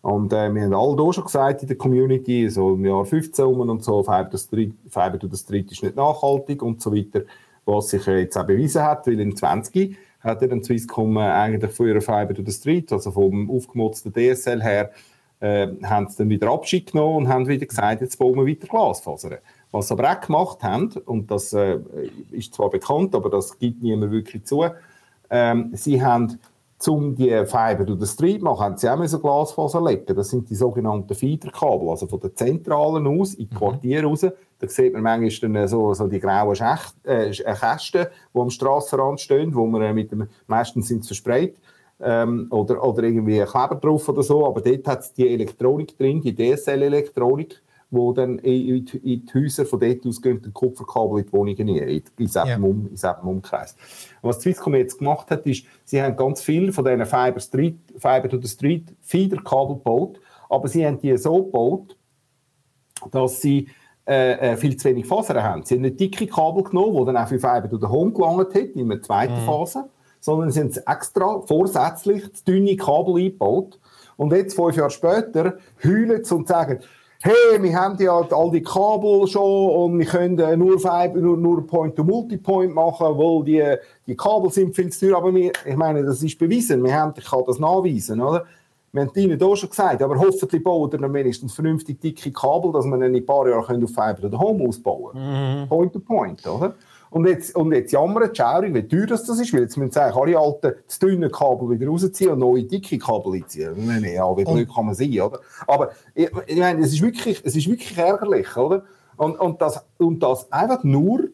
[0.01, 3.45] Und äh, wir haben alle hier schon gesagt in der Community, so im Jahr 15
[3.45, 7.21] um und so, Fiber to the Street ist nicht nachhaltig und so weiter,
[7.65, 11.87] was sich jetzt auch bewiesen hat, weil in 20 hat er dann Swisscom eigentlich von
[11.87, 14.91] ihrer Fiber to the Street, also vom aufgemotzten DSL her,
[15.39, 18.67] äh, haben sie dann wieder Abschied genommen und haben wieder gesagt, jetzt bauen wir weiter
[18.67, 19.39] Glasfaser.
[19.71, 21.79] Was sie aber auch gemacht haben, und das äh,
[22.31, 24.65] ist zwar bekannt, aber das gibt niemand wirklich zu,
[25.29, 26.39] ähm, sie haben
[26.87, 30.15] um die Fiber to the Street machen, haben sie auch so Glasfaser legen.
[30.15, 33.59] Das sind die sogenannten Feederkabel, also von der Zentralen aus in die mhm.
[33.59, 34.25] Quartiere raus
[34.63, 39.19] da sieht man manchmal so, so die grauen Schächt, äh, äh Kästen, die am Strassenrand
[39.19, 41.57] stehen, wo man äh, mit dem, meistens sind sie versprayt,
[41.99, 45.97] ähm, oder, oder irgendwie ein Kleber drauf oder so, aber dort hat es die Elektronik
[45.97, 47.61] drin, die DSL-Elektronik,
[47.93, 51.33] wo dann in, in, in, die Häuser von dort aus gehen, den Kupferkabel in die
[51.33, 53.75] Wohnungen rein, in, in, um, in Umkreis.
[54.21, 57.77] Und was Swisscom jetzt gemacht hat, ist, sie haben ganz viel von diesen Fiber, Street,
[57.97, 60.19] Fiber to the Street Feederkabel gebaut,
[60.49, 61.95] aber sie haben die so gebaut,
[63.11, 63.67] dass sie
[64.07, 65.63] äh, äh, viel zu wenig Fasern haben.
[65.63, 68.53] Sie haben nicht dicke Kabel genommen, die dann auch für Fiber to the Home gelangt
[68.53, 69.45] hat, in einer zweiten mhm.
[69.45, 69.85] Phase,
[70.19, 73.79] sondern sie haben extra vorsätzlich dünne Kabel eingebaut.
[74.17, 76.79] Und jetzt, fünf Jahre später, heulen sie und sagen,
[77.23, 81.65] hey, wir haben ja all die Kabel schon und wir können nur Fiber, nur, nur
[81.65, 85.17] Point-to-Multipoint machen, weil die, die Kabel sind viel zu teuer.
[85.17, 86.83] Aber wir, ich meine, das ist bewiesen.
[86.83, 88.45] Wir haben, ich kann das nachweisen, oder?
[88.91, 92.73] Wir haben Ihnen hier schon gesagt, aber hoffentlich bauen wir dann wenigstens vernünftig dicke Kabel,
[92.73, 95.61] dass wir in ein paar Jahren auf Fiber oder Home ausbauen können.
[95.61, 95.69] Mhm.
[95.69, 96.75] Point to point, oder?
[97.13, 100.01] Und jetzt, und jetzt jammern die Schauring, wie teuer das, ist, weil jetzt müssen sie
[100.01, 103.75] alle alten, zu dünnen Kabel wieder rausziehen und neue dicke Kabel einziehen.
[104.03, 105.39] Ja, wie blöd kann man sein, oder?
[105.67, 108.83] Aber, ich, ich meine, es ist wirklich, es ist wirklich ärgerlich, oder?
[109.15, 111.25] Und, und, das, und das einfach nur,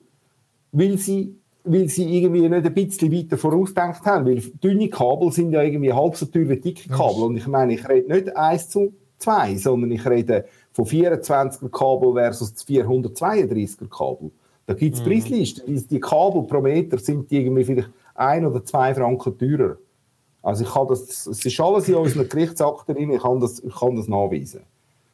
[0.74, 4.26] weil sie weil sie irgendwie nicht ein bisschen weiter vorausgedacht haben.
[4.26, 7.24] Weil dünne Kabel sind ja irgendwie halb so teuer wie dicke Kabel.
[7.24, 12.14] Und ich meine, ich rede nicht 1 zu 2, sondern ich rede von 24er Kabel
[12.14, 14.32] versus 432er Kabel.
[14.70, 15.06] Da gibt es mhm.
[15.08, 15.64] Preislisten.
[15.66, 19.78] Die, die Kabel pro Meter sind irgendwie vielleicht ein oder zwei Franken teurer.
[20.44, 23.76] Also ich kann das, es ist alles in unseren Gerichtsakten drin, ich kann das, ich
[23.76, 24.62] kann das nachweisen.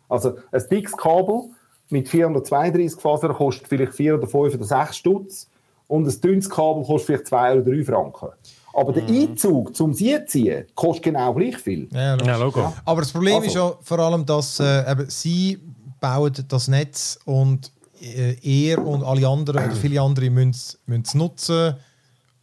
[0.09, 1.43] Also ein dickes Kabel
[1.87, 5.47] mit 432 Fasern kostet vielleicht 4 oder 5 oder 6 Stutz
[5.87, 8.27] und ein dünnes Kabel kostet vielleicht 2 oder 3 Franken.
[8.73, 9.21] Aber der mhm.
[9.21, 11.87] Einzug zum Sie ziehen kostet genau gleich viel.
[11.93, 12.73] Ja, ja Logo.
[12.83, 13.47] Aber das Problem also.
[13.47, 15.59] ist ja vor allem, dass äh, eben Sie
[16.01, 17.71] bauen das Netz und
[18.41, 21.75] er und alle anderen oder viele andere müssen es nutzen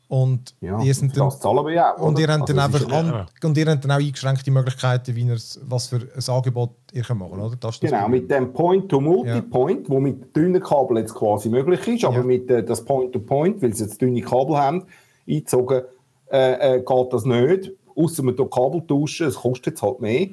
[0.09, 1.31] Und Ja, ihr sind dann,
[1.73, 2.01] ja auch.
[2.01, 3.97] und ihr habt dann Also, es einfach ist ja- an, und ihr habt dann auch
[3.97, 5.27] eingeschränkte Möglichkeiten, wie
[5.63, 7.57] was für ein Angebot ihr könnt machen oder?
[7.57, 12.17] Das das Genau, mit dem Point-to-Multipoint, wo mit dünnen Kabel jetzt quasi möglich ist, aber
[12.17, 12.23] Ja.
[12.25, 14.85] mit äh, das Point-to-Point, weil sie jetzt dünne Kabel haben,
[15.27, 15.83] eingezogen,
[16.31, 17.71] äh, äh, geht das nicht.
[17.97, 20.29] Außer man tut Kabel tauschen, es kostet jetzt halt mehr.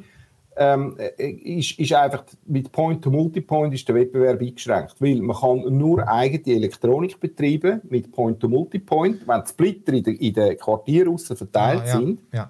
[0.61, 6.05] Ähm, äh, ist, ist einfach mit Point-to-Multipoint ist der Wettbewerb eingeschränkt, weil man kann nur
[6.07, 11.83] eigene Elektronik betreiben mit Point-to-Multipoint, wenn die Splitter in den in den Quartieren aussen verteilt
[11.83, 11.97] Ah, ja.
[11.97, 12.49] sind Ja.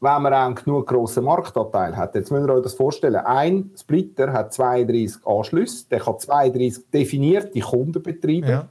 [0.00, 2.14] wenn man auch genug grossen Marktanteil hat.
[2.16, 3.16] Jetzt müsst ihr euch das vorstellen.
[3.16, 8.48] Ein Splitter hat 32 Anschlüsse, der kann 32 definierte Kunden betreiben.
[8.48, 8.68] Ja.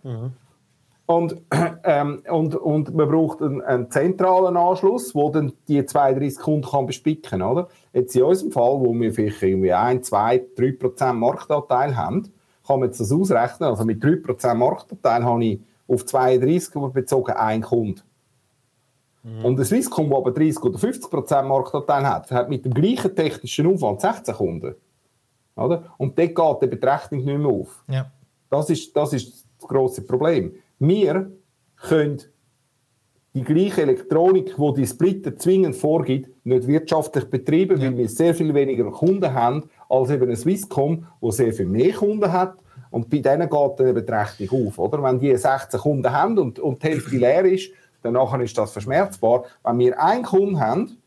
[1.10, 1.42] Und,
[1.86, 6.86] ähm, und, und man braucht einen, einen zentralen Anschluss, wo dann die 32 Kunden kann
[6.86, 7.66] bespicken kann.
[7.94, 12.32] Jetzt in unserem Fall, wo wir vielleicht irgendwie 1, 2, 3 Prozent Marktanteil haben,
[12.68, 13.70] kann man jetzt das ausrechnen.
[13.70, 18.02] Also mit 3 Prozent Marktanteil habe ich auf 32 bezogen einen Kunden.
[19.42, 23.16] Und der Swisscom, der aber 30 oder 50 Prozent Marktanteil hat, hat mit dem gleichen
[23.16, 24.76] technischen Aufwand 16 Kunden.
[25.56, 25.86] Oder?
[25.98, 27.84] Und dort geht die Betrachtung nicht mehr auf.
[27.88, 28.12] Ja.
[28.52, 30.54] Das ist das, ist das grosse Problem.
[30.80, 31.32] Wir
[31.76, 32.22] können
[33.34, 38.54] die gleiche Elektronik, die die Splitter zwingend vorgibt, nicht wirtschaftlich betreiben, weil wir sehr viel
[38.54, 42.56] weniger Kunden haben als eben eine Swisscom, wo sehr viel mehr Kunden hat.
[42.92, 44.80] Und bei denen geht eine Betrachtung auf.
[44.80, 45.04] Oder?
[45.04, 48.72] Wenn die 16 Kunden haben und, und die Hälfte leer ist, dann nachher ist das
[48.72, 49.44] verschmerzbar.
[49.64, 50.98] Wenn wir einen Kunden haben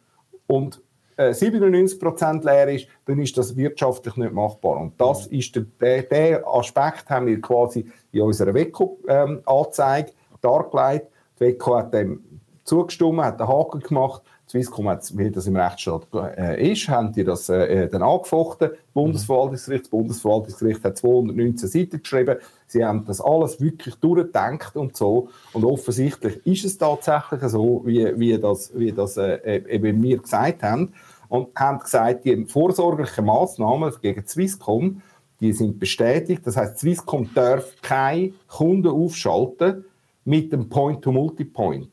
[0.46, 0.81] und
[1.18, 4.78] 97% leer ist, dann ist das wirtschaftlich nicht machbar.
[4.78, 11.08] Und das ist der, der, der Aspekt haben wir quasi in unserer WECO-Anzeige dargelegt.
[11.38, 12.22] Die WECO hat dem
[12.64, 14.22] zugestimmt, hat den Haken gemacht.
[14.52, 18.68] Swisscom hat, wie das im Rechtsstaat äh, ist, haben die das äh, dann angefochten.
[18.68, 22.36] Das Bundesverwaltungsgericht, das Bundesverwaltungsgericht hat 219 Seiten geschrieben.
[22.66, 25.30] Sie haben das alles wirklich durchgedacht und so.
[25.54, 30.62] Und offensichtlich ist es tatsächlich so, wie, wie das, wie das äh, eben wir gesagt
[30.62, 30.92] haben.
[31.30, 35.00] Und haben gesagt, die vorsorglichen Massnahmen gegen Swisscom,
[35.40, 36.42] die sind bestätigt.
[36.44, 39.86] Das heißt, Swisscom darf keine Kunden aufschalten
[40.26, 41.91] mit dem Point-to-Multipoint.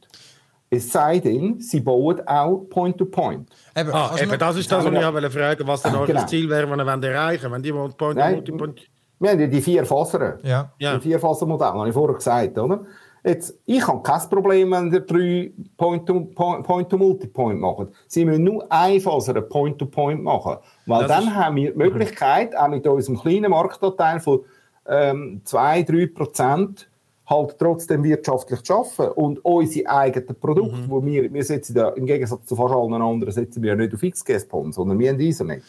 [0.72, 3.50] Es sei denn, sie bauen auch Point-to-Point.
[3.76, 6.06] Eben, Ah, du eben, das ist das, was ich wollte fragen, was denn Ah, euer
[6.08, 6.26] genau.
[6.28, 8.36] Ziel wäre, wenn wollt erreichen Wenn die wollen Point Nein.
[8.36, 8.82] Multi Point.
[9.20, 10.40] Wir haben ja die vier Fasern.
[10.44, 10.72] Ja.
[10.78, 10.96] Ja.
[10.96, 12.82] Die vier Fasermodell, habe ich vorher gesagt, oder?
[13.24, 17.88] Jetzt, ich habe kein Problem, wenn ihr drei Point-to-Multipoint macht.
[18.08, 20.58] Sie müssen nur eine Faser Point-to-Point machen.
[20.86, 24.40] Weil Das dann ist- haben wir die Möglichkeit, auch mit unserem kleinen Marktanteil von
[24.88, 26.86] ähm, 2-3%
[27.30, 32.06] halt trotzdem wirtschaftlich zu arbeiten und unsere eigenen Produkte, wo wir, wir setzen da, im
[32.06, 35.64] Gegensatz zu fast allen anderen, setzen wir ja nicht auf XGS-PON, sondern wir haben Ethernet.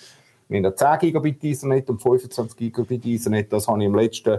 [0.49, 4.39] Wir haben ja 10 Gigabit Ethernet und 25 Gigabit Ethernet, das habe ich im letzten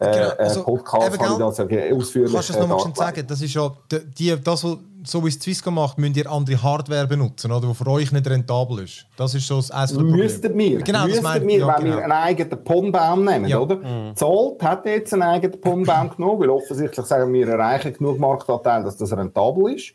[0.00, 1.38] Genau, äh, also, Podcast habe ich gell?
[1.38, 3.26] das ja ausführlich Kannst du das nochmal äh, sagen?
[3.26, 3.70] Das ist ja,
[4.18, 7.86] die, das, so wie es Swisscom macht, müsst ihr andere Hardware benutzen, oder, die für
[7.86, 9.04] euch nicht rentabel ist.
[9.18, 10.16] Das ist so das erste Problem.
[10.16, 11.96] Müssten wir, Genau, das müssten wir ja, wenn genau.
[11.96, 13.58] wir einen eigenen PON-Baum nehmen, Ja.
[13.58, 14.14] oder?
[14.14, 18.96] Zolt hat jetzt einen eigenen PON-Baum genommen, weil offensichtlich sagen wir, erreichen genug Marktanteil, dass
[18.96, 19.92] das rentabel ist.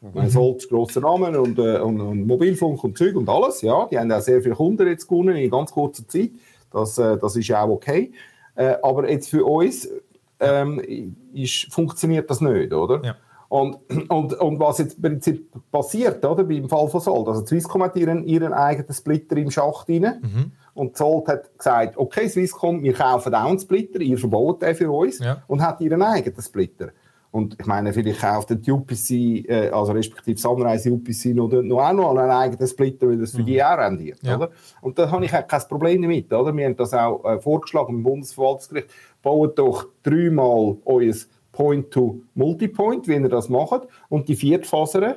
[0.00, 0.30] Mhm.
[0.30, 3.86] Zolt ist grosser Name und, äh, und, und Mobilfunk und Zeug und alles, ja.
[3.88, 6.30] Die haben auch sehr viele Kunden jetzt gewonnen in ganz kurzer Zeit.
[6.72, 8.12] Das, äh, das ist ja auch okay.
[8.56, 9.88] Äh, aber jetzt für uns
[10.40, 10.80] ähm,
[11.32, 13.02] ist, funktioniert das nicht, oder?
[13.04, 13.16] Ja.
[13.48, 13.76] Und,
[14.08, 17.94] und, und was jetzt im Prinzip passiert, oder, beim Fall von Sold, also Swisscom hat
[17.94, 20.52] ihren, ihren eigenen Splitter im Schacht rein Mhm.
[20.74, 24.90] und Sold hat gesagt, okay Swisscom, wir kaufen auch einen Splitter, ihr verbaut den für
[24.90, 25.42] uns Ja.
[25.46, 26.88] und hat ihren eigenen Splitter.
[27.34, 29.10] Und ich meine, vielleicht kauft die UPC,
[29.50, 33.42] äh, also respektive Sunrise UPC, noch, noch auch noch einen eigenen Splitter, weil das für
[33.42, 34.36] die auch rendiert, Ja.
[34.36, 34.50] oder?
[34.80, 36.56] Und da habe ich auch kein Problem damit, oder?
[36.56, 38.88] Wir haben das auch äh, vorgeschlagen im Bundesverwaltungsgericht.
[39.20, 41.12] Baut doch dreimal euer
[41.50, 45.16] Point-to-Multipoint, wie ihr das macht, und die Viertfaser,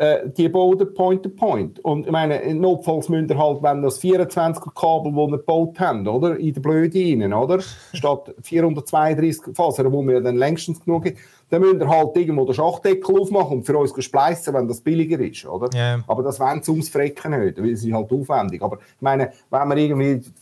[0.00, 1.80] äh, die bauen Point-to-Point.
[1.84, 6.08] Und ich meine, in notfalls müsst ihr halt, wenn das 24er-Kabel, das ihr gebaut habt,
[6.08, 7.60] oder, in der Blöde rein, oder,
[7.92, 11.16] statt 432 Fasern, wo wir dann längstens genug haben,
[11.50, 15.20] dann müsst ihr halt irgendwo den Schachtdeckel aufmachen und für uns spleissen, wenn das billiger
[15.20, 15.68] ist, oder?
[15.76, 16.02] Ja.
[16.06, 18.62] Aber das wollen sie ums Frecken nicht, weil es ist halt aufwendig.
[18.62, 20.32] Aber ich meine, wenn man irgendwie die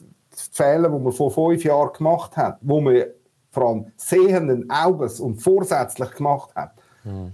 [0.52, 3.02] Fehler, die man vor fünf Jahren gemacht hat, wo man
[3.51, 6.78] vor allem sehenden Auges und vorsätzlich gemacht hat,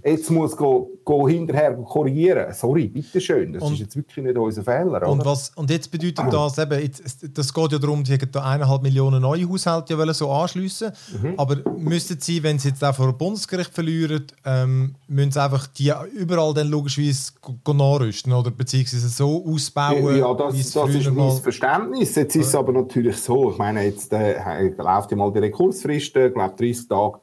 [0.03, 2.53] jetzt muss go, go hinterher korrigieren.
[2.53, 5.07] Sorry, bitteschön, das Und- ist jetzt wirklich nicht unser Fehler.
[5.07, 8.81] Und, was, und jetzt bedeutet das eben, jetzt, das geht ja darum, die da eineinhalb
[8.81, 10.91] Millionen neue Haushalte ja wollen so anschliessen.
[11.21, 11.33] Mhm.
[11.37, 15.67] Aber müssten sie, wenn sie jetzt auch vor dem Bundesgericht verlieren, ähm, müssen sie einfach
[15.67, 17.31] die überall dann logischerweise
[17.67, 21.25] nachrüsten oder beziehungsweise so ausbauen, Ja, wie das, das ist früher ein mal...
[21.33, 22.15] Missverständnis.
[22.15, 26.15] Jetzt ist es aber natürlich so, ich meine, jetzt äh, läuft ja mal die Rekursfrist,
[26.15, 27.19] äh, glaube 30 Tage,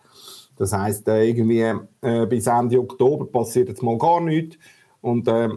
[0.63, 1.59] Das heisst, äh, irgendwie
[2.03, 4.57] äh, bis Ende Oktober passiert jetzt mal gar nichts.
[5.01, 5.49] Und, äh,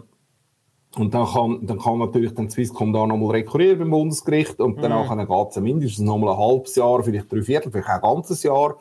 [0.96, 5.14] und dann, kann, dann kann natürlich dann Swisscom da nochmal rekurrieren beim Bundesgericht und danach
[5.14, 5.28] mhm.
[5.28, 8.78] geht es mindestens nochmal ein halbes Jahr, vielleicht drei Viertel, vielleicht auch ein ganzes Jahr,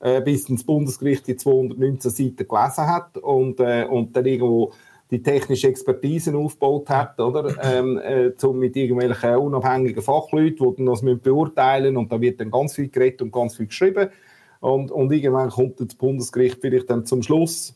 [0.00, 4.72] äh, bis das Bundesgericht die 219 Seiten gelesen hat und, äh, und dann irgendwo
[5.10, 7.54] die technische Expertise aufgebaut hat, oder?
[7.62, 12.40] Ähm, äh, zum mit irgendwelchen unabhängigen Fachleuten, die dann das beurteilen müssen und da wird
[12.40, 14.08] dann ganz viel geredet und ganz viel geschrieben
[14.66, 17.72] und, und irgendwann kommt das Bundesgericht vielleicht dann zum Schluss,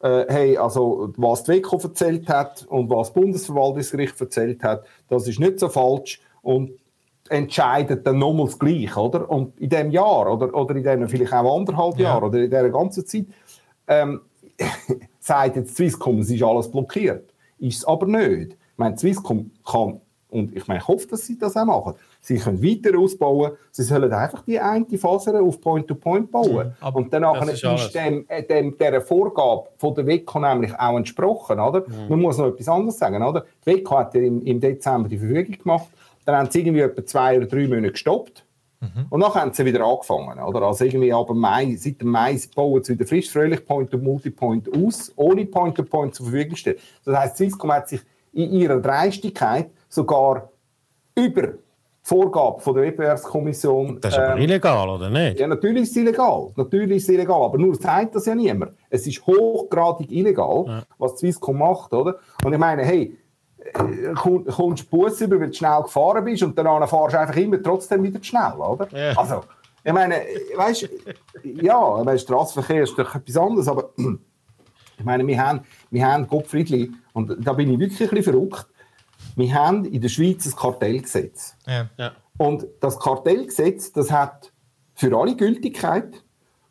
[0.00, 5.28] äh, hey, also was die WECO erzählt hat und was das Bundesverwaltungsgericht erzählt hat, das
[5.28, 6.70] ist nicht so falsch und
[7.28, 9.28] entscheidet dann nochmals gleich, oder?
[9.28, 12.04] Und in dem Jahr oder, oder in dem vielleicht auch anderthalb ja.
[12.04, 13.26] Jahren oder in dieser ganzen Zeit
[13.86, 14.22] ähm,
[15.20, 17.28] sagt jetzt Swisscom, es ist alles blockiert.
[17.58, 18.52] Ist es aber nicht.
[18.52, 21.94] Ich meine, Swisscom kann, und ich meine, ich hoffe, dass sie das auch machen,
[22.26, 26.72] sie können weiter ausbauen, sie sollen einfach die eine Faser auf Point-to-Point -Point bauen.
[26.80, 30.96] Ja, und danach ist, ist dem, äh, dem, dieser Vorgabe von der WECO nämlich auch
[30.96, 31.84] entsprochen, oder?
[31.86, 32.08] Mhm.
[32.08, 33.44] Man muss noch etwas anderes sagen, oder?
[33.64, 35.86] Die WECO hat ja im, im Dezember die Verfügung gemacht,
[36.24, 38.44] dann haben sie irgendwie etwa zwei oder drei Monate gestoppt.
[38.80, 39.06] Mhm.
[39.08, 40.40] Und dann haben sie wieder angefangen.
[40.40, 40.62] Oder?
[40.62, 44.68] Also irgendwie ab Mai, seit dem Mai bauen sie wieder frisch, fröhlich Point to Multipoint
[44.76, 46.78] aus, ohne Point to Point zur Verfügung stellen.
[47.04, 48.00] Das heisst, Swisscom hat sich
[48.32, 50.50] in ihrer Dreistigkeit sogar
[51.14, 51.54] über
[52.06, 54.00] Vorgabe von der Wettbewerbskommission.
[54.00, 55.40] Das ist aber ähm, illegal, oder nicht?
[55.40, 56.52] Ja, natürlich ist es illegal.
[56.54, 57.42] Natürlich ist es illegal.
[57.42, 58.76] Aber nur sagt das ja niemand.
[58.88, 60.82] Es ist hochgradig illegal, ja.
[60.98, 62.20] was Swisscom macht, oder?
[62.44, 63.18] Und ich meine, hey,
[63.58, 67.36] äh, kommst du Bus über, weil du schnell gefahren bist und dann fahrst du einfach
[67.36, 68.86] immer trotzdem wieder schnell, oder?
[68.96, 69.18] Ja.
[69.18, 69.40] Also,
[69.82, 70.14] ich meine,
[70.54, 70.88] weißt du,
[71.60, 73.90] ja, der Straßenverkehr ist doch etwas anderes, aber
[74.96, 78.66] ich meine, wir haben, wir haben Gottfriedli, und da bin ich wirklich ein bisschen verrückt,
[79.36, 81.54] wir haben in der Schweiz ein Kartellgesetz.
[81.66, 81.88] Ja.
[81.96, 82.12] Ja.
[82.38, 84.52] Und das Kartellgesetz, das hat
[84.94, 86.22] für alle Gültigkeit,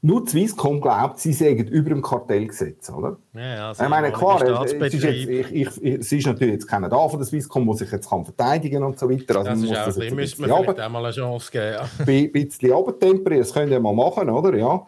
[0.02, 3.18] nur Swisscom glaubt, sie sägen über dem Kartellgesetz, oder?
[3.34, 6.90] Ja, also ich meine, klar, es ist, jetzt, ich, ich, es ist natürlich jetzt keiner
[6.90, 9.38] da von der Swisscom, der sich jetzt kann verteidigen und so weiter.
[9.40, 11.74] Also das ist auch, das müssen wir vielleicht auch mal eine Chance geben.
[11.74, 11.90] Ja.
[12.06, 14.56] Ein bisschen runtertemperieren, das könnt ihr mal machen, oder?
[14.56, 14.86] Ja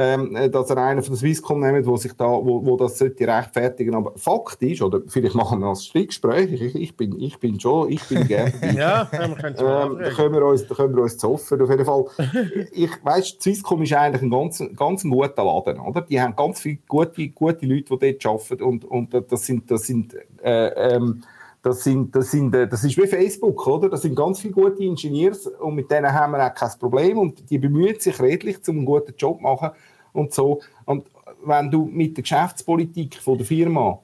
[0.00, 2.98] ähm, äh, dass er einen von der Swisscom nimmt, wo sich da, wo, wo das
[2.98, 3.96] sollte rechtfertigen.
[3.96, 7.90] Aber Fakt ist, oder vielleicht machen wir ein Streitgespräch, ich, ich, bin, ich bin schon,
[7.90, 8.52] ich bin gerne.
[8.76, 11.60] ja, wir können ähm, da können wir uns, da können wir uns zoffen.
[11.60, 12.04] Auf jeden Fall.
[12.72, 16.02] ich weiss, Swisscom ist eigentlich ein ganz, ganz guter Laden, oder?
[16.02, 19.82] Die haben ganz viele gute, gute Leute, die dort arbeiten und, und das sind, das
[19.82, 20.14] sind,
[20.44, 21.24] äh, ähm,
[21.62, 23.88] das, sind, das, sind, äh, das ist wie Facebook, oder?
[23.88, 27.50] Das sind ganz viele gute Ingenieure und mit denen haben wir auch kein Problem und
[27.50, 29.70] die bemühen sich redlich, um einen guten Job zu machen
[30.12, 30.60] und so.
[30.84, 31.06] Und
[31.44, 33.98] wenn du mit der Geschäftspolitik von der Firma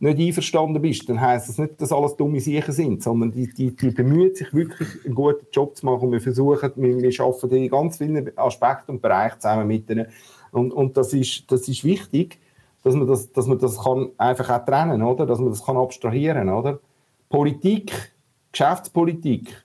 [0.00, 3.76] nicht einverstanden bist, dann heisst das nicht, dass alles dumme Sachen sind, sondern die, die,
[3.76, 6.06] die bemühen sich wirklich, einen guten Job zu machen.
[6.06, 10.06] Und wir versuchen, wir, wir arbeiten in ganz vielen Aspekten und Bereichen zusammen mit ihnen.
[10.52, 12.38] Und, und das, ist, das ist wichtig,
[12.82, 15.26] dass man das, dass man das kann einfach auch trennen oder?
[15.26, 16.80] Dass man das kann abstrahieren oder?
[17.30, 17.92] Politik,
[18.50, 19.56] Geschäftspolitik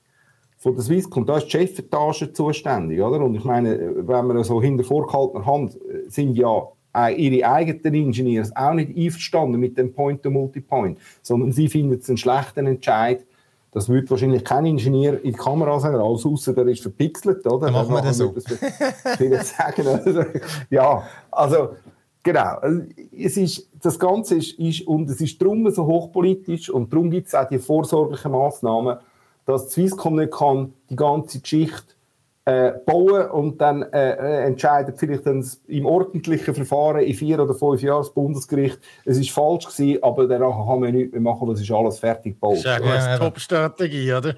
[0.60, 3.20] von der Swisscom, da ist die Chefetage zuständig, oder?
[3.20, 6.68] Und ich meine, wenn man so hinter vorgehaltener Hand äh, sind ja
[7.18, 12.68] ihre eigenen Ingenieure auch nicht einverstanden mit dem Point-to-Multipoint, sondern sie finden es einen schlechten
[12.68, 13.26] Entscheid.
[13.72, 17.70] Das würde wahrscheinlich kein Ingenieur in die Kamera sagen, alles außer der ist verpixelt, oder?
[17.72, 18.34] Machen wir das so.
[19.18, 20.24] Vielleicht sagen, also,
[20.70, 21.72] ja, also
[22.26, 22.58] Genau.
[23.16, 27.28] Es ist, das Ganze ist, ist, und es ist darum so hochpolitisch und darum gibt
[27.28, 28.98] es auch die vorsorglichen Massnahmen,
[29.46, 31.86] dass Swisscom nicht kann die ganze Geschichte
[32.46, 37.54] äh, bauen und dann äh, äh, entscheidet vielleicht dann im ordentlichen Verfahren in vier oder
[37.54, 41.48] fünf Jahren das Bundesgericht, es ist falsch gewesen, aber danach haben wir nichts mehr machen,
[41.48, 42.58] das ist alles fertig gebaut.
[42.64, 44.36] Das ist ja eine Top-Strategie, oder?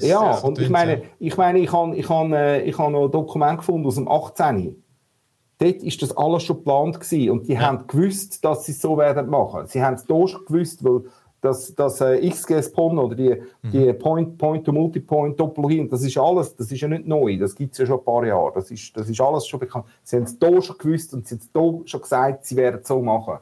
[0.00, 3.12] ja, und ich meine, ich meine, ich habe ich hab, äh, ich hab noch ein
[3.12, 4.82] Dokument gefunden aus dem 18
[5.58, 7.60] dort ist das alles schon geplant gewesen und die ja.
[7.60, 9.66] haben gewusst, dass sie es so werden machen.
[9.66, 11.02] Sie haben es da schon gewusst, weil
[11.40, 13.70] das, das äh, XGS-PON oder die, mhm.
[13.70, 17.98] die Point-to-Multipoint-Topologie, das ist alles, das ist ja nicht neu, das gibt es ja schon
[17.98, 19.84] ein paar Jahre, das ist, das ist alles schon bekannt.
[20.02, 22.80] Sie haben es da schon gewusst und sie haben es da schon gesagt, sie werden
[22.82, 23.38] es so machen.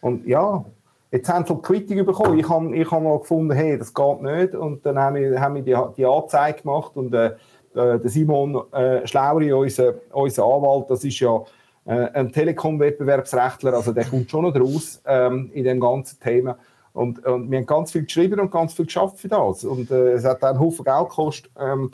[0.00, 0.64] Und ja,
[1.10, 2.38] jetzt haben sie halt Quittung bekommen.
[2.38, 5.54] Ich habe ich hab mal gefunden, hey, das geht nicht und dann haben wir, haben
[5.54, 7.36] wir die, die Anzeige gemacht und äh,
[7.74, 11.42] äh, der Simon äh, Schlauri, unser, unser Anwalt, das ist ja
[11.86, 16.56] ein Telekom-Wettbewerbsrechtler, also der kommt schon noch raus ähm, in dem ganzen Thema.
[16.94, 19.64] Und, und, wir haben ganz viel geschrieben und ganz viel geschafft für das.
[19.64, 21.50] Und äh, es hat einen Haufen Geld gekostet.
[21.58, 21.90] Ähm,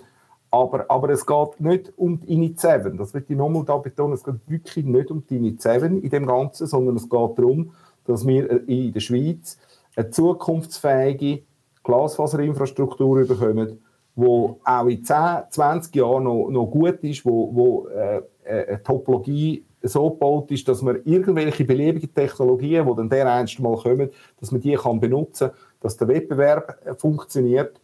[0.50, 2.96] aber, aber es geht nicht um die Init 7.
[2.98, 4.14] Das wird ich nochmal da betonen.
[4.14, 7.72] Es geht wirklich nicht um die Init 7 in dem Ganzen, sondern es geht darum,
[8.06, 9.58] dass wir äh, in der Schweiz
[9.96, 11.42] eine zukunftsfähige
[11.82, 13.80] Glasfaserinfrastruktur bekommen,
[14.14, 15.16] wo auch in 10,
[15.50, 20.68] 20 Jahren noch, noch gut ist, wo, wo äh, äh, eine Topologie so gebaut ist,
[20.68, 25.50] dass man irgendwelche beliebigen Technologien, die dann dereinst mal kommen, dass man die kann benutzen,
[25.80, 27.80] dass der Wettbewerb äh, funktioniert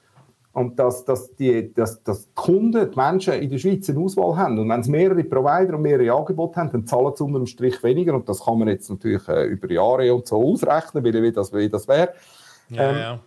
[0.52, 4.36] und dass, dass, die, dass, dass die Kunden, die Menschen in der Schweiz eine Auswahl
[4.36, 4.58] haben.
[4.58, 7.82] Und wenn sie mehrere Provider und mehrere Angebote haben, dann zahlen sie unter dem Strich
[7.82, 8.14] weniger.
[8.14, 11.68] Und das kann man jetzt natürlich äh, über Jahre und so ausrechnen, wie das, wie
[11.68, 12.14] das wäre.
[12.70, 13.20] Ja, ähm, ja.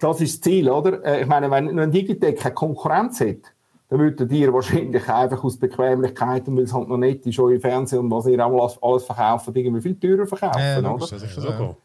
[0.00, 1.04] Das ist das Ziel, oder?
[1.04, 3.52] Äh, ich meine, wenn ein Digitec keine Konkurrenz hat,
[3.88, 7.60] dann würden ihr wahrscheinlich einfach aus Bequemlichkeit und weil es halt noch nicht ist, im
[7.60, 10.98] Fernsehen und was ihr alles, alles verkaufen, irgendwie viel teurer verkaufen, ja, oder?
[10.98, 11.76] Das ist so.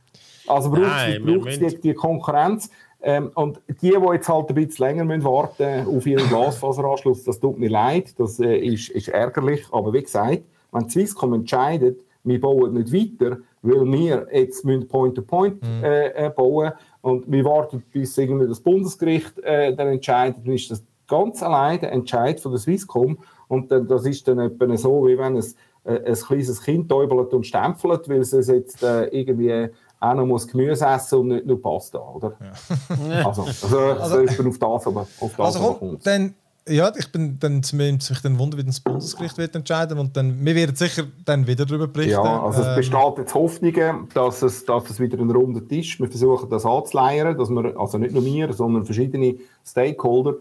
[0.48, 2.70] Also braucht es die, die Konkurrenz.
[3.04, 7.40] Ähm, und die, die jetzt halt ein bisschen länger müssen warten auf ihren Glasfaseranschluss, das
[7.40, 9.66] tut mir leid, das äh, ist, ist ärgerlich.
[9.72, 15.80] Aber wie gesagt, wenn Swisscom entscheidet, wir bauen nicht weiter, weil wir jetzt Point-to-Point -point,
[15.80, 15.84] mhm.
[15.84, 20.84] äh, bauen und wir warten, bis irgendwie das Bundesgericht äh, dann entscheidet, dann ist das
[21.12, 25.18] ganz allein der Entscheid von der Swisscom und dann, das ist dann etwa so, wie
[25.18, 29.70] wenn es äh, ein kleines Kind täubelt und stempelt, weil es jetzt äh, irgendwie
[30.00, 32.34] auch noch muss Gemüse essen und nicht nur Pasta, oder?
[32.40, 33.26] Ja.
[33.28, 36.34] also, also, also, ich bin auf das, aber auf das also komm, dann,
[36.68, 40.56] ja, ich bin dann sich dann wundern, wie das Bundesgericht wird entscheiden und dann, wir
[40.56, 42.14] werden sicher dann wieder darüber berichten.
[42.14, 46.00] Ja, also es ähm, besteht jetzt Hoffnungen, dass es, dass es wieder ein runder Tisch,
[46.00, 49.36] wir versuchen das anzuleiern, dass wir, also nicht nur wir, sondern verschiedene
[49.66, 50.36] Stakeholder,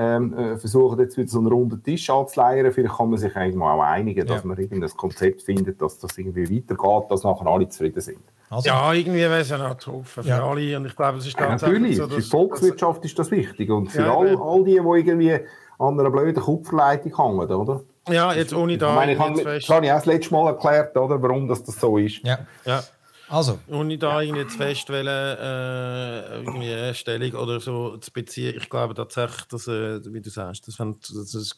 [0.00, 2.70] ähm, äh, versuchen jetzt wieder so einen runden Tisch anzuleiern.
[2.70, 4.46] Vielleicht kann man sich irgendwann auch einigen, dass ja.
[4.46, 8.22] man irgendein Konzept findet, dass das irgendwie weitergeht, dass nachher alle zufrieden sind.
[8.48, 10.46] Also, ja, irgendwie wäre es ja noch für ja.
[10.46, 10.76] alle.
[10.76, 13.70] Und ich glaube, es ist ja, Natürlich, so, dass, für die Volkswirtschaft ist das wichtig.
[13.70, 15.34] Und für ja, all, all die, die irgendwie
[15.80, 17.82] an einer blöden Kupferleitung hängen, oder?
[18.08, 18.90] Ja, jetzt ohne da.
[18.90, 22.24] Ich meine, ich habe, auch das letzte Mal erklärt, oder, warum das, das so ist.
[22.24, 22.38] Ja.
[22.64, 22.82] ja.
[23.28, 23.58] Also.
[23.68, 28.54] Ohne da irgendwie zu fest wollen, äh, irgendwie eine Stellung oder so zu beziehen.
[28.56, 31.56] Ich glaube tatsächlich, dass, äh, wie du sagst, dass, wenn, dass es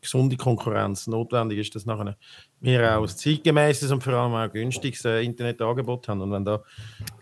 [0.00, 2.16] gesunde Konkurrenz notwendig ist, dass nachher
[2.60, 6.22] wir auch ein zeitgemäßes und vor allem auch günstiges äh, Internetangebot haben.
[6.22, 6.62] Und wenn da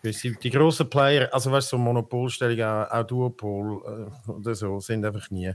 [0.03, 5.05] die grossen Player, also weißt du, so Monopolstellung, auch, auch Duopol äh, oder so, sind
[5.05, 5.53] einfach nie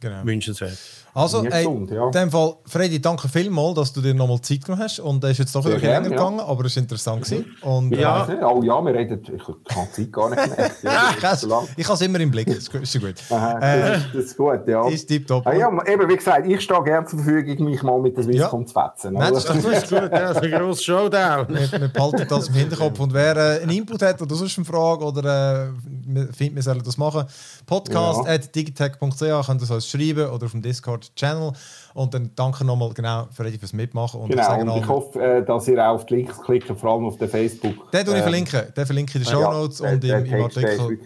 [0.00, 0.24] genau.
[0.24, 0.78] wünschenswert.
[1.14, 2.06] Also, ey, gesund, ja.
[2.06, 4.98] in dem Fall, Freddy, danke vielmals, dass du dir nochmal Zeit genommen hast.
[4.98, 6.08] Und es ist jetzt doch wieder länger ja.
[6.08, 7.22] gegangen, aber es war interessant.
[7.22, 7.56] Gewesen.
[7.62, 8.28] Und, ja.
[8.28, 10.70] Äh, oh ja, wir reden, ich kann Zeit gar nicht mehr.
[11.76, 13.14] ich habe es immer im Blick, das ist gut.
[13.30, 14.88] Aha, das, ist, das ist gut, ja.
[14.88, 15.46] Ist tipptopp.
[15.46, 18.62] Ah, ja, eben, wie gesagt, ich stehe gerne zur Verfügung, mich mal mit der Swisscom
[18.62, 18.66] ja.
[18.66, 19.12] zu fetzen.
[19.14, 21.46] Nein, das, das ist gut, das ist ein grosser Showdown.
[21.48, 22.98] wir, wir behalten das im Hinterkopf.
[22.98, 26.82] Und wer äh, einen Input hat oder sonst eine Frage oder äh, findet, wir sollen
[26.84, 27.24] das machen,
[27.66, 28.32] podcast ja.
[28.32, 30.62] at digitech.ch könnt ihr uns schreiben oder auf dem
[31.04, 31.52] Discord-Channel.
[31.94, 34.20] Und dann danke nochmal genau für fürs Mitmachen.
[34.20, 37.06] Und genau, und ich hoffe, äh, dass ihr auch auf die Links klickt, vor allem
[37.06, 37.90] auf der Facebook.
[37.92, 38.62] Den ähm, ich verlinken.
[38.76, 40.98] Den verlinke in den Show Notes ja, und im, im Artikel.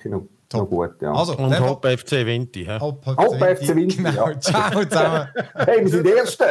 [0.48, 0.62] Top.
[0.62, 1.12] Noch gut, ja.
[1.12, 2.64] Also, und Hop FC Vinti.
[2.80, 3.96] Hop FC Vinti.
[3.98, 4.28] Genau.
[4.28, 4.40] Ja.
[4.40, 5.28] Ciao zusammen.
[5.54, 6.44] hey, wir sind die Ersten.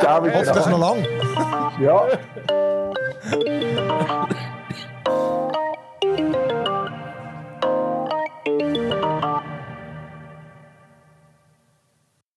[0.00, 0.24] Ciao.
[0.24, 1.06] Hoffentlich noch lang.
[1.78, 2.08] ja.